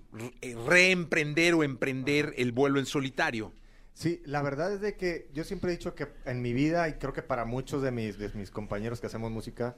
reemprender 0.65 1.55
o 1.55 1.63
emprender 1.63 2.33
el 2.37 2.51
vuelo 2.51 2.79
en 2.79 2.85
solitario. 2.85 3.51
Sí, 3.93 4.21
la 4.25 4.43
verdad 4.43 4.73
es 4.73 4.81
de 4.81 4.95
que 4.95 5.27
yo 5.33 5.43
siempre 5.43 5.71
he 5.71 5.75
dicho 5.75 5.95
que 5.95 6.07
en 6.25 6.43
mi 6.43 6.53
vida, 6.53 6.87
y 6.87 6.93
creo 6.93 7.13
que 7.13 7.23
para 7.23 7.45
muchos 7.45 7.81
de 7.81 7.89
mis, 7.89 8.19
de 8.19 8.29
mis 8.35 8.51
compañeros 8.51 9.01
que 9.01 9.07
hacemos 9.07 9.31
música, 9.31 9.75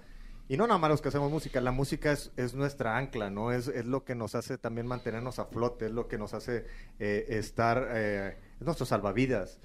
y 0.49 0.57
no 0.57 0.65
nada 0.65 0.79
más 0.79 0.89
los 0.89 1.01
que 1.01 1.09
hacemos 1.09 1.31
música, 1.31 1.61
la 1.61 1.71
música 1.71 2.11
es, 2.11 2.31
es 2.35 2.55
nuestra 2.55 2.97
ancla, 2.97 3.29
¿no? 3.29 3.51
Es, 3.51 3.67
es, 3.67 3.85
lo 3.85 4.03
que 4.03 4.15
nos 4.15 4.33
hace 4.33 4.57
también 4.57 4.87
mantenernos 4.87 5.37
a 5.37 5.45
flote, 5.45 5.85
es 5.85 5.91
lo 5.91 6.07
que 6.07 6.17
nos 6.17 6.33
hace 6.33 6.65
eh, 6.97 7.27
estar, 7.29 7.87
eh, 7.91 8.35
es 8.59 8.65
nuestro 8.65 8.87
salvavidas. 8.87 9.59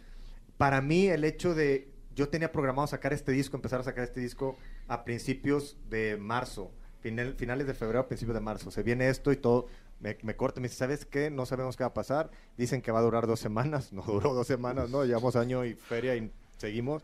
Para 0.59 0.83
mí 0.83 1.07
el 1.07 1.25
hecho 1.25 1.55
de, 1.55 1.89
yo 2.15 2.29
tenía 2.29 2.53
programado 2.53 2.87
sacar 2.87 3.15
este 3.15 3.33
disco, 3.33 3.57
empezar 3.57 3.81
a 3.81 3.85
sacar 3.85 4.05
este 4.05 4.21
disco 4.21 4.59
a 4.87 5.05
principios 5.05 5.79
de 5.89 6.19
marzo, 6.19 6.71
final, 7.01 7.35
finales 7.35 7.67
de 7.67 7.73
febrero, 7.73 8.07
principios 8.07 8.35
de 8.35 8.43
marzo. 8.43 8.71
Se 8.71 8.83
viene 8.83 9.09
esto 9.09 9.33
y 9.33 9.37
todo, 9.37 9.69
me, 10.01 10.19
me 10.21 10.37
corta, 10.37 10.61
me 10.61 10.69
dice, 10.69 10.77
¿sabes 10.77 11.07
qué? 11.07 11.31
No 11.31 11.47
sabemos 11.47 11.79
qué 11.79 11.85
va 11.85 11.89
a 11.89 11.95
pasar. 11.95 12.31
Dicen 12.59 12.83
que 12.83 12.93
va 12.93 12.99
a 12.99 13.03
durar 13.03 13.27
dos 13.27 13.41
semanas, 13.41 13.91
no 13.95 14.03
duró 14.03 14.35
dos 14.35 14.47
semanas, 14.47 14.91
¿no? 14.91 15.07
Llevamos 15.07 15.35
año 15.35 15.65
y 15.65 15.73
feria 15.73 16.15
y 16.15 16.31
seguimos. 16.59 17.03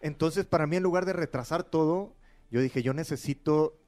Entonces, 0.00 0.44
para 0.44 0.66
mí, 0.66 0.74
en 0.74 0.82
lugar 0.82 1.06
de 1.06 1.12
retrasar 1.12 1.62
todo, 1.62 2.12
yo 2.50 2.60
dije, 2.60 2.82
yo 2.82 2.94
necesito, 2.94 3.78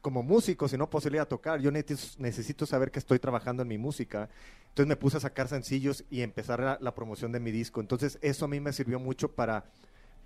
como 0.00 0.22
músico, 0.22 0.68
si 0.68 0.76
no 0.76 0.90
posibilidad 0.90 1.24
a 1.24 1.28
tocar, 1.28 1.60
yo 1.60 1.70
necesito, 1.70 2.66
saber 2.66 2.90
que 2.90 2.98
estoy 2.98 3.18
trabajando 3.18 3.62
en 3.62 3.68
mi 3.68 3.78
música. 3.78 4.28
Entonces 4.68 4.86
me 4.86 4.96
puse 4.96 5.16
a 5.16 5.20
sacar 5.20 5.48
sencillos 5.48 6.04
y 6.10 6.22
empezar 6.22 6.60
la, 6.60 6.78
la, 6.80 6.94
promoción 6.94 7.32
de 7.32 7.40
mi 7.40 7.50
disco. 7.50 7.80
Entonces 7.80 8.18
eso 8.22 8.44
a 8.44 8.48
mí 8.48 8.60
me 8.60 8.72
sirvió 8.72 9.00
mucho 9.00 9.32
para, 9.32 9.64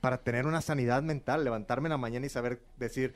para 0.00 0.18
tener 0.18 0.46
una 0.46 0.61
sanidad 0.61 1.02
mental, 1.02 1.44
levantarme 1.44 1.87
en 1.87 1.92
la 1.92 1.98
mañana 1.98 2.26
y 2.26 2.28
saber 2.28 2.61
decir, 2.78 3.14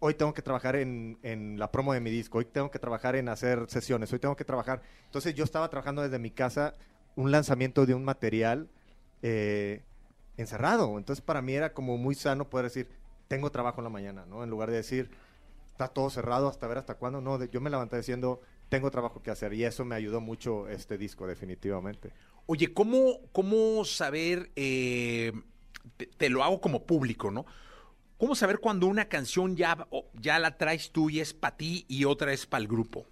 hoy 0.00 0.14
tengo 0.14 0.34
que 0.34 0.42
trabajar 0.42 0.76
en, 0.76 1.18
en, 1.22 1.58
la 1.58 1.70
promo 1.70 1.92
de 1.92 2.00
mi 2.00 2.10
disco, 2.10 2.38
hoy 2.38 2.46
tengo 2.46 2.70
que 2.70 2.78
trabajar 2.78 3.14
en 3.16 3.28
hacer 3.28 3.66
sesiones, 3.68 4.12
hoy 4.12 4.18
tengo 4.18 4.36
que 4.36 4.44
trabajar. 4.44 4.82
Entonces 5.04 5.34
yo 5.34 5.44
estaba 5.44 5.68
trabajando 5.68 6.02
desde 6.02 6.18
mi 6.18 6.30
casa 6.30 6.74
un 7.16 7.30
lanzamiento 7.30 7.86
de 7.86 7.94
un 7.94 8.04
material 8.04 8.68
eh, 9.22 9.82
encerrado. 10.36 10.98
Entonces 10.98 11.24
para 11.24 11.42
mí 11.42 11.54
era 11.54 11.72
como 11.72 11.96
muy 11.96 12.14
sano 12.14 12.48
poder 12.48 12.64
decir, 12.64 12.88
tengo 13.30 13.52
trabajo 13.52 13.80
en 13.80 13.84
la 13.84 13.90
mañana, 13.90 14.26
¿no? 14.26 14.42
En 14.42 14.50
lugar 14.50 14.72
de 14.72 14.78
decir, 14.78 15.08
está 15.70 15.86
todo 15.86 16.10
cerrado 16.10 16.48
hasta 16.48 16.66
ver 16.66 16.78
hasta 16.78 16.96
cuándo, 16.96 17.20
no, 17.20 17.38
de, 17.38 17.48
yo 17.48 17.60
me 17.60 17.70
levanté 17.70 17.96
diciendo, 17.96 18.40
tengo 18.68 18.90
trabajo 18.90 19.22
que 19.22 19.30
hacer 19.30 19.54
y 19.54 19.62
eso 19.62 19.84
me 19.84 19.94
ayudó 19.94 20.20
mucho 20.20 20.68
este 20.68 20.98
disco, 20.98 21.28
definitivamente. 21.28 22.12
Oye, 22.46 22.74
¿cómo, 22.74 23.20
cómo 23.30 23.84
saber, 23.84 24.50
eh, 24.56 25.30
te, 25.96 26.06
te, 26.06 26.28
lo 26.28 26.42
hago 26.42 26.60
como 26.60 26.84
público, 26.84 27.30
¿no? 27.30 27.46
¿Cómo 28.18 28.34
saber 28.34 28.58
cuando 28.58 28.88
una 28.88 29.04
canción 29.04 29.56
ya, 29.56 29.86
ya 30.14 30.40
la 30.40 30.58
traes 30.58 30.90
tú 30.90 31.08
y 31.08 31.20
es 31.20 31.32
para 31.32 31.56
ti 31.56 31.84
y 31.86 32.06
otra 32.06 32.32
es 32.32 32.46
para 32.46 32.62
el 32.62 32.66
grupo? 32.66 33.06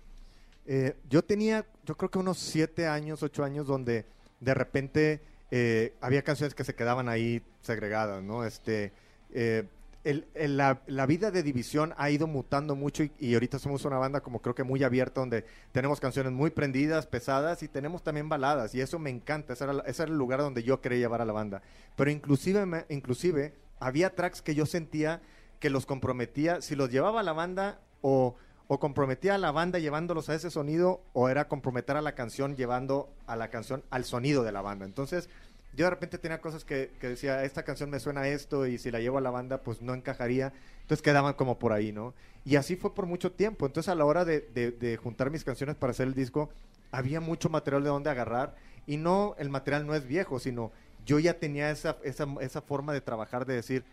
Eh, 0.66 0.96
yo 1.08 1.22
tenía, 1.22 1.64
yo 1.84 1.96
creo 1.96 2.10
que 2.10 2.18
unos 2.18 2.38
siete 2.38 2.88
años, 2.88 3.22
ocho 3.22 3.44
años, 3.44 3.68
donde 3.68 4.04
de 4.40 4.54
repente 4.54 5.22
eh, 5.52 5.94
había 6.00 6.22
canciones 6.22 6.56
que 6.56 6.64
se 6.64 6.74
quedaban 6.74 7.08
ahí 7.08 7.40
segregadas, 7.60 8.20
¿no? 8.24 8.44
Este, 8.44 8.92
eh, 9.32 9.68
el, 10.04 10.26
el, 10.34 10.56
la, 10.56 10.82
la, 10.86 11.06
vida 11.06 11.30
de 11.30 11.42
División 11.42 11.92
ha 11.96 12.10
ido 12.10 12.26
mutando 12.26 12.76
mucho 12.76 13.02
y, 13.02 13.12
y, 13.18 13.34
ahorita 13.34 13.58
somos 13.58 13.84
una 13.84 13.98
banda 13.98 14.20
como 14.20 14.40
creo 14.40 14.54
que 14.54 14.62
muy 14.62 14.82
abierta 14.82 15.20
donde 15.20 15.44
tenemos 15.72 16.00
canciones 16.00 16.32
muy 16.32 16.50
prendidas, 16.50 17.06
pesadas 17.06 17.62
y 17.62 17.68
tenemos 17.68 18.02
también 18.02 18.28
baladas 18.28 18.74
y 18.74 18.80
eso 18.80 18.98
me 18.98 19.10
encanta, 19.10 19.52
ese 19.54 19.64
era, 19.64 19.82
ese 19.86 20.04
era 20.04 20.12
el 20.12 20.18
lugar 20.18 20.40
donde 20.40 20.62
yo 20.62 20.80
quería 20.80 20.98
llevar 20.98 21.20
a 21.20 21.24
la 21.24 21.32
banda. 21.32 21.62
Pero 21.96 22.10
inclusive, 22.10 22.64
me, 22.64 22.84
inclusive 22.88 23.54
había 23.80 24.14
tracks 24.14 24.40
que 24.40 24.54
yo 24.54 24.66
sentía 24.66 25.20
que 25.58 25.70
los 25.70 25.86
comprometía, 25.86 26.62
si 26.62 26.76
los 26.76 26.90
llevaba 26.90 27.20
a 27.20 27.24
la 27.24 27.32
banda 27.32 27.80
o, 28.00 28.36
o 28.68 28.78
comprometía 28.78 29.34
a 29.34 29.38
la 29.38 29.50
banda 29.50 29.78
llevándolos 29.78 30.28
a 30.28 30.34
ese 30.34 30.50
sonido 30.50 31.02
o 31.12 31.28
era 31.28 31.48
comprometer 31.48 31.96
a 31.96 32.02
la 32.02 32.14
canción 32.14 32.54
llevando 32.54 33.12
a 33.26 33.34
la 33.34 33.48
canción 33.48 33.82
al 33.90 34.04
sonido 34.04 34.44
de 34.44 34.52
la 34.52 34.62
banda. 34.62 34.84
Entonces 34.84 35.28
yo 35.78 35.84
de 35.84 35.90
repente 35.90 36.18
tenía 36.18 36.40
cosas 36.40 36.64
que, 36.64 36.90
que, 37.00 37.08
decía, 37.08 37.44
esta 37.44 37.62
canción 37.62 37.88
me 37.88 38.00
suena 38.00 38.22
a 38.22 38.28
esto 38.28 38.66
y 38.66 38.78
si 38.78 38.90
la 38.90 38.98
llevo 38.98 39.18
a 39.18 39.20
la 39.20 39.30
banda 39.30 39.62
pues 39.62 39.80
no 39.80 39.94
encajaría, 39.94 40.52
entonces 40.82 41.02
quedaban 41.02 41.34
como 41.34 41.60
por 41.60 41.72
ahí, 41.72 41.92
¿no? 41.92 42.14
Y 42.44 42.56
así 42.56 42.74
fue 42.74 42.96
por 42.96 43.06
mucho 43.06 43.30
tiempo, 43.30 43.64
entonces 43.64 43.88
a 43.88 43.94
la 43.94 44.04
hora 44.04 44.24
de, 44.24 44.40
de, 44.40 44.72
de 44.72 44.96
juntar 44.96 45.30
mis 45.30 45.44
canciones 45.44 45.76
para 45.76 45.92
hacer 45.92 46.08
el 46.08 46.14
disco, 46.14 46.50
había 46.90 47.20
mucho 47.20 47.48
material 47.48 47.84
de 47.84 47.90
donde 47.90 48.10
agarrar 48.10 48.56
y 48.88 48.96
no, 48.96 49.36
el 49.38 49.50
material 49.50 49.86
no 49.86 49.94
es 49.94 50.04
viejo, 50.04 50.40
sino 50.40 50.72
yo 51.06 51.20
ya 51.20 51.38
tenía 51.38 51.70
esa, 51.70 51.98
esa, 52.02 52.26
esa 52.40 52.60
forma 52.60 52.92
de 52.92 53.00
trabajar, 53.00 53.46
de 53.46 53.54
decir, 53.54 53.84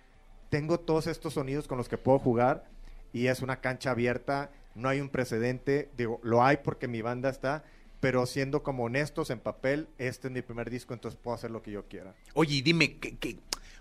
tengo 0.49 0.79
todos 0.79 1.05
estos 1.05 1.33
sonidos 1.33 1.67
con 1.67 1.77
los 1.77 1.87
que 1.87 1.99
puedo 1.99 2.17
jugar 2.17 2.65
y 3.13 3.27
es 3.27 3.43
una 3.43 3.57
cancha 3.61 3.91
abierta, 3.91 4.49
no 4.73 4.89
hay 4.89 5.01
un 5.01 5.09
precedente, 5.09 5.91
digo, 5.95 6.19
lo 6.23 6.43
hay 6.43 6.57
porque 6.57 6.87
mi 6.87 7.03
banda 7.03 7.29
está, 7.29 7.63
pero 8.05 8.27
siendo 8.27 8.61
como 8.61 8.83
honestos 8.83 9.31
en 9.31 9.39
papel, 9.39 9.87
este 9.97 10.27
es 10.27 10.31
mi 10.31 10.43
primer 10.43 10.69
disco, 10.69 10.93
entonces 10.93 11.19
puedo 11.19 11.33
hacer 11.33 11.49
lo 11.49 11.63
que 11.63 11.71
yo 11.71 11.87
quiera. 11.87 12.13
Oye, 12.35 12.61
dime, 12.61 12.99
¿qué, 12.99 13.17
qué, 13.17 13.37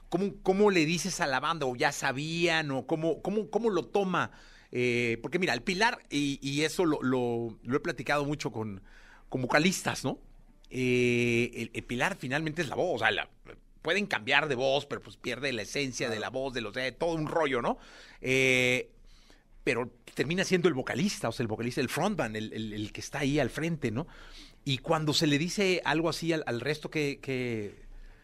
cómo, 0.08 0.32
cómo, 0.42 0.70
le 0.70 0.87
dices 0.87 1.20
a 1.20 1.26
la 1.26 1.40
banda? 1.40 1.66
¿O 1.66 1.76
ya 1.76 1.92
sabían? 1.92 2.70
¿O 2.70 2.87
cómo, 2.87 3.20
cómo, 3.20 3.50
cómo 3.50 3.68
lo 3.68 3.84
toma? 3.84 4.30
Eh, 4.72 5.18
porque 5.20 5.38
mira, 5.38 5.52
el 5.52 5.60
Pilar, 5.60 5.98
y, 6.08 6.38
y 6.40 6.62
eso 6.62 6.87
lo, 6.87 7.02
lo, 7.02 7.58
lo, 7.64 7.76
he 7.76 7.80
platicado 7.80 8.24
mucho 8.24 8.50
con, 8.50 8.80
con 9.28 9.42
vocalistas, 9.42 10.04
¿no? 10.04 10.18
Eh, 10.70 11.50
el, 11.56 11.70
el, 11.74 11.82
Pilar 11.82 12.16
finalmente 12.18 12.62
es 12.62 12.68
la 12.68 12.76
voz, 12.76 12.94
o 12.94 13.04
sea, 13.04 13.10
la, 13.10 13.28
pueden 13.82 14.06
cambiar 14.06 14.48
de 14.48 14.54
voz, 14.54 14.87
pero 14.87 15.02
pues 15.02 15.18
pierde 15.18 15.52
la 15.52 15.60
esencia 15.60 16.08
de 16.08 16.18
la 16.18 16.30
voz, 16.30 16.54
de 16.54 16.62
los 16.62 16.72
de 16.72 16.92
todo 16.92 17.14
un 17.14 17.26
rollo, 17.26 17.60
¿no? 17.60 17.76
Eh, 18.22 18.88
pero 19.64 19.90
termina 20.14 20.44
siendo 20.44 20.68
el 20.68 20.74
vocalista, 20.74 21.29
o 21.29 21.33
sea, 21.33 21.42
el 21.42 21.48
vocalista, 21.48 21.81
el 21.81 21.88
frontman, 21.88 22.37
el, 22.37 22.53
el, 22.53 22.92
que 22.92 23.00
está 23.00 23.20
ahí 23.20 23.40
al 23.40 23.50
frente, 23.50 23.90
¿no? 23.90 24.07
Y 24.64 24.79
cuando 24.79 25.12
se 25.12 25.27
le 25.27 25.38
dice 25.38 25.81
algo 25.85 26.09
así 26.11 26.33
al, 26.33 26.44
al 26.46 26.61
resto 26.61 26.90
que, 26.90 27.18
que, 27.20 27.74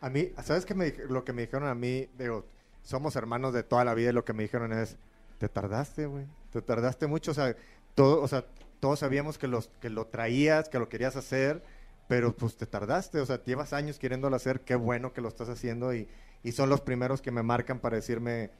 A 0.01 0.11
mí, 0.11 0.29
¿sabes 0.45 0.67
qué 0.67 0.75
me, 0.75 0.95
lo 1.09 1.25
que 1.25 1.33
me 1.33 1.43
dijeron 1.43 1.69
a 1.69 1.75
mí? 1.75 2.09
Digo, 2.19 2.47
somos 2.83 3.17
hermanos 3.17 3.55
de 3.55 3.63
toda 3.63 3.85
la 3.85 3.95
vida 3.95 4.11
y 4.11 4.13
lo 4.13 4.25
que 4.25 4.35
me 4.35 4.43
dijeron 4.43 4.73
es, 4.73 4.99
te 5.39 5.49
tardaste, 5.49 6.07
güey, 6.07 6.27
te 6.53 6.61
tardaste 6.61 7.07
mucho, 7.07 7.31
o 7.31 7.35
sea, 7.35 7.57
todo, 7.95 8.23
o 8.23 8.29
sea, 8.29 8.45
todos 8.79 8.99
sabíamos 8.99 9.39
que, 9.39 9.49
los, 9.49 9.69
que 9.81 9.89
lo 9.89 10.07
traías, 10.07 10.69
que 10.69 10.79
lo 10.79 10.89
querías 10.89 11.17
hacer, 11.17 11.63
pero 12.09 12.35
pues 12.37 12.57
te 12.57 12.67
tardaste, 12.67 13.21
o 13.21 13.27
sea, 13.27 13.43
llevas 13.45 13.73
años 13.73 13.99
queriéndolo 13.99 14.37
hacer, 14.37 14.61
qué 14.61 14.75
bueno 14.75 15.13
que 15.13 15.21
lo 15.21 15.29
estás 15.29 15.49
haciendo 15.49 15.95
y, 15.95 16.07
y 16.43 16.53
son 16.53 16.69
los 16.69 16.83
primeros 16.83 17.23
que 17.23 17.31
me 17.31 17.43
marcan 17.43 17.79
para 17.79 17.97
decirme, 17.97 18.51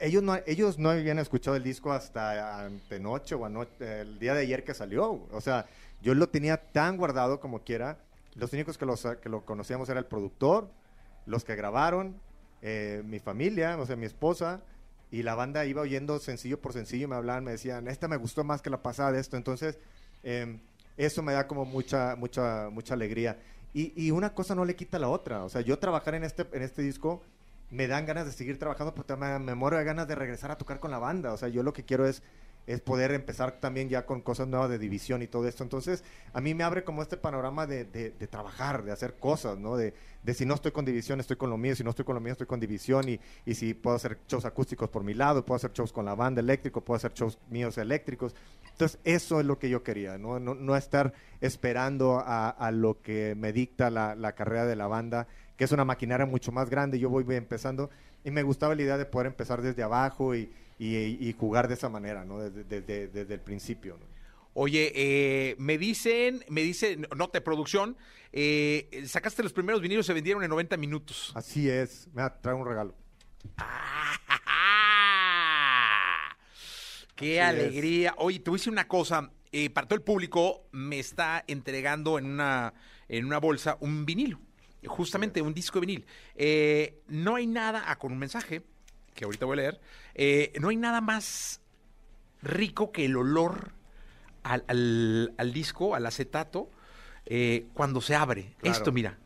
ellos 0.00 0.22
no, 0.22 0.36
ellos 0.46 0.78
no 0.78 0.90
habían 0.90 1.18
escuchado 1.18 1.56
el 1.56 1.62
disco 1.62 1.92
hasta 1.92 2.64
antenoche 2.64 3.34
o 3.34 3.44
anoche, 3.44 4.00
el 4.00 4.18
día 4.18 4.34
de 4.34 4.42
ayer 4.42 4.64
que 4.64 4.74
salió. 4.74 5.26
O 5.30 5.40
sea, 5.40 5.66
yo 6.02 6.14
lo 6.14 6.28
tenía 6.28 6.56
tan 6.56 6.96
guardado 6.96 7.40
como 7.40 7.62
quiera. 7.62 7.98
Los 8.34 8.52
únicos 8.52 8.78
que, 8.78 8.86
los, 8.86 9.06
que 9.22 9.28
lo 9.28 9.44
conocíamos 9.44 9.88
era 9.88 10.00
el 10.00 10.06
productor, 10.06 10.68
los 11.26 11.44
que 11.44 11.54
grabaron, 11.54 12.20
eh, 12.62 13.02
mi 13.04 13.18
familia, 13.18 13.78
o 13.78 13.86
sea, 13.86 13.96
mi 13.96 14.06
esposa. 14.06 14.60
Y 15.10 15.22
la 15.22 15.34
banda 15.34 15.64
iba 15.66 15.82
oyendo 15.82 16.18
sencillo 16.18 16.60
por 16.60 16.72
sencillo, 16.72 17.06
me 17.06 17.14
hablaban, 17.14 17.44
me 17.44 17.52
decían, 17.52 17.86
esta 17.86 18.08
me 18.08 18.16
gustó 18.16 18.42
más 18.42 18.62
que 18.62 18.70
la 18.70 18.82
pasada 18.82 19.12
de 19.12 19.20
esto. 19.20 19.36
Entonces, 19.36 19.78
eh, 20.22 20.58
eso 20.96 21.22
me 21.22 21.32
da 21.32 21.46
como 21.46 21.64
mucha, 21.64 22.16
mucha, 22.16 22.68
mucha 22.70 22.94
alegría. 22.94 23.38
Y, 23.72 23.92
y, 23.96 24.12
una 24.12 24.34
cosa 24.34 24.54
no 24.54 24.64
le 24.64 24.76
quita 24.76 24.98
la 24.98 25.08
otra. 25.08 25.44
O 25.44 25.48
sea, 25.48 25.60
yo 25.60 25.78
trabajar 25.78 26.14
en 26.14 26.24
este, 26.24 26.46
en 26.52 26.62
este 26.62 26.82
disco 26.82 27.22
me 27.70 27.86
dan 27.86 28.06
ganas 28.06 28.26
de 28.26 28.32
seguir 28.32 28.58
trabajando, 28.58 28.94
pero 28.94 29.16
me, 29.16 29.38
me 29.38 29.54
muero 29.54 29.76
de 29.78 29.84
ganas 29.84 30.06
de 30.06 30.14
regresar 30.14 30.50
a 30.50 30.58
tocar 30.58 30.80
con 30.80 30.90
la 30.90 30.98
banda. 30.98 31.32
O 31.32 31.36
sea, 31.36 31.48
yo 31.48 31.62
lo 31.62 31.72
que 31.72 31.84
quiero 31.84 32.06
es, 32.06 32.22
es 32.66 32.80
poder 32.80 33.12
empezar 33.12 33.60
también 33.60 33.88
ya 33.88 34.06
con 34.06 34.22
cosas 34.22 34.48
nuevas 34.48 34.70
de 34.70 34.78
división 34.78 35.22
y 35.22 35.26
todo 35.26 35.46
esto. 35.46 35.62
Entonces, 35.62 36.02
a 36.32 36.40
mí 36.40 36.54
me 36.54 36.64
abre 36.64 36.84
como 36.84 37.02
este 37.02 37.16
panorama 37.16 37.66
de, 37.66 37.84
de, 37.84 38.10
de 38.10 38.26
trabajar, 38.26 38.84
de 38.84 38.92
hacer 38.92 39.16
cosas, 39.16 39.58
¿no? 39.58 39.76
De, 39.76 39.92
de, 40.22 40.34
si 40.34 40.46
no 40.46 40.54
estoy 40.54 40.72
con 40.72 40.84
división, 40.84 41.20
estoy 41.20 41.36
con 41.36 41.50
lo 41.50 41.58
mío, 41.58 41.76
si 41.76 41.84
no 41.84 41.90
estoy 41.90 42.04
con 42.04 42.14
lo 42.14 42.20
mío, 42.20 42.32
estoy 42.32 42.46
con 42.46 42.60
división, 42.60 43.08
y, 43.08 43.20
y 43.44 43.54
si 43.54 43.74
puedo 43.74 43.96
hacer 43.96 44.18
shows 44.26 44.46
acústicos 44.46 44.88
por 44.88 45.04
mi 45.04 45.12
lado, 45.12 45.44
puedo 45.44 45.56
hacer 45.56 45.72
shows 45.72 45.92
con 45.92 46.06
la 46.06 46.14
banda 46.14 46.40
eléctrico, 46.40 46.82
puedo 46.82 46.96
hacer 46.96 47.12
shows 47.12 47.38
míos 47.50 47.76
eléctricos. 47.76 48.34
Entonces, 48.70 48.98
eso 49.04 49.40
es 49.40 49.46
lo 49.46 49.58
que 49.58 49.68
yo 49.68 49.82
quería, 49.82 50.16
¿no? 50.16 50.40
No, 50.40 50.54
no 50.54 50.76
estar 50.76 51.12
esperando 51.40 52.18
a, 52.18 52.48
a, 52.48 52.70
lo 52.70 53.02
que 53.02 53.34
me 53.36 53.52
dicta 53.52 53.90
la, 53.90 54.14
la 54.14 54.34
carrera 54.34 54.64
de 54.64 54.76
la 54.76 54.86
banda 54.86 55.28
que 55.56 55.64
es 55.64 55.72
una 55.72 55.84
maquinaria 55.84 56.26
mucho 56.26 56.52
más 56.52 56.70
grande, 56.70 56.98
yo 56.98 57.08
voy 57.10 57.24
empezando 57.34 57.90
y 58.24 58.30
me 58.30 58.42
gustaba 58.42 58.74
la 58.74 58.82
idea 58.82 58.98
de 58.98 59.06
poder 59.06 59.26
empezar 59.28 59.62
desde 59.62 59.82
abajo 59.82 60.34
y, 60.34 60.50
y, 60.78 60.96
y 60.96 61.32
jugar 61.38 61.68
de 61.68 61.74
esa 61.74 61.88
manera, 61.88 62.24
¿no? 62.24 62.40
Desde, 62.40 62.64
desde, 62.64 63.08
desde 63.08 63.34
el 63.34 63.40
principio, 63.40 63.96
¿no? 63.98 64.14
Oye, 64.56 64.92
eh, 64.94 65.56
me 65.58 65.78
dicen, 65.78 66.44
me 66.48 66.62
dicen, 66.62 67.08
nota 67.16 67.38
de 67.38 67.42
producción, 67.42 67.96
eh, 68.32 69.02
sacaste 69.04 69.42
los 69.42 69.52
primeros 69.52 69.80
vinilos, 69.80 70.06
se 70.06 70.12
vendieron 70.12 70.44
en 70.44 70.50
90 70.50 70.76
minutos. 70.76 71.32
Así 71.34 71.68
es, 71.68 72.08
me 72.14 72.22
traigo 72.40 72.60
un 72.60 72.66
regalo. 72.68 72.94
Qué 77.16 77.40
alegría. 77.40 78.14
Oye, 78.18 78.38
te 78.38 78.50
voy 78.50 78.58
a 78.58 78.60
decir 78.60 78.72
una 78.72 78.86
cosa. 78.86 79.30
Eh, 79.50 79.70
para 79.70 79.86
todo 79.88 79.96
el 79.96 80.02
público 80.02 80.66
me 80.72 80.98
está 80.98 81.44
entregando 81.46 82.18
en 82.18 82.26
una, 82.26 82.74
en 83.08 83.24
una 83.24 83.38
bolsa 83.38 83.76
un 83.80 84.04
vinilo. 84.06 84.40
Justamente 84.86 85.40
un 85.42 85.54
disco 85.54 85.80
de 85.80 85.86
vinil. 85.86 86.06
Eh, 86.36 87.00
no 87.08 87.36
hay 87.36 87.46
nada, 87.46 87.84
ah, 87.86 87.98
con 87.98 88.12
un 88.12 88.18
mensaje 88.18 88.62
que 89.14 89.24
ahorita 89.24 89.46
voy 89.46 89.54
a 89.54 89.62
leer, 89.62 89.80
eh, 90.14 90.52
no 90.60 90.68
hay 90.68 90.76
nada 90.76 91.00
más 91.00 91.60
rico 92.42 92.90
que 92.92 93.04
el 93.04 93.16
olor 93.16 93.72
al, 94.42 94.64
al- 94.68 95.34
al 95.38 95.52
disco, 95.52 95.94
al 95.94 96.04
acetato, 96.06 96.70
eh, 97.26 97.66
cuando 97.74 98.00
se 98.00 98.14
abre. 98.14 98.54
Claro. 98.58 98.76
Esto, 98.76 98.92
mira. 98.92 99.18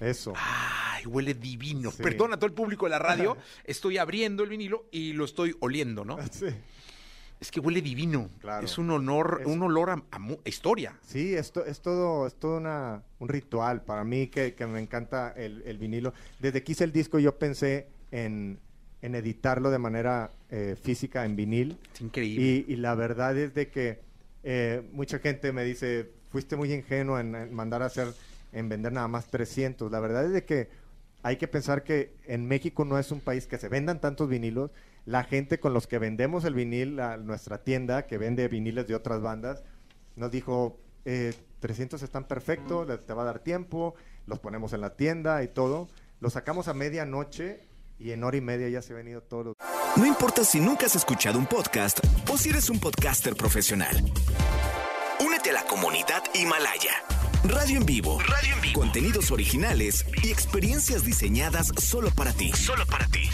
Eso. 0.00 0.32
Ay, 0.36 1.06
huele 1.06 1.34
divino. 1.34 1.90
Sí. 1.90 2.02
Perdona 2.02 2.34
a 2.34 2.36
todo 2.38 2.46
el 2.46 2.52
público 2.54 2.86
de 2.86 2.90
la 2.90 2.98
radio. 2.98 3.36
estoy 3.64 3.98
abriendo 3.98 4.42
el 4.42 4.48
vinilo 4.50 4.86
y 4.90 5.12
lo 5.12 5.24
estoy 5.24 5.54
oliendo, 5.60 6.04
¿no? 6.04 6.18
Sí. 6.30 6.46
Es 7.42 7.50
que 7.50 7.60
huele 7.60 7.82
divino. 7.82 8.30
Claro. 8.40 8.64
Es 8.64 8.78
un 8.78 8.88
honor, 8.90 9.38
Es- 9.40 9.46
un 9.46 9.62
olor 9.62 9.90
a, 9.90 9.94
a 9.94 10.16
a 10.16 10.48
historia. 10.48 10.96
Sí, 11.06 11.34
esto 11.34 11.64
es 11.66 11.80
todo, 11.80 12.26
es 12.26 12.34
todo 12.36 12.56
una, 12.58 13.02
un 13.18 13.28
ritual 13.28 13.82
para 13.82 14.04
mí 14.04 14.28
que, 14.28 14.54
que 14.54 14.66
me 14.66 14.80
encanta 14.80 15.32
el, 15.36 15.62
el 15.66 15.76
vinilo. 15.76 16.14
Desde 16.38 16.62
que 16.62 16.72
hice 16.72 16.84
el 16.84 16.92
disco 16.92 17.18
yo 17.18 17.36
pensé 17.38 17.88
en, 18.12 18.58
en 19.02 19.14
editarlo 19.16 19.70
de 19.70 19.78
manera 19.78 20.30
eh, 20.50 20.76
física 20.80 21.24
en 21.24 21.34
vinil 21.34 21.78
Es 21.94 22.00
increíble. 22.00 22.64
y, 22.68 22.72
y 22.72 22.76
la 22.76 22.94
verdad 22.94 23.36
es 23.36 23.52
de 23.54 23.68
que 23.68 23.98
eh, 24.44 24.82
mucha 24.92 25.18
gente 25.18 25.52
me 25.52 25.64
dice, 25.64 26.10
fuiste 26.30 26.54
muy 26.56 26.72
ingenuo 26.72 27.18
en, 27.18 27.34
en 27.34 27.52
mandar 27.52 27.82
a 27.82 27.86
hacer, 27.86 28.14
en 28.52 28.68
vender 28.68 28.92
nada 28.92 29.08
más 29.08 29.26
300. 29.26 29.90
La 29.90 29.98
verdad 29.98 30.24
es 30.26 30.32
de 30.32 30.44
que 30.44 30.68
hay 31.24 31.36
que 31.36 31.48
pensar 31.48 31.82
que 31.82 32.14
en 32.26 32.46
México 32.46 32.84
no 32.84 32.98
es 32.98 33.10
un 33.10 33.20
país 33.20 33.46
que 33.48 33.58
se 33.58 33.68
vendan 33.68 34.00
tantos 34.00 34.28
vinilos. 34.28 34.70
La 35.04 35.24
gente 35.24 35.58
con 35.58 35.74
los 35.74 35.86
que 35.86 35.98
vendemos 35.98 36.44
el 36.44 36.54
vinil, 36.54 36.96
la- 36.96 37.16
nuestra 37.16 37.58
tienda 37.64 38.06
que 38.06 38.18
vende 38.18 38.46
viniles 38.48 38.86
de 38.86 38.94
otras 38.94 39.20
bandas, 39.20 39.64
nos 40.16 40.30
dijo, 40.30 40.78
eh, 41.04 41.34
300 41.60 42.02
están 42.02 42.24
perfectos, 42.24 42.86
te 43.06 43.12
va 43.14 43.22
a 43.22 43.26
dar 43.26 43.38
tiempo, 43.40 43.94
los 44.26 44.38
ponemos 44.38 44.72
en 44.72 44.80
la 44.80 44.94
tienda 44.96 45.42
y 45.42 45.48
todo. 45.48 45.88
Los 46.20 46.34
sacamos 46.34 46.68
a 46.68 46.74
medianoche 46.74 47.60
y 47.98 48.12
en 48.12 48.22
hora 48.24 48.36
y 48.36 48.40
media 48.40 48.68
ya 48.68 48.82
se 48.82 48.92
han 48.92 48.98
venido 48.98 49.22
todos 49.22 49.44
los... 49.46 49.56
No 49.96 50.06
importa 50.06 50.44
si 50.44 50.60
nunca 50.60 50.86
has 50.86 50.94
escuchado 50.96 51.38
un 51.38 51.46
podcast 51.46 51.98
o 52.30 52.36
si 52.38 52.50
eres 52.50 52.70
un 52.70 52.78
podcaster 52.78 53.34
profesional. 53.34 53.96
Únete 55.24 55.50
a 55.50 55.54
la 55.54 55.64
comunidad 55.64 56.22
Himalaya. 56.34 56.92
Radio 57.44 57.78
en 57.78 57.86
vivo. 57.86 58.20
Radio 58.20 58.54
en 58.54 58.60
vivo. 58.60 58.80
Contenidos 58.80 59.30
originales 59.32 60.06
y 60.22 60.30
experiencias 60.30 61.04
diseñadas 61.04 61.72
solo 61.78 62.10
para 62.14 62.32
ti. 62.32 62.52
Solo 62.52 62.86
para 62.86 63.06
ti. 63.08 63.28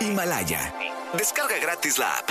Himalaya. 0.00 0.72
Descarga 1.16 1.58
gratis 1.58 1.98
la 1.98 2.18
app. 2.18 2.28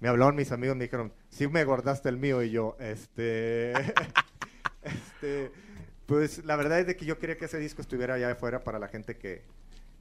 Me 0.00 0.08
hablaron 0.08 0.34
mis 0.34 0.50
amigos, 0.50 0.76
me 0.76 0.84
dijeron, 0.84 1.12
sí 1.28 1.46
me 1.46 1.64
guardaste 1.64 2.08
el 2.08 2.16
mío 2.16 2.42
y 2.42 2.50
yo, 2.50 2.76
este, 2.80 3.72
este, 4.82 5.52
pues 6.06 6.44
la 6.44 6.56
verdad 6.56 6.80
es 6.80 6.88
de 6.88 6.96
que 6.96 7.04
yo 7.04 7.18
quería 7.18 7.36
que 7.36 7.44
ese 7.44 7.58
disco 7.58 7.82
estuviera 7.82 8.14
allá 8.14 8.32
afuera 8.32 8.64
para 8.64 8.80
la 8.80 8.88
gente 8.88 9.16
que, 9.16 9.44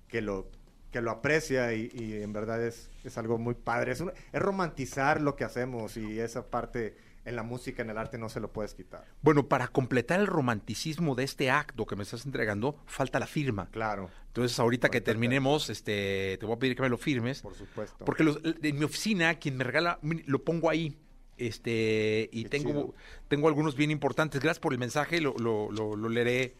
que 0.08 0.22
lo 0.22 0.50
que 0.92 1.02
lo 1.02 1.12
aprecia 1.12 1.74
y, 1.74 1.92
en 2.24 2.34
verdad 2.34 2.64
es, 2.64 2.90
es 3.04 3.18
algo 3.18 3.38
muy 3.38 3.54
padre. 3.54 3.92
Es, 3.92 4.02
es 4.02 4.42
romantizar 4.42 5.22
lo 5.22 5.36
que 5.36 5.44
hacemos 5.44 5.98
y 5.98 6.20
esa 6.20 6.50
parte 6.50 6.96
en 7.28 7.36
la 7.36 7.44
música, 7.44 7.82
en 7.82 7.90
el 7.90 7.98
arte 7.98 8.18
no 8.18 8.30
se 8.30 8.40
lo 8.40 8.52
puedes 8.52 8.74
quitar. 8.74 9.06
Bueno, 9.22 9.48
para 9.48 9.68
completar 9.68 10.20
el 10.20 10.28
romanticismo 10.28 11.14
de 11.16 11.24
este 11.26 11.52
acto 11.52 11.86
que 11.86 11.96
me 11.96 12.04
estás 12.04 12.26
entregando, 12.26 12.80
falta 12.86 13.20
la 13.20 13.28
firma. 13.28 13.70
Claro, 13.72 14.10
Entonces, 14.28 14.58
ahorita 14.60 14.90
que 14.90 15.02
terminemos, 15.02 15.70
este, 15.70 16.38
te 16.40 16.46
voy 16.46 16.56
a 16.56 16.60
pedir 16.60 16.76
que 16.76 16.82
me 16.84 16.90
lo 16.90 16.98
firmes. 16.98 17.42
por 17.42 17.56
supuesto. 17.56 18.06
Porque 18.06 18.24
los- 18.24 18.40
en 18.44 18.78
mi 18.80 18.86
oficina, 18.86 19.36
quien 19.40 19.58
me 19.58 19.64
regala, 19.64 20.00
lo 20.02 20.44
pongo 20.44 20.70
ahí. 20.70 20.98
Este, 21.38 22.30
y 22.32 22.44
Qué 22.44 22.50
tengo, 22.50 22.70
chido. 22.72 22.94
tengo 23.28 23.48
algunos 23.48 23.76
bien 23.76 23.92
importantes. 23.92 24.42
Gracias 24.42 24.60
por 24.60 24.74
el 24.74 24.80
mensaje, 24.80 25.22
lo, 25.22 25.36
lo, 25.38 25.72
lo- 25.72 25.96
lo 25.96 26.10
leeré 26.10 26.56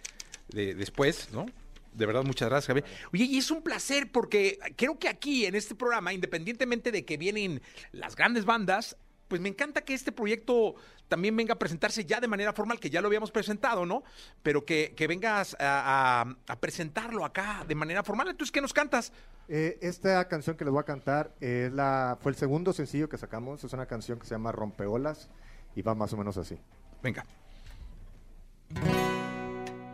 de- 0.50 0.76
después, 0.76 1.30
¿no? 1.34 1.46
De 1.94 2.06
verdad, 2.06 2.24
muchas 2.24 2.48
gracias, 2.50 2.68
Javier. 2.68 2.86
Oye, 3.12 3.24
y 3.24 3.38
es 3.40 3.50
un 3.50 3.64
placer 3.64 4.12
porque 4.12 4.60
creo 4.76 5.00
que 5.00 5.08
aquí, 5.10 5.46
en 5.46 5.56
este 5.56 5.74
programa, 5.74 6.14
independientemente 6.14 6.92
de 6.92 7.06
que 7.06 7.18
vienen 7.18 7.62
las 7.92 8.16
grandes 8.16 8.46
bandas, 8.46 8.96
pues 9.28 9.42
me 9.42 9.50
encanta 9.50 9.82
que 9.82 9.94
este 9.94 10.12
proyecto 10.12 10.76
también 11.08 11.36
venga 11.36 11.54
a 11.54 11.60
presentarse 11.60 12.06
ya 12.06 12.20
de 12.20 12.28
manera 12.28 12.54
formal, 12.54 12.80
que 12.80 12.90
ya 12.90 13.02
lo 13.02 13.08
habíamos 13.08 13.32
presentado, 13.32 13.86
¿no? 13.86 14.04
Pero 14.44 14.66
que, 14.66 14.94
que 14.96 15.08
vengas 15.08 15.56
a, 15.60 16.22
a- 16.22 16.36
a 16.48 16.60
presentarlo 16.60 17.24
acá 17.26 17.64
de 17.68 17.76
manera 17.76 18.04
formal. 18.04 18.28
Entonces, 18.30 18.52
¿qué 18.52 18.62
nos 18.62 18.74
cantas? 18.74 19.12
Eh, 19.50 19.78
esta 19.82 20.28
canción 20.28 20.58
que 20.58 20.66
les 20.66 20.72
voy 20.74 20.82
a 20.82 20.84
cantar 20.86 21.34
es 21.40 21.72
la, 21.72 22.18
fue 22.22 22.32
el 22.32 22.38
segundo 22.38 22.74
sencillo 22.74 23.08
que 23.10 23.18
sacamos. 23.18 23.64
Es 23.64 23.72
una 23.74 23.86
canción 23.86 24.20
que 24.20 24.26
se 24.26 24.36
llama 24.36 24.52
Rompeolas 24.52 25.30
y 25.76 25.82
va 25.82 25.96
más 25.96 26.12
o 26.14 26.18
menos 26.18 26.38
así. 26.38 26.58
Venga. 27.02 27.26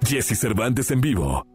Jesse 0.05 0.37
Cervantes 0.39 0.89
en 0.91 1.01
vivo. 1.01 1.45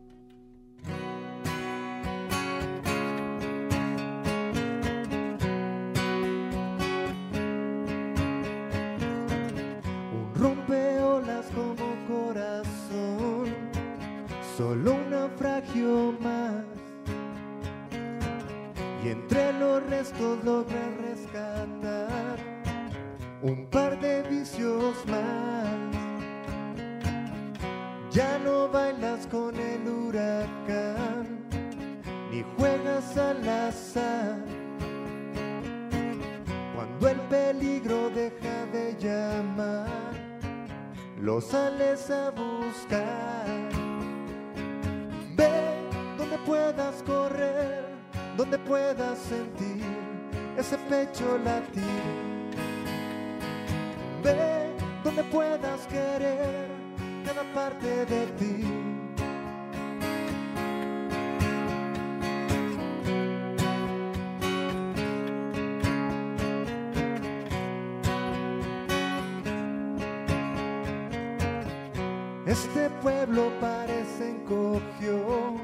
Este 72.49 72.89
pueblo 73.03 73.53
parece 73.61 74.31
encogió, 74.31 75.57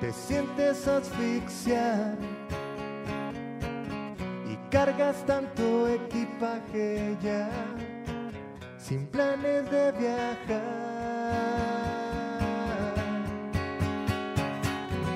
te 0.00 0.10
sientes 0.14 0.88
asfixiar 0.88 2.16
y 4.50 4.56
cargas 4.70 5.26
tanto 5.26 5.86
equipaje 5.86 7.14
ya, 7.22 7.50
sin 8.78 9.06
planes 9.08 9.70
de 9.70 9.92
viajar. 9.92 10.62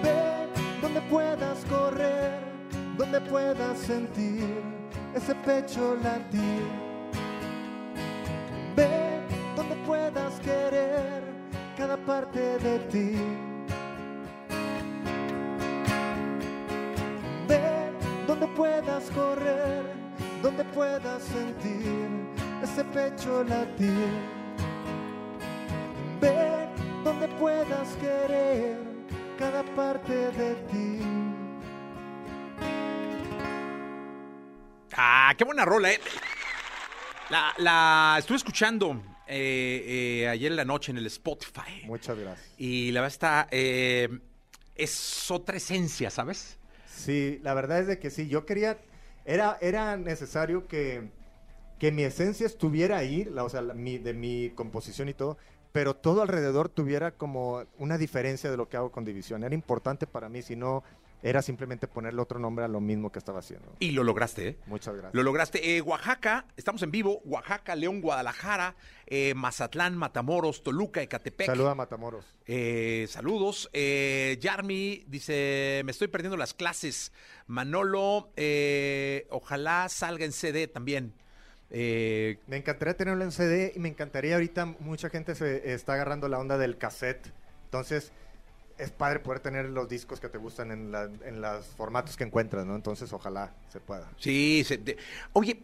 Ve 0.02 0.48
donde 0.82 1.00
puedas 1.00 1.64
correr, 1.64 2.40
donde 2.98 3.22
puedas 3.22 3.78
sentir 3.78 4.60
ese 5.14 5.34
pecho 5.34 5.96
latir. 6.02 6.62
Ve 8.76 9.07
buena 35.58 35.64
rola, 35.72 35.92
¿eh? 35.92 36.00
La, 37.30 37.52
la 37.58 38.16
estuve 38.18 38.36
escuchando 38.36 39.02
eh, 39.26 40.20
eh, 40.22 40.28
ayer 40.28 40.52
en 40.52 40.56
la 40.56 40.64
noche 40.64 40.92
en 40.92 40.98
el 40.98 41.06
Spotify. 41.06 41.82
Muchas 41.84 42.16
gracias. 42.16 42.48
Y 42.58 42.92
la 42.92 43.00
verdad 43.00 43.12
está. 43.12 43.48
eh, 43.50 44.08
es 44.76 45.28
otra 45.32 45.56
esencia, 45.56 46.10
¿sabes? 46.10 46.58
Sí, 46.86 47.40
la 47.42 47.54
verdad 47.54 47.80
es 47.80 47.86
de 47.88 47.98
que 47.98 48.10
sí, 48.10 48.28
yo 48.28 48.46
quería, 48.46 48.78
era, 49.24 49.58
era 49.60 49.96
necesario 49.96 50.68
que, 50.68 51.10
que 51.80 51.90
mi 51.90 52.04
esencia 52.04 52.46
estuviera 52.46 52.96
ahí, 52.98 53.24
la- 53.24 53.42
o 53.42 53.48
sea, 53.48 53.60
la- 53.60 53.74
mi- 53.74 53.98
de 53.98 54.14
mi 54.14 54.50
composición 54.54 55.08
y 55.08 55.14
todo, 55.14 55.36
pero 55.72 55.94
todo 55.96 56.22
alrededor 56.22 56.68
tuviera 56.68 57.10
como 57.10 57.64
una 57.78 57.98
diferencia 57.98 58.48
de 58.52 58.56
lo 58.56 58.68
que 58.68 58.76
hago 58.76 58.92
con 58.92 59.04
División. 59.04 59.42
Era 59.42 59.54
importante 59.56 60.06
para 60.06 60.28
mí, 60.28 60.42
si 60.42 60.54
no, 60.54 60.84
era 61.22 61.42
simplemente 61.42 61.88
ponerle 61.88 62.20
otro 62.22 62.38
nombre 62.38 62.64
a 62.64 62.68
lo 62.68 62.80
mismo 62.80 63.10
que 63.10 63.18
estaba 63.18 63.40
haciendo. 63.40 63.74
Y 63.80 63.90
lo 63.90 64.04
lograste, 64.04 64.48
¿eh? 64.48 64.56
Muchas 64.66 64.94
gracias. 64.94 65.14
Lo 65.14 65.22
lograste. 65.22 65.76
Eh, 65.76 65.80
Oaxaca, 65.80 66.46
estamos 66.56 66.82
en 66.82 66.90
vivo. 66.90 67.20
Oaxaca, 67.24 67.74
León, 67.74 68.00
Guadalajara, 68.00 68.76
eh, 69.06 69.34
Mazatlán, 69.34 69.96
Matamoros, 69.96 70.62
Toluca, 70.62 71.02
Ecatepec. 71.02 71.46
Saluda 71.46 71.72
a 71.72 71.74
Matamoros. 71.74 72.24
Eh, 72.46 73.06
saludos. 73.08 73.68
Eh, 73.72 74.38
Yarmi 74.40 75.04
dice, 75.08 75.82
me 75.84 75.90
estoy 75.90 76.08
perdiendo 76.08 76.36
las 76.36 76.54
clases. 76.54 77.12
Manolo, 77.46 78.30
eh, 78.36 79.26
ojalá 79.30 79.88
salga 79.88 80.24
en 80.24 80.32
CD 80.32 80.68
también. 80.68 81.14
Eh, 81.70 82.38
Me 82.46 82.56
encantaría 82.56 82.96
tenerlo 82.96 83.24
en 83.24 83.32
CD 83.32 83.72
y 83.74 83.78
me 83.78 83.88
encantaría 83.88 84.34
ahorita 84.34 84.64
mucha 84.64 85.10
gente 85.10 85.34
se 85.34 85.74
está 85.74 85.94
agarrando 85.94 86.28
la 86.28 86.38
onda 86.38 86.56
del 86.56 86.78
cassette. 86.78 87.30
Entonces 87.64 88.12
es 88.78 88.90
padre 88.90 89.18
poder 89.20 89.40
tener 89.40 89.66
los 89.66 89.88
discos 89.88 90.20
que 90.20 90.28
te 90.28 90.38
gustan 90.38 90.70
en, 90.70 90.90
la- 90.92 91.10
en 91.24 91.40
los 91.40 91.66
formatos 91.66 92.16
que 92.16 92.24
encuentras, 92.24 92.64
¿no? 92.64 92.74
Entonces 92.76 93.12
ojalá 93.12 93.54
se 93.72 93.80
pueda. 93.80 94.10
sí, 94.18 94.62
se- 94.66 94.78
de- 94.78 94.96
oye, 95.32 95.62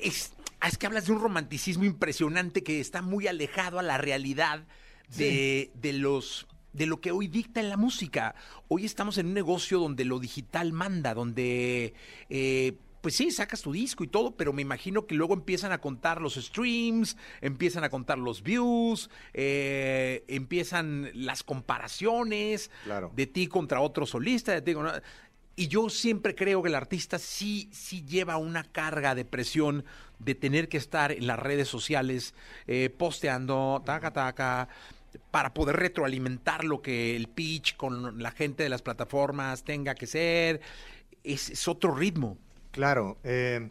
es, 0.00 0.32
es 0.66 0.78
que 0.78 0.86
hablas 0.86 1.06
de 1.06 1.12
un 1.12 1.20
romanticismo 1.20 1.84
impresionante 1.84 2.62
que 2.62 2.78
está 2.80 3.02
muy 3.02 3.26
alejado 3.26 3.78
a 3.78 3.82
la 3.82 3.98
realidad 3.98 4.64
de, 5.16 5.70
de 5.74 5.92
los 5.94 6.46
de 6.72 6.86
lo 6.86 7.02
que 7.02 7.12
hoy 7.12 7.28
dicta 7.28 7.60
en 7.60 7.68
la 7.68 7.76
música. 7.76 8.34
Hoy 8.68 8.86
estamos 8.86 9.18
en 9.18 9.26
un 9.26 9.34
negocio 9.34 9.78
donde 9.78 10.06
lo 10.06 10.18
digital 10.18 10.72
manda, 10.72 11.12
donde 11.12 11.92
eh, 12.30 12.78
pues 13.02 13.16
sí, 13.16 13.30
sacas 13.32 13.60
tu 13.62 13.72
disco 13.72 14.04
y 14.04 14.06
todo, 14.06 14.34
pero 14.36 14.52
me 14.54 14.62
imagino 14.62 15.06
que 15.06 15.14
luego 15.16 15.34
empiezan 15.34 15.72
a 15.72 15.78
contar 15.78 16.20
los 16.22 16.36
streams, 16.36 17.16
empiezan 17.40 17.82
a 17.84 17.90
contar 17.90 18.16
los 18.16 18.42
views, 18.42 19.10
eh, 19.34 20.24
empiezan 20.28 21.10
las 21.12 21.42
comparaciones 21.42 22.70
Claro. 22.84 23.12
de 23.14 23.26
ti 23.26 23.48
contra 23.48 23.80
otro 23.80 24.06
solista, 24.06 24.52
de 24.52 24.62
ti 24.62 24.72
con- 24.74 24.88
Y 25.54 25.68
yo 25.68 25.90
siempre 25.90 26.34
creo 26.34 26.62
que 26.62 26.70
el 26.70 26.74
artista 26.74 27.18
sí, 27.18 27.68
sí 27.72 28.02
lleva 28.06 28.38
una 28.38 28.64
carga 28.64 29.14
de 29.14 29.26
presión 29.26 29.84
de 30.18 30.34
tener 30.34 30.68
que 30.70 30.78
estar 30.78 31.12
en 31.12 31.26
las 31.26 31.38
redes 31.38 31.68
sociales 31.68 32.34
eh, 32.66 32.88
posteando, 32.88 33.82
taca, 33.84 34.12
taca, 34.14 34.68
para 35.30 35.52
poder 35.52 35.76
retroalimentar 35.76 36.64
lo 36.64 36.80
que 36.80 37.16
el 37.16 37.26
pitch 37.28 37.76
con 37.76 38.22
la 38.22 38.30
gente 38.30 38.62
de 38.62 38.70
las 38.70 38.80
plataformas 38.80 39.62
tenga 39.62 39.94
que 39.94 40.06
ser. 40.06 40.62
Es, 41.22 41.50
es 41.50 41.68
otro 41.68 41.94
ritmo. 41.94 42.38
Claro, 42.72 43.18
eh, 43.24 43.70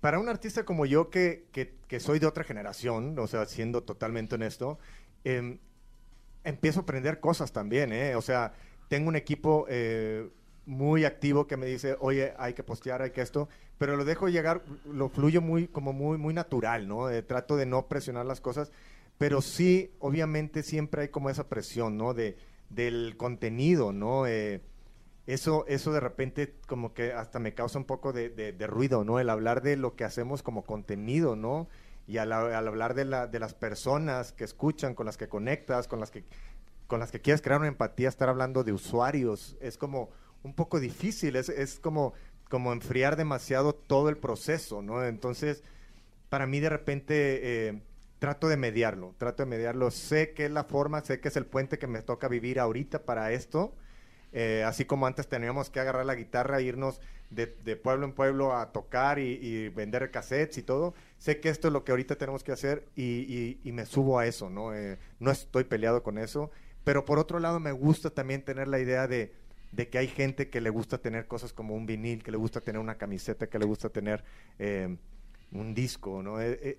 para 0.00 0.18
un 0.20 0.28
artista 0.28 0.64
como 0.64 0.86
yo 0.86 1.10
que, 1.10 1.46
que- 1.52 1.72
soy 2.00 2.18
de 2.18 2.26
otra 2.26 2.42
generación, 2.44 3.18
o 3.18 3.26
sea, 3.26 3.44
siendo 3.46 3.82
totalmente 3.82 4.36
honesto, 4.36 4.78
em, 5.24 5.58
empiezo 6.44 6.80
a 6.80 6.82
aprender 6.84 7.20
cosas 7.20 7.52
también, 7.52 7.92
¿eh? 7.92 8.16
O 8.16 8.22
sea, 8.22 8.54
tengo 8.88 9.08
un 9.08 9.16
equipo 9.16 9.66
eh, 9.68 10.30
muy 10.66 11.04
activo 11.04 11.46
que 11.46 11.56
me 11.58 11.66
dice, 11.66 11.96
oye, 12.00 12.34
hay 12.38 12.54
que 12.54 12.62
postear, 12.64 13.02
hay 13.02 13.10
que 13.12 13.22
esto, 13.22 13.48
pero 13.78 13.96
lo 13.96 14.04
dejo 14.06 14.28
llegar, 14.28 14.62
lo 14.86 15.08
fluyo 15.10 15.42
muy, 15.42 15.68
como 15.68 15.92
muy, 15.92 16.18
muy 16.18 16.34
natural, 16.34 16.88
¿no? 16.88 17.10
Eh, 17.10 17.22
trato 17.22 17.56
de 17.56 17.66
no 17.66 17.88
presionar 17.88 18.26
las 18.26 18.40
cosas, 18.40 18.72
pero 19.18 19.42
sí, 19.42 19.92
obviamente 20.00 20.62
siempre 20.62 21.02
hay 21.02 21.08
como 21.08 21.30
esa 21.30 21.48
presión, 21.48 21.96
¿no? 21.98 22.14
De, 22.14 22.36
del 22.70 23.16
contenido, 23.18 23.92
¿no? 23.92 24.26
Eh, 24.26 24.62
eso, 25.26 25.64
eso 25.68 25.92
de 25.92 26.00
repente 26.00 26.54
como 26.66 26.94
que 26.94 27.12
hasta 27.12 27.38
me 27.38 27.54
causa 27.54 27.78
un 27.78 27.84
poco 27.84 28.12
de, 28.12 28.28
de- 28.30 28.66
ruido, 28.66 29.04
¿no? 29.04 29.20
El 29.20 29.30
hablar 29.30 29.62
de 29.62 29.76
lo 29.76 29.94
que 29.96 30.04
hacemos 30.04 30.42
como 30.42 30.64
contenido, 30.64 31.36
¿no? 31.36 31.68
Y 32.06 32.18
al, 32.18 32.32
al 32.32 32.68
hablar 32.68 32.94
de, 32.94 33.04
la, 33.04 33.26
de 33.28 33.38
las 33.38 33.54
personas 33.54 34.32
que 34.32 34.44
escuchan, 34.44 34.94
con 34.94 35.06
las 35.06 35.16
que 35.16 35.28
conectas, 35.28 35.86
con 35.88 36.00
las 36.00 36.10
que, 36.10 36.24
con 36.86 37.00
las 37.00 37.10
que 37.12 37.20
quieres 37.20 37.42
crear 37.42 37.60
una 37.60 37.68
empatía, 37.68 38.08
estar 38.08 38.28
hablando 38.28 38.64
de 38.64 38.72
usuarios, 38.72 39.56
es 39.60 39.78
como 39.78 40.10
un 40.42 40.54
poco 40.54 40.80
difícil, 40.80 41.36
es, 41.36 41.48
es 41.48 41.78
como, 41.80 42.14
como 42.50 42.72
enfriar 42.72 43.16
demasiado 43.16 43.74
todo 43.74 44.08
el 44.08 44.18
proceso, 44.18 44.82
¿no? 44.82 45.04
Entonces, 45.04 45.62
para 46.28 46.46
mí 46.46 46.60
de 46.60 46.68
repente 46.68 47.68
eh, 47.68 47.82
trato 48.18 48.48
de 48.48 48.56
mediarlo, 48.56 49.14
trato 49.18 49.42
de 49.42 49.48
mediarlo, 49.50 49.90
sé 49.90 50.32
que 50.32 50.46
es 50.46 50.50
la 50.50 50.64
forma, 50.64 51.02
sé 51.02 51.20
que 51.20 51.28
es 51.28 51.36
el 51.36 51.46
puente 51.46 51.78
que 51.78 51.86
me 51.86 52.02
toca 52.02 52.28
vivir 52.28 52.58
ahorita 52.60 53.04
para 53.04 53.32
esto, 53.32 53.74
eh, 54.32 54.64
así 54.66 54.84
como 54.84 55.06
antes 55.06 55.28
teníamos 55.28 55.70
que 55.70 55.80
agarrar 55.80 56.06
la 56.06 56.14
guitarra 56.14 56.58
e 56.58 56.62
irnos 56.62 57.00
de, 57.30 57.46
de 57.64 57.76
pueblo 57.76 58.04
en 58.06 58.12
pueblo 58.12 58.54
a 58.56 58.72
tocar 58.72 59.18
y, 59.18 59.68
vender 59.70 60.10
cassettes 60.10 60.58
y 60.58 60.62
todo, 60.62 60.94
sé 61.18 61.40
que 61.40 61.48
esto 61.48 61.68
es 61.68 61.72
lo 61.72 61.84
que 61.84 61.92
ahorita 61.92 62.16
tenemos 62.16 62.44
que 62.44 62.52
hacer 62.52 62.86
y, 62.96 63.58
me 63.64 63.86
subo 63.86 64.18
a 64.18 64.26
eso, 64.26 64.50
¿no? 64.50 64.74
Eh, 64.74 64.98
no 65.18 65.30
estoy 65.30 65.64
peleado 65.64 66.02
con 66.02 66.18
eso, 66.18 66.50
pero 66.84 67.04
por 67.04 67.18
otro 67.18 67.38
lado 67.40 67.60
me 67.60 67.72
gusta 67.72 68.10
también 68.10 68.42
tener 68.42 68.68
la 68.68 68.78
idea 68.78 69.06
de, 69.06 69.32
que 69.90 69.98
hay 69.98 70.08
gente 70.08 70.50
que 70.50 70.60
le 70.60 70.68
gusta 70.70 70.98
tener 70.98 71.26
cosas 71.26 71.52
como 71.52 71.74
un 71.74 71.86
vinil, 71.86 72.22
que 72.22 72.30
le 72.30 72.36
gusta 72.36 72.60
tener 72.60 72.80
una 72.80 72.96
camiseta, 72.96 73.46
que 73.46 73.58
le 73.58 73.64
gusta 73.64 73.88
tener 73.88 74.24
eh, 74.58 74.96
un 75.52 75.74
disco, 75.74 76.22
¿no? 76.22 76.40
Eh, 76.40 76.78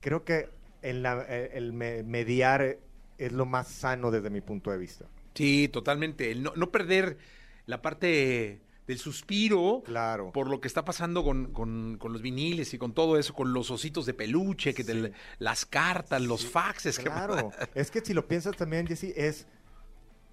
creo 0.00 0.24
que 0.24 0.48
en 0.82 1.02
la- 1.02 1.22
el 1.22 1.72
me- 1.72 2.02
mediar 2.02 2.78
es 3.18 3.32
lo 3.32 3.46
más 3.46 3.68
sano 3.68 4.10
desde 4.10 4.30
mi 4.30 4.40
punto 4.40 4.72
de 4.72 4.78
vista. 4.78 5.06
Sí, 5.34 5.68
totalmente. 5.68 6.30
El 6.30 6.42
no, 6.42 6.52
no 6.56 6.70
perder 6.70 7.18
la 7.66 7.80
parte 7.82 8.60
del 8.86 8.98
suspiro 8.98 9.82
Claro. 9.84 10.32
por 10.32 10.48
lo 10.50 10.60
que 10.60 10.66
está 10.68 10.84
pasando 10.84 11.22
con, 11.22 11.52
con- 11.52 11.96
con 11.98 12.12
los 12.12 12.20
viniles 12.20 12.74
y 12.74 12.78
con 12.78 12.92
todo 12.92 13.16
eso, 13.16 13.32
con 13.32 13.52
los 13.52 13.70
ositos 13.70 14.06
de 14.06 14.12
peluche, 14.14 14.74
que 14.74 14.82
te- 14.84 15.12
las 15.38 15.64
cartas, 15.64 16.20
los 16.20 16.44
faxes. 16.46 16.98
que- 16.98 17.04
Claro, 17.04 17.50
es 17.74 17.90
que 17.90 18.00
si 18.04 18.12
lo 18.12 18.26
piensas 18.26 18.56
también, 18.56 18.86
Jesse, 18.86 19.12
es 19.16 19.46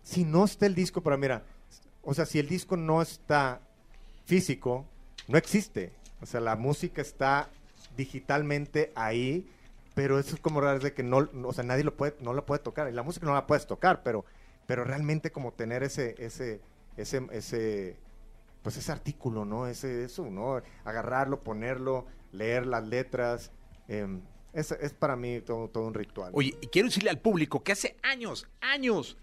si 0.04 0.24
no 0.26 0.46
está 0.46 0.66
el 0.66 0.74
disco, 0.76 1.02
pero 1.04 1.18
mira, 1.18 1.44
o 2.02 2.14
sea, 2.14 2.26
si 2.26 2.40
el 2.40 2.48
disco 2.48 2.76
no 2.76 3.02
está 3.02 3.62
físico, 4.26 4.86
no 5.28 5.38
existe. 5.38 5.94
O 6.22 6.26
sea, 6.26 6.40
la 6.42 6.56
música 6.56 7.02
está 7.02 7.50
digitalmente 7.96 8.92
ahí, 8.96 9.48
pero 9.94 10.18
eso 10.20 10.36
es 10.36 10.42
como 10.42 10.60
raro 10.62 10.80
de 10.80 10.94
que 10.94 11.04
no, 11.04 11.30
o 11.44 11.54
sea, 11.54 11.64
nadie 11.64 11.84
lo 11.84 11.96
puede, 11.96 12.16
no 12.22 12.34
lo 12.34 12.46
puede 12.46 12.64
tocar. 12.64 12.90
Y 12.90 12.94
la 12.94 13.04
música 13.04 13.26
no 13.26 13.34
la 13.34 13.46
puedes 13.46 13.68
tocar, 13.68 14.02
pero, 14.04 14.26
pero 14.70 14.84
realmente 14.84 15.32
como 15.32 15.52
tener 15.52 15.82
ese, 15.82 16.14
ese, 16.20 16.62
ese, 16.96 17.26
ese, 17.32 17.98
pues 18.62 18.78
ese 18.78 18.92
artículo, 18.92 19.44
¿no? 19.44 19.66
Ese, 19.66 20.04
eso, 20.04 20.30
¿no? 20.30 20.62
Agarrarlo, 20.86 21.42
ponerlo, 21.42 22.06
leer 22.32 22.68
las 22.68 22.88
letras. 22.88 23.52
em, 23.88 24.22
es, 24.54 24.72
es 24.74 24.94
para 24.94 25.16
mí 25.16 25.42
todo, 25.42 25.70
todo 25.70 25.88
un 25.88 25.96
ritual. 25.96 26.30
Oye, 26.36 26.56
y 26.62 26.68
quiero 26.68 26.88
decirle 26.88 27.10
al 27.10 27.18
público 27.18 27.64
que 27.64 27.72
hace 27.72 27.98
años, 28.04 28.48
años, 28.62 29.18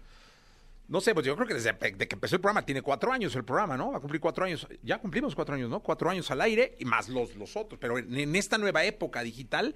no 0.89 0.99
sé, 0.99 1.13
pues 1.13 1.25
yo 1.25 1.33
creo 1.37 1.47
que 1.47 1.53
desde 1.53 1.71
de 1.71 2.07
que 2.09 2.15
empezó 2.15 2.35
el 2.35 2.41
programa, 2.41 2.65
tiene 2.65 2.81
cuatro 2.81 3.13
años 3.13 3.33
el 3.37 3.45
programa, 3.45 3.77
¿no? 3.77 3.91
Va 3.93 3.99
a 3.99 4.01
cumplir 4.01 4.19
cuatro 4.19 4.43
años. 4.43 4.67
Ya 4.83 4.99
cumplimos 4.99 5.33
cuatro 5.33 5.55
años, 5.55 5.69
¿no? 5.69 5.79
Cuatro 5.79 6.09
años 6.09 6.29
al 6.29 6.41
aire 6.41 6.75
y 6.77 6.83
más 6.83 7.07
los, 7.07 7.37
los 7.37 7.55
otros. 7.55 7.79
Pero 7.79 7.97
en 7.99 8.35
esta 8.35 8.57
nueva 8.57 8.83
época 8.83 9.23
digital, 9.23 9.75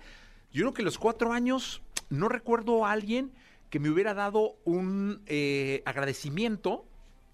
yo 0.52 0.64
creo 0.64 0.74
que 0.74 0.84
los 0.84 0.98
cuatro 0.98 1.32
años, 1.32 1.82
no 2.10 2.28
recuerdo 2.28 2.86
a 2.86 2.92
alguien 2.92 3.32
que 3.72 3.80
me 3.80 3.90
hubiera 3.90 4.14
dado 4.14 4.58
un 4.66 5.24
eh, 5.26 5.82
agradecimiento, 5.86 6.86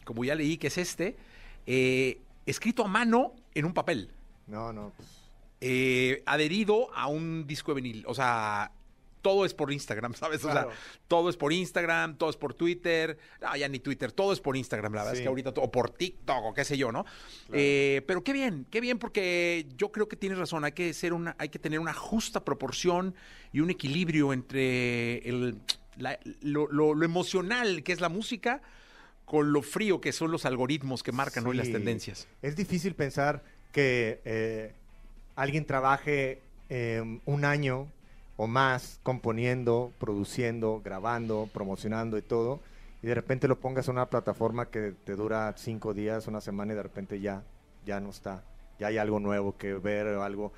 como 0.06 0.24
ya 0.24 0.36
leí 0.36 0.58
que 0.58 0.68
es 0.68 0.78
este, 0.78 1.18
eh, 1.66 2.22
escrito 2.46 2.86
a 2.86 2.88
mano 2.88 3.34
en 3.54 3.66
un 3.66 3.74
papel 3.74 4.12
No, 4.46 4.72
no, 4.72 4.94
pues, 4.96 5.10
eh, 5.60 6.22
adherido 6.28 6.96
a 6.96 7.08
un 7.08 7.48
disco 7.48 7.74
de 7.74 7.82
vinil. 7.82 8.06
O 8.08 8.14
sea, 8.14 8.72
todo 9.22 9.46
es 9.46 9.54
por 9.54 9.72
Instagram, 9.72 10.14
¿sabes? 10.16 10.44
O 10.46 10.52
sea, 10.52 10.68
todo 11.08 11.30
es 11.30 11.38
por 11.38 11.52
Instagram, 11.54 12.18
todo 12.18 12.30
es 12.30 12.38
por 12.38 12.54
Twitter. 12.54 13.18
No, 13.42 13.56
ya 13.56 13.68
ni 13.68 13.80
Twitter, 13.80 14.12
todo 14.12 14.32
es 14.34 14.40
por 14.40 14.56
Instagram, 14.56 14.94
la 14.94 15.02
verdad 15.02 15.16
es 15.16 15.22
que 15.22 15.28
ahorita, 15.28 15.50
o 15.58 15.72
por 15.72 15.90
TikTok 15.90 16.46
o 16.46 16.54
qué 16.54 16.64
sé 16.66 16.78
yo, 16.78 16.92
¿no? 16.92 17.06
Eh, 17.52 18.02
pero 18.08 18.24
qué 18.24 18.34
bien, 18.34 18.66
qué 18.70 18.80
bien, 18.82 19.00
porque 19.00 19.68
yo 19.78 19.92
creo 19.92 20.08
que 20.08 20.16
tienes 20.16 20.38
razón, 20.38 20.64
hay 20.64 20.72
que, 20.72 20.94
ser 20.94 21.14
una, 21.14 21.36
hay 21.40 21.50
que 21.50 21.60
tener 21.60 21.80
una 21.80 21.94
justa 21.94 22.44
proporción 22.46 23.16
y 23.52 23.60
un 23.60 23.70
equilibrio 23.70 24.34
entre 24.34 25.18
el, 25.28 25.60
la- 25.98 26.20
lo, 26.42 26.68
lo- 26.72 26.94
lo 26.94 27.06
emocional 27.06 27.84
que 27.84 27.92
es 27.94 28.02
la 28.02 28.10
música 28.10 28.62
con 29.26 29.52
lo 29.52 29.62
frío 29.62 30.00
que 30.00 30.14
son 30.14 30.32
los 30.32 30.46
algoritmos 30.46 31.04
que 31.04 31.12
marcan 31.12 31.46
hoy 31.48 31.58
las 31.58 31.70
tendencias. 31.70 32.28
Es 32.42 32.56
difícil 32.56 32.96
pensar 32.96 33.44
que 33.74 34.22
eh, 34.24 34.74
alguien 35.36 35.66
trabaje 35.66 36.42
eh, 36.70 37.20
un 37.26 37.44
año 37.46 37.88
o 38.38 38.48
más 38.48 39.00
componiendo, 39.04 39.92
produciendo, 40.00 40.82
grabando, 40.84 41.50
promocionando 41.54 42.18
y 42.18 42.22
todo, 42.22 42.62
y 43.02 43.08
de 43.08 43.16
repente 43.16 43.48
lo 43.48 43.60
pongas 43.60 43.88
en 43.88 43.96
una 43.96 44.10
plataforma 44.10 44.70
que 44.70 44.94
te 45.04 45.16
dura 45.16 45.54
cinco 45.58 45.94
días, 45.94 46.28
una 46.28 46.42
semana 46.42 46.74
y 46.74 46.76
de 46.76 46.84
repente 46.84 47.20
ya, 47.20 47.44
ya 47.86 48.00
no 48.00 48.10
está, 48.10 48.44
ya 48.80 48.88
hay 48.88 48.98
algo 48.98 49.20
nuevo 49.20 49.58
que 49.58 49.74
ver 49.74 50.08
o 50.08 50.24
algo. 50.24 50.54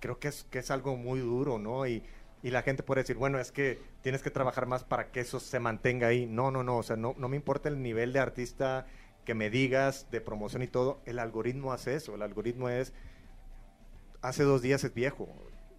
Creo 0.00 0.18
que 0.18 0.28
es, 0.28 0.44
que 0.50 0.58
es 0.60 0.70
algo 0.70 0.96
muy 0.96 1.20
duro, 1.20 1.58
¿no? 1.58 1.86
Y, 1.86 2.02
y 2.42 2.50
la 2.50 2.62
gente 2.62 2.82
puede 2.82 3.02
decir, 3.02 3.16
bueno, 3.16 3.38
es 3.38 3.52
que 3.52 3.78
tienes 4.02 4.22
que 4.22 4.30
trabajar 4.30 4.66
más 4.66 4.84
para 4.84 5.10
que 5.10 5.20
eso 5.20 5.40
se 5.40 5.60
mantenga 5.60 6.06
ahí. 6.06 6.26
No, 6.26 6.50
no, 6.50 6.62
no, 6.62 6.78
o 6.78 6.82
sea, 6.82 6.96
no, 6.96 7.14
no 7.18 7.28
me 7.28 7.36
importa 7.36 7.68
el 7.68 7.82
nivel 7.82 8.12
de 8.12 8.20
artista 8.20 8.86
que 9.24 9.34
me 9.34 9.50
digas 9.50 10.06
de 10.10 10.20
promoción 10.20 10.62
y 10.62 10.66
todo, 10.66 11.00
el 11.04 11.18
algoritmo 11.18 11.72
hace 11.72 11.94
eso. 11.94 12.14
El 12.14 12.22
algoritmo 12.22 12.68
es, 12.68 12.92
hace 14.22 14.44
dos 14.44 14.62
días 14.62 14.82
es 14.84 14.94
viejo, 14.94 15.28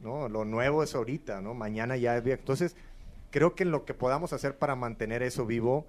¿no? 0.02 0.30
Lo 0.30 0.46
nuevo 0.46 0.84
es 0.84 0.96
ahorita, 0.96 1.42
¿no? 1.42 1.54
Mañana 1.54 1.98
ya 1.98 2.18
es 2.18 2.24
viejo. 2.24 2.40
Entonces, 2.40 2.76
creo 3.30 3.56
que 3.56 3.66
lo 3.66 3.86
que 3.86 3.94
podamos 3.94 4.34
hacer 4.34 4.58
para 4.58 4.76
mantener 4.76 5.24
eso 5.24 5.46
vivo 5.46 5.86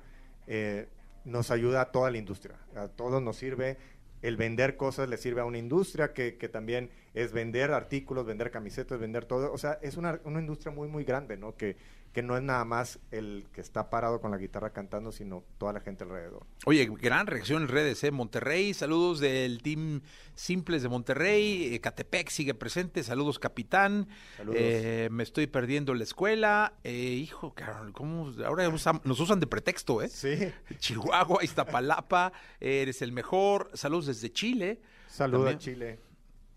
eh, 0.46 0.88
nos 1.24 1.50
ayuda 1.50 1.82
a 1.82 1.92
toda 1.92 2.10
la 2.10 2.18
industria. 2.18 2.56
A 2.76 2.88
todos 2.88 3.22
nos 3.22 3.36
sirve. 3.36 3.76
El 4.22 4.36
vender 4.36 4.76
cosas 4.76 5.08
le 5.08 5.16
sirve 5.16 5.40
a 5.40 5.44
una 5.44 5.58
industria 5.58 6.12
que, 6.12 6.36
que 6.36 6.48
también 6.48 6.90
es 7.12 7.32
vender 7.32 7.72
artículos, 7.72 8.24
vender 8.24 8.50
camisetas, 8.50 9.00
vender 9.00 9.24
todo. 9.24 9.52
O 9.52 9.58
sea, 9.58 9.78
es 9.82 9.96
una, 9.96 10.20
una 10.24 10.40
industria 10.40 10.72
muy, 10.72 10.88
muy 10.88 11.04
grande, 11.04 11.36
¿no? 11.36 11.56
Que, 11.56 11.76
que 12.12 12.22
no 12.22 12.36
es 12.36 12.42
nada 12.42 12.64
más 12.66 12.98
el 13.10 13.46
que 13.54 13.60
está 13.62 13.88
parado 13.88 14.20
con 14.20 14.30
la 14.30 14.36
guitarra 14.36 14.70
cantando, 14.74 15.12
sino 15.12 15.44
toda 15.56 15.72
la 15.72 15.80
gente 15.80 16.04
alrededor. 16.04 16.44
Oye, 16.66 16.86
gran 17.00 17.26
reacción 17.26 17.62
en 17.62 17.68
redes, 17.68 18.04
¿eh? 18.04 18.10
Monterrey, 18.10 18.74
saludos 18.74 19.18
del 19.20 19.62
Team 19.62 20.02
Simples 20.34 20.82
de 20.82 20.90
Monterrey, 20.90 21.74
eh, 21.74 21.80
Catepec 21.80 22.28
sigue 22.28 22.52
presente, 22.54 23.02
saludos 23.02 23.38
capitán, 23.38 24.08
Saludos. 24.36 24.58
Eh, 24.60 25.08
me 25.10 25.22
estoy 25.22 25.46
perdiendo 25.46 25.94
la 25.94 26.04
escuela, 26.04 26.74
eh, 26.84 26.92
hijo, 26.92 27.54
carol, 27.54 27.92
¿cómo? 27.92 28.30
Ahora 28.44 28.68
usan- 28.68 29.00
nos 29.04 29.18
usan 29.20 29.40
de 29.40 29.46
pretexto, 29.46 30.02
¿eh? 30.02 30.08
Sí. 30.08 30.52
Chihuahua, 30.78 31.42
Iztapalapa, 31.42 32.32
eres 32.60 33.00
el 33.00 33.12
mejor, 33.12 33.70
saludos 33.72 34.06
desde 34.06 34.30
Chile. 34.30 34.80
Saludos 35.08 35.54
a. 35.54 35.58
Chile. 35.58 35.98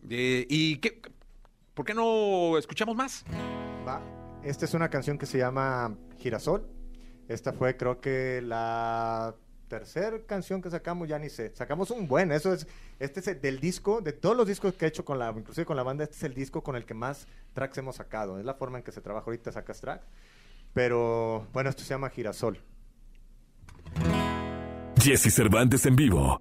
Eh, 0.09 0.45
¿Y 0.49 0.77
qué? 0.77 1.01
¿Por 1.73 1.85
qué 1.85 1.93
no 1.93 2.57
escuchamos 2.57 2.95
más? 2.95 3.23
Va. 3.87 4.01
Esta 4.45 4.65
es 4.65 4.75
una 4.75 4.89
canción 4.89 5.17
que 5.17 5.25
se 5.25 5.39
llama 5.39 5.97
Girasol. 6.19 6.67
Esta 7.27 7.51
fue 7.51 7.75
creo 7.77 7.99
que 7.99 8.43
la 8.43 9.35
tercera 9.67 10.19
canción 10.27 10.61
que 10.61 10.69
sacamos, 10.69 11.07
ya 11.09 11.17
ni 11.17 11.29
sé. 11.29 11.51
Sacamos 11.55 11.89
un 11.89 12.07
buen, 12.07 12.31
eso 12.31 12.53
es, 12.53 12.67
este 12.99 13.21
es 13.21 13.27
el 13.27 13.41
del 13.41 13.59
disco, 13.59 14.01
de 14.01 14.13
todos 14.13 14.37
los 14.37 14.47
discos 14.47 14.75
que 14.75 14.85
he 14.85 14.87
hecho 14.87 15.03
con 15.03 15.17
la, 15.17 15.33
inclusive 15.35 15.65
con 15.65 15.75
la 15.75 15.81
banda, 15.81 16.03
este 16.03 16.17
es 16.17 16.23
el 16.23 16.35
disco 16.35 16.61
con 16.61 16.75
el 16.75 16.85
que 16.85 16.93
más 16.93 17.27
tracks 17.53 17.79
hemos 17.79 17.95
sacado. 17.95 18.37
Es 18.37 18.45
la 18.45 18.53
forma 18.53 18.77
en 18.77 18.83
que 18.83 18.91
se 18.91 19.01
trabaja 19.01 19.25
ahorita, 19.25 19.51
sacas 19.51 19.81
track. 19.81 20.03
Pero 20.73 21.47
bueno, 21.51 21.71
esto 21.71 21.81
se 21.81 21.89
llama 21.89 22.11
Girasol. 22.11 22.59
Jesse 25.01 25.33
Cervantes 25.33 25.87
en 25.87 25.95
vivo. 25.95 26.39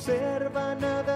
Observa 0.00 0.74
nada 0.80 1.09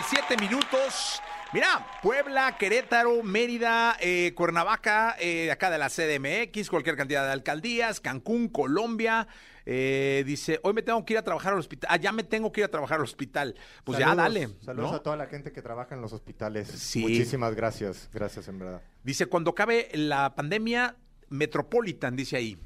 37 0.00 0.36
minutos. 0.38 1.20
Mira, 1.52 1.86
Puebla, 2.02 2.56
Querétaro, 2.56 3.22
Mérida, 3.22 3.96
eh, 4.00 4.32
Cuernavaca, 4.34 5.14
eh, 5.20 5.50
acá 5.50 5.68
de 5.68 5.76
la 5.76 5.90
CDMX, 5.90 6.70
cualquier 6.70 6.96
cantidad 6.96 7.26
de 7.26 7.32
alcaldías, 7.32 8.00
Cancún, 8.00 8.48
Colombia. 8.48 9.28
eh, 9.66 10.22
dice, 10.24 10.58
hoy 10.62 10.72
me 10.72 10.80
tengo 10.80 11.04
que 11.04 11.12
ir 11.12 11.18
a 11.18 11.22
trabajar 11.22 11.52
al 11.52 11.58
hospital. 11.58 11.90
Ah, 11.92 11.98
ya 11.98 12.12
me 12.12 12.22
tengo 12.22 12.50
que 12.50 12.62
ir 12.62 12.64
a 12.64 12.70
trabajar 12.70 12.96
al 12.96 13.04
hospital. 13.04 13.56
Pues 13.84 13.98
ya, 13.98 14.14
dale. 14.14 14.48
Saludos 14.64 14.90
¿no? 14.90 14.96
a 14.96 15.02
toda 15.02 15.16
la 15.16 15.26
gente 15.26 15.52
que 15.52 15.60
trabaja 15.60 15.94
en 15.94 16.00
los 16.00 16.14
hospitales. 16.14 16.68
Sí. 16.68 17.00
Muchísimas 17.00 17.54
gracias, 17.54 18.08
gracias 18.10 18.48
en 18.48 18.58
verdad. 18.58 18.80
Dice, 19.02 19.26
cuando 19.26 19.50
acabe 19.50 19.90
la 19.92 20.34
pandemia, 20.34 20.96
Metropolitan, 21.28 22.16
dice 22.16 22.36
ahí. 22.36 22.56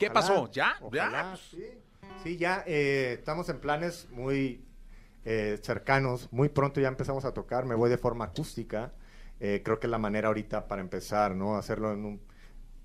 ¿Qué 0.00 0.10
pasó? 0.10 0.50
¿Ya? 0.50 0.74
ojalá, 0.80 1.32
¿Ya? 1.32 1.36
Sí, 1.36 1.64
Sí, 2.24 2.36
ya 2.36 2.64
estamos 2.66 3.48
en 3.48 3.60
planes 3.60 4.08
muy 4.10 4.64
eh, 5.24 5.58
cercanos. 5.62 6.28
Muy 6.32 6.48
pronto 6.48 6.80
ya 6.80 6.88
empezamos 6.88 7.24
a 7.24 7.32
tocar. 7.32 7.64
Me 7.64 7.74
voy 7.74 7.90
de 7.90 7.98
forma 7.98 8.26
acústica. 8.26 8.92
Eh, 9.40 9.62
creo 9.64 9.80
que 9.80 9.86
es 9.86 9.90
la 9.90 9.98
manera 9.98 10.28
ahorita 10.28 10.68
para 10.68 10.80
empezar, 10.80 11.34
¿no? 11.34 11.56
Hacerlo 11.56 11.92
en 11.92 12.04
un 12.04 12.20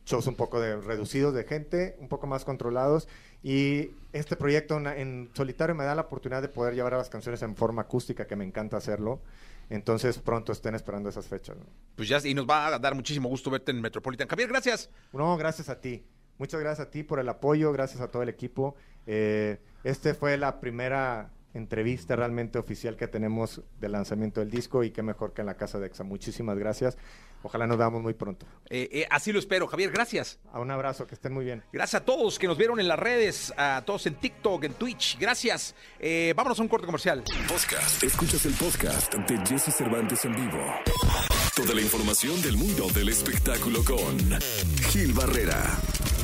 shows 0.05 0.25
un 0.27 0.35
poco 0.35 0.59
de, 0.61 0.77
reducidos 0.77 1.33
de 1.33 1.43
gente, 1.43 1.97
un 1.99 2.07
poco 2.07 2.27
más 2.27 2.45
controlados. 2.45 3.07
Y 3.43 3.91
este 4.13 4.35
proyecto 4.35 4.77
en, 4.77 4.88
en 4.88 5.29
solitario 5.33 5.75
me 5.75 5.83
da 5.83 5.93
la 5.93 6.03
oportunidad 6.03 6.41
de 6.41 6.47
poder 6.47 6.73
llevar 6.73 6.93
a 6.93 6.97
las 6.97 7.09
canciones 7.09 7.41
en 7.41 7.55
forma 7.55 7.83
acústica, 7.83 8.25
que 8.25 8.35
me 8.35 8.45
encanta 8.45 8.77
hacerlo. 8.77 9.21
Entonces 9.69 10.17
pronto 10.19 10.51
estén 10.51 10.75
esperando 10.75 11.09
esas 11.09 11.27
fechas. 11.27 11.57
¿no? 11.57 11.65
Pues 11.95 12.07
ya, 12.07 12.19
y 12.23 12.33
nos 12.33 12.49
va 12.49 12.67
a 12.67 12.79
dar 12.79 12.95
muchísimo 12.95 13.29
gusto 13.29 13.49
verte 13.49 13.71
en 13.71 13.81
Metropolitan. 13.81 14.27
Javier, 14.27 14.47
gracias. 14.49 14.89
No, 15.11 15.35
gracias 15.38 15.69
a 15.69 15.79
ti. 15.79 16.05
Muchas 16.38 16.59
gracias 16.59 16.88
a 16.88 16.91
ti 16.91 17.03
por 17.03 17.19
el 17.19 17.27
apoyo, 17.29 17.71
gracias 17.73 17.99
a 18.01 18.09
todo 18.09 18.23
el 18.23 18.29
equipo. 18.29 18.75
Eh, 19.05 19.59
este 19.83 20.13
fue 20.13 20.38
la 20.38 20.59
primera 20.59 21.31
entrevista 21.58 22.16
realmente 22.16 22.60
oficial 22.60 22.95
que 22.95 23.08
tenemos 23.08 23.62
del 23.80 23.91
lanzamiento 23.91 24.39
del 24.39 24.49
disco 24.49 24.84
y 24.84 24.91
qué 24.91 25.01
mejor 25.01 25.34
que 25.34 25.41
en 25.41 25.47
la 25.47 25.55
casa 25.55 25.80
de 25.80 25.88
EXA. 25.88 26.03
Muchísimas 26.03 26.58
gracias. 26.58 26.97
Ojalá 27.43 27.68
nos 27.68 27.78
veamos 27.78 28.01
muy 28.01 28.14
pronto. 28.14 28.45
Eh, 28.70 28.89
eh, 28.91 29.08
así 29.10 29.32
lo 29.32 29.39
espero, 29.39 29.68
Javier, 29.68 29.91
gracias. 29.91 30.39
A 30.51 30.60
un 30.60 30.72
abrazo, 30.72 31.05
que 31.05 31.16
estén 31.16 31.34
muy 31.34 31.45
bien. 31.45 31.64
Gracias 31.72 32.01
a 32.01 32.05
todos 32.05 32.39
que 32.39 32.47
nos 32.47 32.58
vieron 32.58 32.80
en 32.80 32.88
las 32.88 32.97
redes, 32.97 33.53
a 33.58 33.84
todos 33.86 34.05
en 34.08 34.16
TikTok, 34.16 34.64
en 34.64 34.74
Twitch. 34.74 35.18
Gracias. 35.20 35.76
Eh, 35.99 36.34
vámonos 36.36 36.60
a 36.60 36.64
un 36.64 36.68
corte 36.68 36.86
comercial. 36.86 37.24
Podcast. 37.47 38.03
Escuchas 38.03 38.45
el 38.45 38.53
podcast 38.53 39.14
de 39.14 39.38
Jesse 39.45 39.74
Cervantes 39.74 40.26
en 40.26 40.36
vivo. 40.36 40.60
Toda 41.55 41.74
la 41.74 41.82
información 41.82 42.41
del 42.41 42.58
mundo 42.58 42.88
del 42.93 43.10
espectáculo 43.10 43.84
con 43.84 44.18
Gil 44.89 45.14
Barrera. 45.14 45.78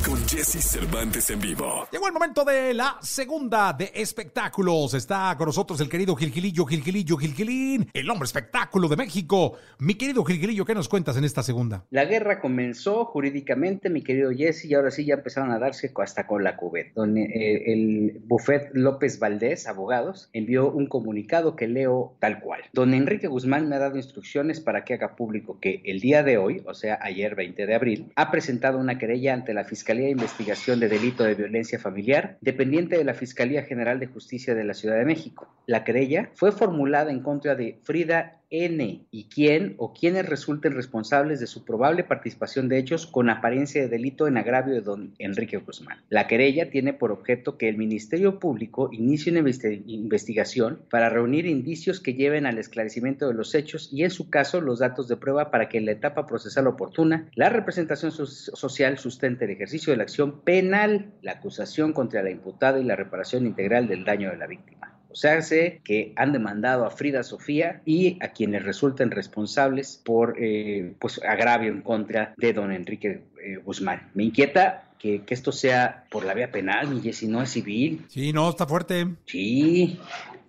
Con 0.04 0.18
Jesse 0.28 0.62
Cervantes 0.62 1.30
en 1.30 1.40
vivo. 1.40 1.88
Llegó 1.90 2.06
el 2.06 2.12
momento 2.12 2.44
de 2.44 2.74
la 2.74 2.98
segunda 3.00 3.72
de 3.72 3.90
espectáculos. 3.94 4.92
Está 4.92 5.34
con 5.38 5.46
nosotros 5.46 5.80
el 5.80 5.88
querido 5.88 6.14
Gilgilillo, 6.14 6.66
Gilgilillo, 6.66 7.16
Gilgilín, 7.16 7.88
el 7.94 8.10
hombre 8.10 8.26
espectáculo 8.26 8.86
de 8.88 8.96
México. 8.96 9.54
Mi 9.78 9.94
querido 9.94 10.22
Gilgilillo, 10.22 10.66
¿qué 10.66 10.74
nos 10.74 10.90
cuentas 10.90 11.16
en 11.16 11.24
esta 11.24 11.42
segunda? 11.42 11.86
La 11.88 12.04
guerra 12.04 12.42
comenzó 12.42 13.06
jurídicamente, 13.06 13.88
mi 13.88 14.02
querido 14.02 14.30
Jesse, 14.30 14.66
y 14.66 14.74
ahora 14.74 14.90
sí 14.90 15.06
ya 15.06 15.14
empezaron 15.14 15.50
a 15.52 15.58
darse 15.58 15.90
hasta 15.96 16.26
con 16.26 16.44
la 16.44 16.56
cubet, 16.56 16.92
donde 16.92 17.22
eh, 17.22 17.72
el 17.72 18.20
Buffet 18.26 18.72
López 18.74 19.18
Valdés, 19.18 19.66
abogados, 19.66 20.28
envió 20.34 20.70
un 20.70 20.86
comunicado 20.86 21.56
que 21.56 21.66
leo 21.66 22.14
tal 22.20 22.40
cual. 22.40 22.60
Don 22.74 22.92
Enrique 22.92 23.26
Guzmán 23.26 23.70
me 23.70 23.76
ha 23.76 23.78
dado 23.78 23.96
instrucciones 23.96 24.60
para 24.60 24.84
que 24.84 24.92
haga 24.92 25.16
público 25.16 25.58
que 25.60 25.80
el 25.86 26.00
día 26.00 26.22
de 26.22 26.36
hoy, 26.36 26.62
o 26.66 26.74
sea, 26.74 26.98
ayer 27.00 27.34
20 27.34 27.64
de 27.64 27.74
abril, 27.74 28.12
ha 28.16 28.30
presentado 28.30 28.78
una 28.78 28.98
querella 28.98 29.32
ante 29.32 29.54
la 29.54 29.64
Fiscalía 29.64 29.93
de 30.02 30.10
Investigación 30.10 30.80
de 30.80 30.88
Delito 30.88 31.24
de 31.24 31.34
Violencia 31.34 31.78
Familiar, 31.78 32.36
dependiente 32.40 32.98
de 32.98 33.04
la 33.04 33.14
Fiscalía 33.14 33.62
General 33.62 34.00
de 34.00 34.08
Justicia 34.08 34.54
de 34.54 34.64
la 34.64 34.74
Ciudad 34.74 34.96
de 34.96 35.04
México. 35.04 35.48
La 35.66 35.84
querella 35.84 36.30
fue 36.34 36.52
formulada 36.52 37.10
en 37.10 37.20
contra 37.20 37.54
de 37.54 37.78
Frida 37.82 38.40
N 38.54 39.06
y 39.10 39.24
quién 39.24 39.74
o 39.78 39.92
quienes 39.92 40.28
resulten 40.28 40.74
responsables 40.74 41.40
de 41.40 41.48
su 41.48 41.64
probable 41.64 42.04
participación 42.04 42.68
de 42.68 42.78
hechos 42.78 43.06
con 43.06 43.28
apariencia 43.28 43.82
de 43.82 43.88
delito 43.88 44.28
en 44.28 44.36
agravio 44.36 44.74
de 44.74 44.80
don 44.80 45.14
Enrique 45.18 45.56
Guzmán. 45.56 45.98
La 46.08 46.28
querella 46.28 46.70
tiene 46.70 46.92
por 46.92 47.10
objeto 47.10 47.58
que 47.58 47.68
el 47.68 47.76
Ministerio 47.76 48.38
Público 48.38 48.90
inicie 48.92 49.32
una 49.32 49.50
investigación 49.86 50.82
para 50.88 51.08
reunir 51.08 51.46
indicios 51.46 51.98
que 51.98 52.14
lleven 52.14 52.46
al 52.46 52.58
esclarecimiento 52.58 53.26
de 53.26 53.34
los 53.34 53.56
hechos 53.56 53.88
y 53.92 54.04
en 54.04 54.10
su 54.10 54.30
caso 54.30 54.60
los 54.60 54.78
datos 54.78 55.08
de 55.08 55.16
prueba 55.16 55.50
para 55.50 55.68
que 55.68 55.78
en 55.78 55.86
la 55.86 55.92
etapa 55.92 56.26
procesal 56.26 56.68
oportuna 56.68 57.28
la 57.34 57.48
representación 57.48 58.12
social 58.12 58.98
sustente 58.98 59.46
el 59.46 59.50
ejercicio 59.50 59.92
de 59.92 59.96
la 59.96 60.04
acción 60.04 60.42
penal, 60.42 61.12
la 61.22 61.32
acusación 61.32 61.92
contra 61.92 62.22
la 62.22 62.30
imputada 62.30 62.78
y 62.78 62.84
la 62.84 62.94
reparación 62.94 63.46
integral 63.46 63.88
del 63.88 64.04
daño 64.04 64.30
de 64.30 64.36
la 64.36 64.46
víctima. 64.46 64.93
O 65.14 65.16
sea, 65.16 65.40
sé 65.42 65.80
que 65.84 66.12
han 66.16 66.32
demandado 66.32 66.84
a 66.84 66.90
Frida 66.90 67.22
Sofía 67.22 67.82
y 67.86 68.18
a 68.20 68.32
quienes 68.32 68.64
resulten 68.64 69.12
responsables 69.12 70.02
por 70.04 70.34
eh, 70.40 70.94
pues, 70.98 71.20
agravio 71.22 71.70
en 71.70 71.82
contra 71.82 72.34
de 72.36 72.52
don 72.52 72.72
Enrique 72.72 73.22
eh, 73.40 73.56
Guzmán. 73.64 74.10
Me 74.14 74.24
inquieta 74.24 74.90
que, 74.98 75.22
que, 75.22 75.34
esto 75.34 75.52
sea 75.52 76.04
por 76.10 76.24
la 76.24 76.34
vía 76.34 76.50
penal, 76.50 76.88
mi 76.88 77.00
Jessy, 77.00 77.28
no 77.28 77.40
es 77.40 77.50
civil. 77.50 78.04
Sí, 78.08 78.32
no, 78.32 78.50
está 78.50 78.66
fuerte. 78.66 79.06
Sí. 79.26 80.00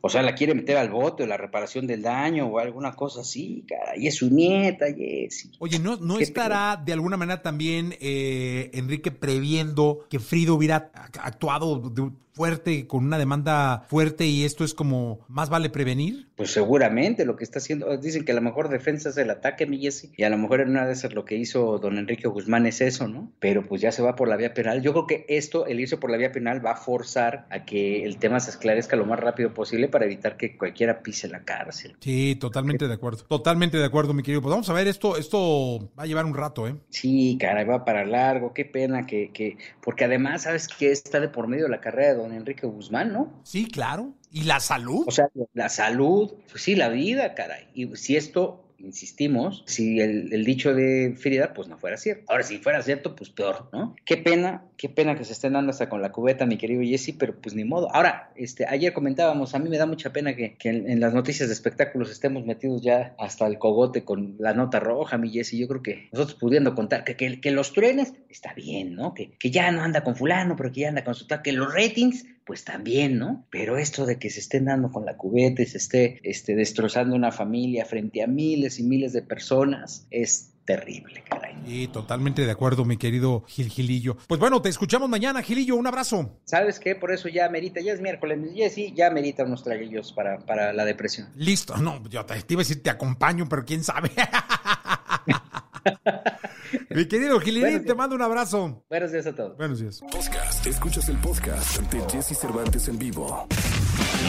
O 0.02 0.10
sea, 0.10 0.24
la 0.24 0.34
quiere 0.34 0.56
meter 0.56 0.78
al 0.78 0.90
bote 0.90 1.24
o 1.24 1.28
la 1.28 1.38
reparación 1.38 1.86
del 1.86 2.02
daño 2.02 2.48
o 2.48 2.58
alguna 2.58 2.94
cosa 2.94 3.22
así, 3.22 3.66
cara. 3.68 3.96
Y 3.96 4.08
es 4.08 4.16
su 4.16 4.32
nieta, 4.32 4.88
Jessy. 4.88 5.52
Oye, 5.60 5.78
¿no, 5.78 5.98
no 5.98 6.20
estará 6.20 6.82
de 6.84 6.94
alguna 6.94 7.18
manera 7.18 7.44
también 7.44 7.96
eh, 8.00 8.72
Enrique 8.74 9.12
previendo 9.12 10.06
que 10.10 10.20
Frida 10.20 10.54
hubiera 10.54 10.92
actuado 11.22 11.90
de, 11.90 12.10
fuerte, 12.36 12.86
con 12.86 13.06
una 13.06 13.18
demanda 13.18 13.86
fuerte 13.88 14.26
y 14.26 14.44
esto 14.44 14.64
es 14.64 14.74
como 14.74 15.20
más 15.28 15.50
vale 15.50 15.70
prevenir? 15.70 16.28
Pues 16.36 16.52
seguramente 16.52 17.26
lo 17.26 17.38
que 17.38 17.46
está 17.46 17.60
haciendo, 17.60 17.96
dicen 17.98 18.26
que 18.26 18.34
la 18.34 18.42
mejor 18.42 18.70
defensa 18.70 19.10
es 19.10 19.18
el 19.18 19.30
ataque, 19.30 19.66
mi 19.66 19.80
Jesse, 19.80 20.12
y 20.18 20.24
a 20.24 20.30
lo 20.30 20.38
mejor 20.38 20.60
en 20.60 20.70
una 20.70 20.86
de 20.86 20.94
esas 20.94 21.14
lo 21.14 21.24
que 21.24 21.38
hizo 21.38 21.80
don 21.80 21.98
Enrique 21.98 22.28
Guzmán 22.28 22.66
es 22.66 22.82
eso, 22.82 23.08
¿no? 23.08 23.32
Pero 23.40 23.66
pues 23.66 23.82
ya 23.82 23.92
se 23.92 24.02
va 24.02 24.16
por 24.16 24.28
la 24.28 24.36
vía 24.36 24.54
penal. 24.54 24.82
Yo 24.82 24.92
creo 24.92 25.08
que 25.08 25.26
esto, 25.30 25.66
el 25.66 25.80
irse 25.80 25.98
por 25.98 26.12
la 26.12 26.18
vía 26.18 26.32
penal, 26.32 26.66
va 26.66 26.72
a 26.72 26.76
forzar 26.76 27.48
a 27.50 27.64
que 27.64 28.04
el 28.04 28.18
tema 28.18 28.40
se 28.42 28.52
esclarezca 28.52 28.98
lo 28.98 29.06
más 29.06 29.20
rápido 29.20 29.54
posible 29.54 29.88
para 29.88 30.06
evitar 30.06 30.36
que 30.36 30.58
cualquiera 30.58 31.02
pise 31.02 31.30
la 31.30 31.44
cárcel. 31.44 31.96
Sí, 32.02 32.36
totalmente 32.36 32.88
de 32.88 32.94
acuerdo. 32.94 33.24
Totalmente 33.24 33.78
de 33.78 33.86
acuerdo, 33.86 34.14
mi 34.14 34.24
querido. 34.24 34.42
Pues 34.42 34.52
vamos 34.52 34.70
a 34.70 34.74
ver, 34.74 34.88
esto, 34.88 35.16
esto 35.18 35.90
va 35.98 36.04
a 36.04 36.06
llevar 36.06 36.26
un 36.26 36.36
rato, 36.36 36.68
¿eh? 36.68 36.76
Sí, 36.90 37.38
caray, 37.40 37.66
va 37.66 37.86
para 37.86 38.06
largo, 38.06 38.54
qué 38.54 38.66
pena 38.66 39.06
que, 39.06 39.32
que, 39.32 39.58
porque 39.82 40.04
además, 40.04 40.44
¿sabes 40.44 40.68
qué? 40.68 40.92
Está 40.92 41.20
de 41.20 41.30
por 41.30 41.48
medio 41.48 41.64
de 41.66 41.70
la 41.70 41.80
carrera 41.80 42.10
de 42.10 42.20
don 42.20 42.25
Enrique 42.34 42.68
Guzmán, 42.68 43.14
¿no? 43.14 43.42
Sí, 43.44 43.68
claro. 43.68 44.14
¿Y 44.32 44.44
la 44.44 44.60
salud? 44.60 45.06
O 45.08 45.12
sea, 45.12 45.30
la 45.54 45.70
salud, 45.70 46.34
pues 46.50 46.64
sí, 46.64 46.76
la 46.76 46.90
vida, 46.90 47.34
caray. 47.36 47.68
Y 47.74 47.96
si 47.96 48.18
esto 48.18 48.65
insistimos, 48.86 49.64
si 49.66 50.00
el, 50.00 50.46
dicho 50.46 50.74
de 50.74 51.16
Frida, 51.18 51.54
pues 51.54 51.68
no 51.68 51.78
fuera 51.78 51.98
cierto. 51.98 52.24
Ahora, 52.28 52.44
si 52.44 52.60
fuera 52.60 52.82
cierto, 52.82 53.16
pues 53.16 53.30
peor, 53.30 53.70
¿no? 53.74 53.96
Qué 54.06 54.18
pena, 54.18 54.64
qué 54.78 54.90
pena 54.90 55.16
que 55.16 55.26
se 55.26 55.34
estén 55.34 55.54
dando 55.54 55.72
hasta 55.72 55.90
con 55.90 56.02
la 56.02 56.12
cubeta, 56.12 56.46
mi 56.46 56.58
querido 56.58 56.84
Jesse, 56.84 57.16
pero 57.18 57.36
pues 57.36 57.56
ni 57.56 57.64
modo. 57.64 57.94
Ahora, 57.94 58.32
este, 58.36 58.66
ayer 58.68 58.94
comentábamos, 58.94 59.56
a 59.56 59.60
mí 59.60 59.70
me 59.70 59.78
da 59.78 59.86
mucha 59.86 60.14
pena 60.14 60.36
que, 60.36 60.56
que 60.56 60.70
en, 60.70 61.00
las 61.00 61.14
noticias 61.14 61.50
de 61.50 61.54
espectáculos 61.54 62.12
estemos 62.12 62.46
metidos 62.46 62.82
ya 62.82 63.16
hasta 63.18 63.48
el 63.48 63.58
cogote 63.58 64.04
con 64.04 64.36
la 64.40 64.54
nota 64.54 64.80
roja, 64.80 65.18
mi 65.18 65.30
Jesse. 65.30 65.58
Yo 65.58 65.68
creo 65.68 65.82
que 65.82 66.10
nosotros 66.12 66.38
pudiendo 66.40 66.76
contar 66.76 67.04
que, 67.04 67.16
que, 67.16 67.42
que 67.42 67.52
los 67.52 67.74
truenes, 67.74 68.14
está 68.30 68.54
bien, 68.54 68.96
¿no? 68.96 69.14
Que, 69.14 69.32
que 69.32 69.52
ya 69.52 69.72
no 69.72 69.82
anda 69.82 70.04
con 70.04 70.16
fulano, 70.16 70.56
pero 70.56 70.72
que 70.72 70.82
ya 70.82 70.90
anda 70.90 71.04
con 71.04 71.16
su 71.16 71.28
tal, 71.28 71.42
que 71.42 71.52
los 71.52 71.74
ratings 71.74 72.26
pues 72.46 72.64
también, 72.64 73.18
¿no? 73.18 73.46
Pero 73.50 73.78
esto 73.78 74.06
de 74.06 74.20
que 74.20 74.30
se 74.30 74.40
estén 74.40 74.66
dando 74.66 74.92
con 74.92 75.06
la 75.06 75.18
cubeta 75.18 75.62
y 75.62 75.66
se 75.66 75.78
esté 75.78 76.20
este, 76.24 76.56
destrozando 76.56 77.16
una 77.16 77.32
familia 77.32 77.86
frente 77.86 78.24
a 78.24 78.28
miles 78.28 78.80
y 78.80 78.84
miles 78.84 79.14
de 79.14 79.24
personas 79.24 80.06
es 80.12 80.52
terrible, 80.66 81.24
caray. 81.28 81.56
Sí, 81.66 81.88
totalmente 81.88 82.46
de 82.46 82.52
acuerdo, 82.52 82.86
mi 82.86 82.98
querido 82.98 83.44
Gil 83.48 83.70
Gilillo. 83.70 84.18
Pues 84.28 84.40
bueno, 84.40 84.62
te 84.62 84.70
escuchamos 84.70 85.10
mañana, 85.10 85.42
Gilillo, 85.42 85.76
un 85.76 85.88
abrazo. 85.88 86.40
¿Sabes 86.46 86.80
qué? 86.80 86.96
Por 86.96 87.12
eso 87.12 87.30
ya 87.30 87.50
merita, 87.50 87.82
ya 87.82 87.94
es 87.94 88.02
miércoles, 88.02 88.40
Jessy, 88.54 88.94
ya 88.96 89.10
merita 89.12 89.44
unos 89.44 89.64
traguillos 89.64 90.12
para, 90.14 90.40
para 90.40 90.74
la 90.74 90.86
depresión. 90.86 91.30
Listo, 91.36 91.78
no, 91.78 92.04
yo 92.10 92.26
te, 92.26 92.42
te 92.42 92.54
iba 92.54 92.62
a 92.62 92.64
decir 92.64 92.82
te 92.82 92.90
acompaño, 92.90 93.48
pero 93.48 93.64
quién 93.64 93.84
sabe. 93.84 94.12
Mi 96.90 97.06
querido 97.08 97.40
Gililín, 97.40 97.86
te 97.86 97.94
mando 97.94 98.16
un 98.16 98.22
abrazo. 98.22 98.84
Buenos 98.90 99.12
días 99.12 99.26
a 99.28 99.36
todos. 99.36 99.58
Buenos 99.58 99.80
días. 99.80 100.00
Podcast. 100.02 100.66
Escuchas 100.66 101.10
el 101.10 101.18
podcast 101.18 101.80
de 101.92 102.02
Jesse 102.10 102.38
Cervantes 102.38 102.88
en 102.88 102.98
vivo. 102.98 103.48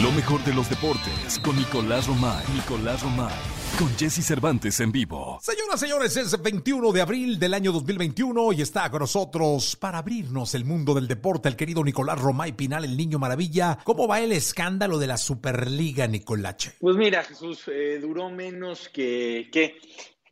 Lo 0.01 0.11
mejor 0.11 0.43
de 0.43 0.53
los 0.53 0.69
deportes 0.69 1.39
con 1.43 1.55
Nicolás 1.55 2.07
Romay. 2.07 2.45
Nicolás 2.53 3.01
Romay. 3.01 3.33
Con 3.79 3.89
Jesse 3.97 4.25
Cervantes 4.25 4.79
en 4.79 4.91
vivo. 4.91 5.39
Señoras, 5.41 5.79
señores, 5.79 6.17
es 6.17 6.41
21 6.41 6.91
de 6.91 7.01
abril 7.01 7.39
del 7.39 7.53
año 7.53 7.71
2021 7.71 8.53
y 8.53 8.61
está 8.61 8.89
con 8.89 9.01
nosotros 9.01 9.75
para 9.75 9.99
abrirnos 9.99 10.55
el 10.55 10.65
mundo 10.65 10.93
del 10.93 11.07
deporte 11.07 11.49
el 11.49 11.55
querido 11.55 11.83
Nicolás 11.83 12.19
Romay 12.19 12.53
Pinal, 12.53 12.85
el 12.85 12.97
niño 12.97 13.19
maravilla. 13.19 13.77
¿Cómo 13.83 14.07
va 14.07 14.19
el 14.21 14.31
escándalo 14.31 14.97
de 14.97 15.07
la 15.07 15.17
Superliga, 15.17 16.07
Nicolache? 16.07 16.73
Pues 16.79 16.95
mira, 16.95 17.23
Jesús, 17.23 17.63
eh, 17.67 17.99
duró 18.01 18.29
menos 18.29 18.89
que, 18.89 19.49
que 19.51 19.77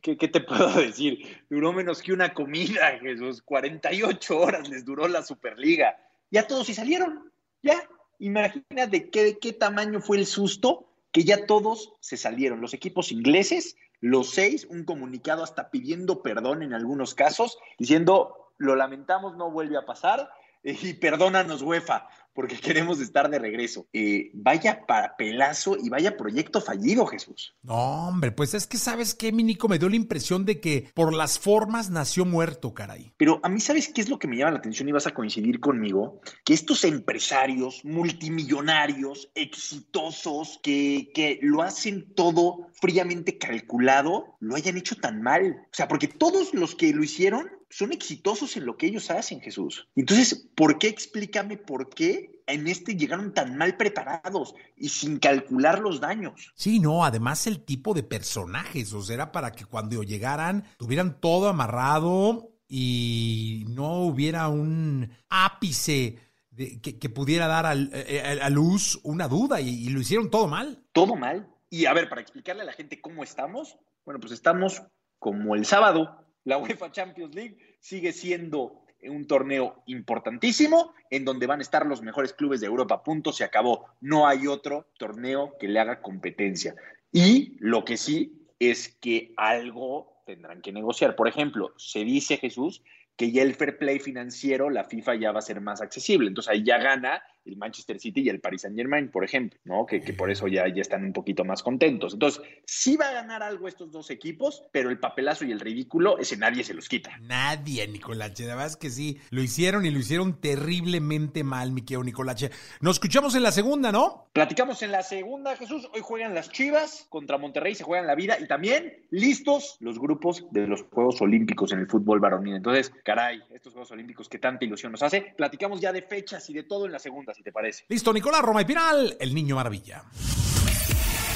¿Qué, 0.06 0.16
¿Qué, 0.16 0.28
te 0.28 0.40
puedo 0.40 0.72
decir? 0.74 1.42
Duró 1.50 1.72
menos 1.72 2.00
que 2.00 2.12
una 2.12 2.32
comida, 2.32 2.96
Jesús. 3.00 3.42
48 3.42 4.38
horas 4.38 4.68
les 4.68 4.84
duró 4.84 5.08
la 5.08 5.24
Superliga. 5.24 5.98
Ya 6.30 6.46
todos 6.46 6.68
se 6.68 6.74
salieron. 6.74 7.32
Ya. 7.60 7.82
Imagínate 8.20 9.10
qué, 9.10 9.36
qué 9.40 9.52
tamaño 9.52 10.00
fue 10.00 10.18
el 10.18 10.26
susto 10.26 10.86
que 11.10 11.24
ya 11.24 11.44
todos 11.46 11.92
se 11.98 12.16
salieron. 12.16 12.60
Los 12.60 12.72
equipos 12.72 13.10
ingleses, 13.10 13.76
los 14.00 14.30
seis, 14.30 14.64
un 14.70 14.84
comunicado 14.84 15.42
hasta 15.42 15.72
pidiendo 15.72 16.22
perdón 16.22 16.62
en 16.62 16.72
algunos 16.72 17.16
casos, 17.16 17.58
diciendo, 17.76 18.52
lo 18.58 18.76
lamentamos, 18.76 19.36
no 19.36 19.50
vuelve 19.50 19.76
a 19.76 19.86
pasar. 19.86 20.30
Y 20.66 20.94
perdónanos, 20.94 21.62
UEFA, 21.62 22.08
porque 22.34 22.56
queremos 22.60 23.00
estar 23.00 23.30
de 23.30 23.38
regreso. 23.38 23.86
Eh, 23.92 24.30
vaya 24.34 24.84
papelazo 24.84 25.76
y 25.80 25.88
vaya 25.88 26.16
proyecto 26.16 26.60
fallido, 26.60 27.06
Jesús. 27.06 27.54
No, 27.62 28.08
hombre, 28.08 28.32
pues 28.32 28.52
es 28.54 28.66
que 28.66 28.76
sabes 28.76 29.14
qué, 29.14 29.30
mi 29.30 29.44
Nico, 29.44 29.68
me 29.68 29.78
dio 29.78 29.88
la 29.88 29.94
impresión 29.94 30.44
de 30.44 30.60
que 30.60 30.90
por 30.92 31.14
las 31.14 31.38
formas 31.38 31.90
nació 31.90 32.24
muerto, 32.24 32.74
caray. 32.74 33.12
Pero 33.16 33.38
a 33.44 33.48
mí, 33.48 33.60
¿sabes 33.60 33.92
qué 33.94 34.00
es 34.00 34.08
lo 34.08 34.18
que 34.18 34.26
me 34.26 34.36
llama 34.36 34.50
la 34.50 34.58
atención 34.58 34.88
y 34.88 34.92
vas 34.92 35.06
a 35.06 35.14
coincidir 35.14 35.60
conmigo? 35.60 36.20
Que 36.44 36.54
estos 36.54 36.82
empresarios 36.82 37.84
multimillonarios, 37.84 39.30
exitosos, 39.36 40.58
que, 40.64 41.12
que 41.14 41.38
lo 41.42 41.62
hacen 41.62 42.12
todo 42.14 42.66
fríamente 42.72 43.38
calculado, 43.38 44.36
lo 44.40 44.56
hayan 44.56 44.76
hecho 44.76 44.96
tan 44.96 45.22
mal. 45.22 45.62
O 45.62 45.74
sea, 45.74 45.86
porque 45.86 46.08
todos 46.08 46.54
los 46.54 46.74
que 46.74 46.92
lo 46.92 47.04
hicieron 47.04 47.55
son 47.68 47.92
exitosos 47.92 48.56
en 48.56 48.64
lo 48.66 48.76
que 48.76 48.86
ellos 48.86 49.10
hacen, 49.10 49.40
Jesús. 49.40 49.88
Entonces, 49.96 50.48
¿por 50.54 50.78
qué? 50.78 50.88
Explícame 50.88 51.56
por 51.56 51.90
qué 51.90 52.42
en 52.46 52.68
este 52.68 52.94
llegaron 52.96 53.34
tan 53.34 53.56
mal 53.58 53.76
preparados 53.76 54.54
y 54.76 54.88
sin 54.88 55.18
calcular 55.18 55.80
los 55.80 56.00
daños. 56.00 56.52
Sí, 56.54 56.78
no, 56.78 57.04
además 57.04 57.46
el 57.48 57.64
tipo 57.64 57.92
de 57.92 58.04
personajes, 58.04 58.92
o 58.92 59.02
sea, 59.02 59.14
era 59.14 59.32
para 59.32 59.50
que 59.52 59.64
cuando 59.64 60.02
llegaran 60.04 60.64
tuvieran 60.78 61.20
todo 61.20 61.48
amarrado 61.48 62.52
y 62.68 63.64
no 63.68 64.02
hubiera 64.02 64.48
un 64.48 65.10
ápice 65.28 66.18
de- 66.50 66.80
que, 66.80 66.98
que 66.98 67.08
pudiera 67.08 67.46
dar 67.46 67.66
al- 67.66 67.90
eh, 67.92 68.38
a, 68.42 68.46
a 68.46 68.50
luz 68.50 69.00
una 69.02 69.28
duda 69.28 69.60
y, 69.60 69.68
y 69.68 69.88
lo 69.90 70.00
hicieron 70.00 70.30
todo 70.30 70.46
mal. 70.46 70.84
todo 70.92 71.16
mal. 71.16 71.48
Y 71.68 71.86
a 71.86 71.92
ver, 71.92 72.08
para 72.08 72.20
explicarle 72.20 72.62
a 72.62 72.66
la 72.66 72.72
gente 72.72 73.00
cómo 73.00 73.24
estamos, 73.24 73.76
bueno, 74.04 74.20
pues 74.20 74.32
estamos 74.32 74.82
como 75.18 75.54
el 75.56 75.64
sábado. 75.66 76.22
La 76.46 76.58
UEFA 76.58 76.92
Champions 76.92 77.34
League 77.34 77.58
sigue 77.80 78.12
siendo 78.12 78.86
un 79.02 79.26
torneo 79.26 79.82
importantísimo 79.86 80.94
en 81.10 81.24
donde 81.24 81.46
van 81.46 81.58
a 81.58 81.62
estar 81.62 81.84
los 81.84 82.02
mejores 82.02 82.32
clubes 82.32 82.60
de 82.60 82.66
Europa. 82.66 83.02
Punto, 83.02 83.32
se 83.32 83.42
acabó. 83.42 83.86
No 84.00 84.28
hay 84.28 84.46
otro 84.46 84.86
torneo 84.96 85.56
que 85.58 85.66
le 85.66 85.80
haga 85.80 86.00
competencia. 86.00 86.76
Y 87.12 87.56
lo 87.58 87.84
que 87.84 87.96
sí 87.96 88.46
es 88.60 88.88
que 89.00 89.34
algo 89.36 90.22
tendrán 90.24 90.62
que 90.62 90.72
negociar. 90.72 91.16
Por 91.16 91.26
ejemplo, 91.26 91.74
se 91.76 92.04
dice 92.04 92.36
Jesús 92.36 92.82
que 93.16 93.32
ya 93.32 93.42
el 93.42 93.54
fair 93.54 93.76
play 93.76 93.98
financiero, 93.98 94.70
la 94.70 94.84
FIFA 94.84 95.16
ya 95.16 95.32
va 95.32 95.40
a 95.40 95.42
ser 95.42 95.60
más 95.60 95.80
accesible. 95.80 96.28
Entonces 96.28 96.52
ahí 96.52 96.62
ya 96.62 96.78
gana 96.78 97.22
el 97.46 97.56
Manchester 97.56 97.98
City 97.98 98.22
y 98.22 98.28
el 98.28 98.40
Paris 98.40 98.62
Saint 98.62 98.76
Germain, 98.76 99.10
por 99.10 99.24
ejemplo, 99.24 99.58
¿no? 99.64 99.86
Que, 99.86 100.00
que 100.00 100.12
por 100.12 100.30
eso 100.30 100.48
ya, 100.48 100.66
ya 100.68 100.82
están 100.82 101.04
un 101.04 101.12
poquito 101.12 101.44
más 101.44 101.62
contentos. 101.62 102.14
Entonces, 102.14 102.42
sí 102.64 102.96
va 102.96 103.08
a 103.08 103.12
ganar 103.12 103.42
algo 103.42 103.68
estos 103.68 103.90
dos 103.92 104.10
equipos, 104.10 104.64
pero 104.72 104.90
el 104.90 104.98
papelazo 104.98 105.44
y 105.44 105.52
el 105.52 105.60
ridículo, 105.60 106.18
ese 106.18 106.36
nadie 106.36 106.64
se 106.64 106.74
los 106.74 106.88
quita. 106.88 107.16
Nadie, 107.22 107.86
Nicolache. 107.88 108.44
La 108.44 108.54
verdad 108.54 108.66
es 108.66 108.76
que 108.76 108.90
sí, 108.90 109.18
lo 109.30 109.42
hicieron 109.42 109.86
y 109.86 109.90
lo 109.90 109.98
hicieron 109.98 110.40
terriblemente 110.40 111.44
mal, 111.44 111.72
mi 111.72 111.82
querido 111.82 112.04
Nicolache. 112.04 112.50
Nos 112.80 112.96
escuchamos 112.96 113.34
en 113.34 113.42
la 113.42 113.52
segunda, 113.52 113.92
¿no? 113.92 114.28
Platicamos 114.32 114.82
en 114.82 114.92
la 114.92 115.02
segunda, 115.02 115.56
Jesús. 115.56 115.88
Hoy 115.94 116.00
juegan 116.02 116.34
las 116.34 116.50
Chivas 116.50 117.06
contra 117.08 117.38
Monterrey, 117.38 117.74
se 117.74 117.84
juegan 117.84 118.06
la 118.06 118.14
vida 118.14 118.38
y 118.38 118.46
también 118.46 119.06
listos 119.10 119.76
los 119.80 119.98
grupos 119.98 120.46
de 120.50 120.66
los 120.66 120.82
Juegos 120.82 121.20
Olímpicos 121.22 121.72
en 121.72 121.78
el 121.78 121.86
fútbol 121.86 122.20
varonil. 122.20 122.56
Entonces, 122.56 122.92
caray, 123.04 123.42
estos 123.54 123.72
Juegos 123.72 123.90
Olímpicos 123.92 124.28
que 124.28 124.38
tanta 124.38 124.64
ilusión 124.64 124.92
nos 124.92 125.02
hace. 125.02 125.34
Platicamos 125.36 125.80
ya 125.80 125.92
de 125.92 126.02
fechas 126.02 126.48
y 126.50 126.54
de 126.54 126.62
todo 126.64 126.86
en 126.86 126.92
la 126.92 126.98
segunda, 126.98 127.32
si 127.36 127.42
te 127.42 127.52
parece. 127.52 127.84
Listo, 127.88 128.12
Nicolás 128.12 128.42
Roma 128.42 128.62
y 128.62 128.64
Piral, 128.64 129.16
el 129.20 129.34
niño 129.34 129.56
maravilla. 129.56 130.04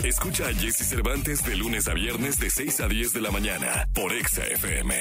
Escucha 0.02 0.48
a 0.48 0.54
Jesse 0.54 0.88
Cervantes 0.88 1.44
de 1.44 1.56
lunes 1.56 1.86
a 1.86 1.94
viernes 1.94 2.38
de 2.38 2.48
6 2.48 2.80
a 2.80 2.88
10 2.88 3.12
de 3.12 3.20
la 3.20 3.30
mañana 3.30 3.86
por 3.94 4.12
Exa 4.12 4.46
FM. 4.46 4.96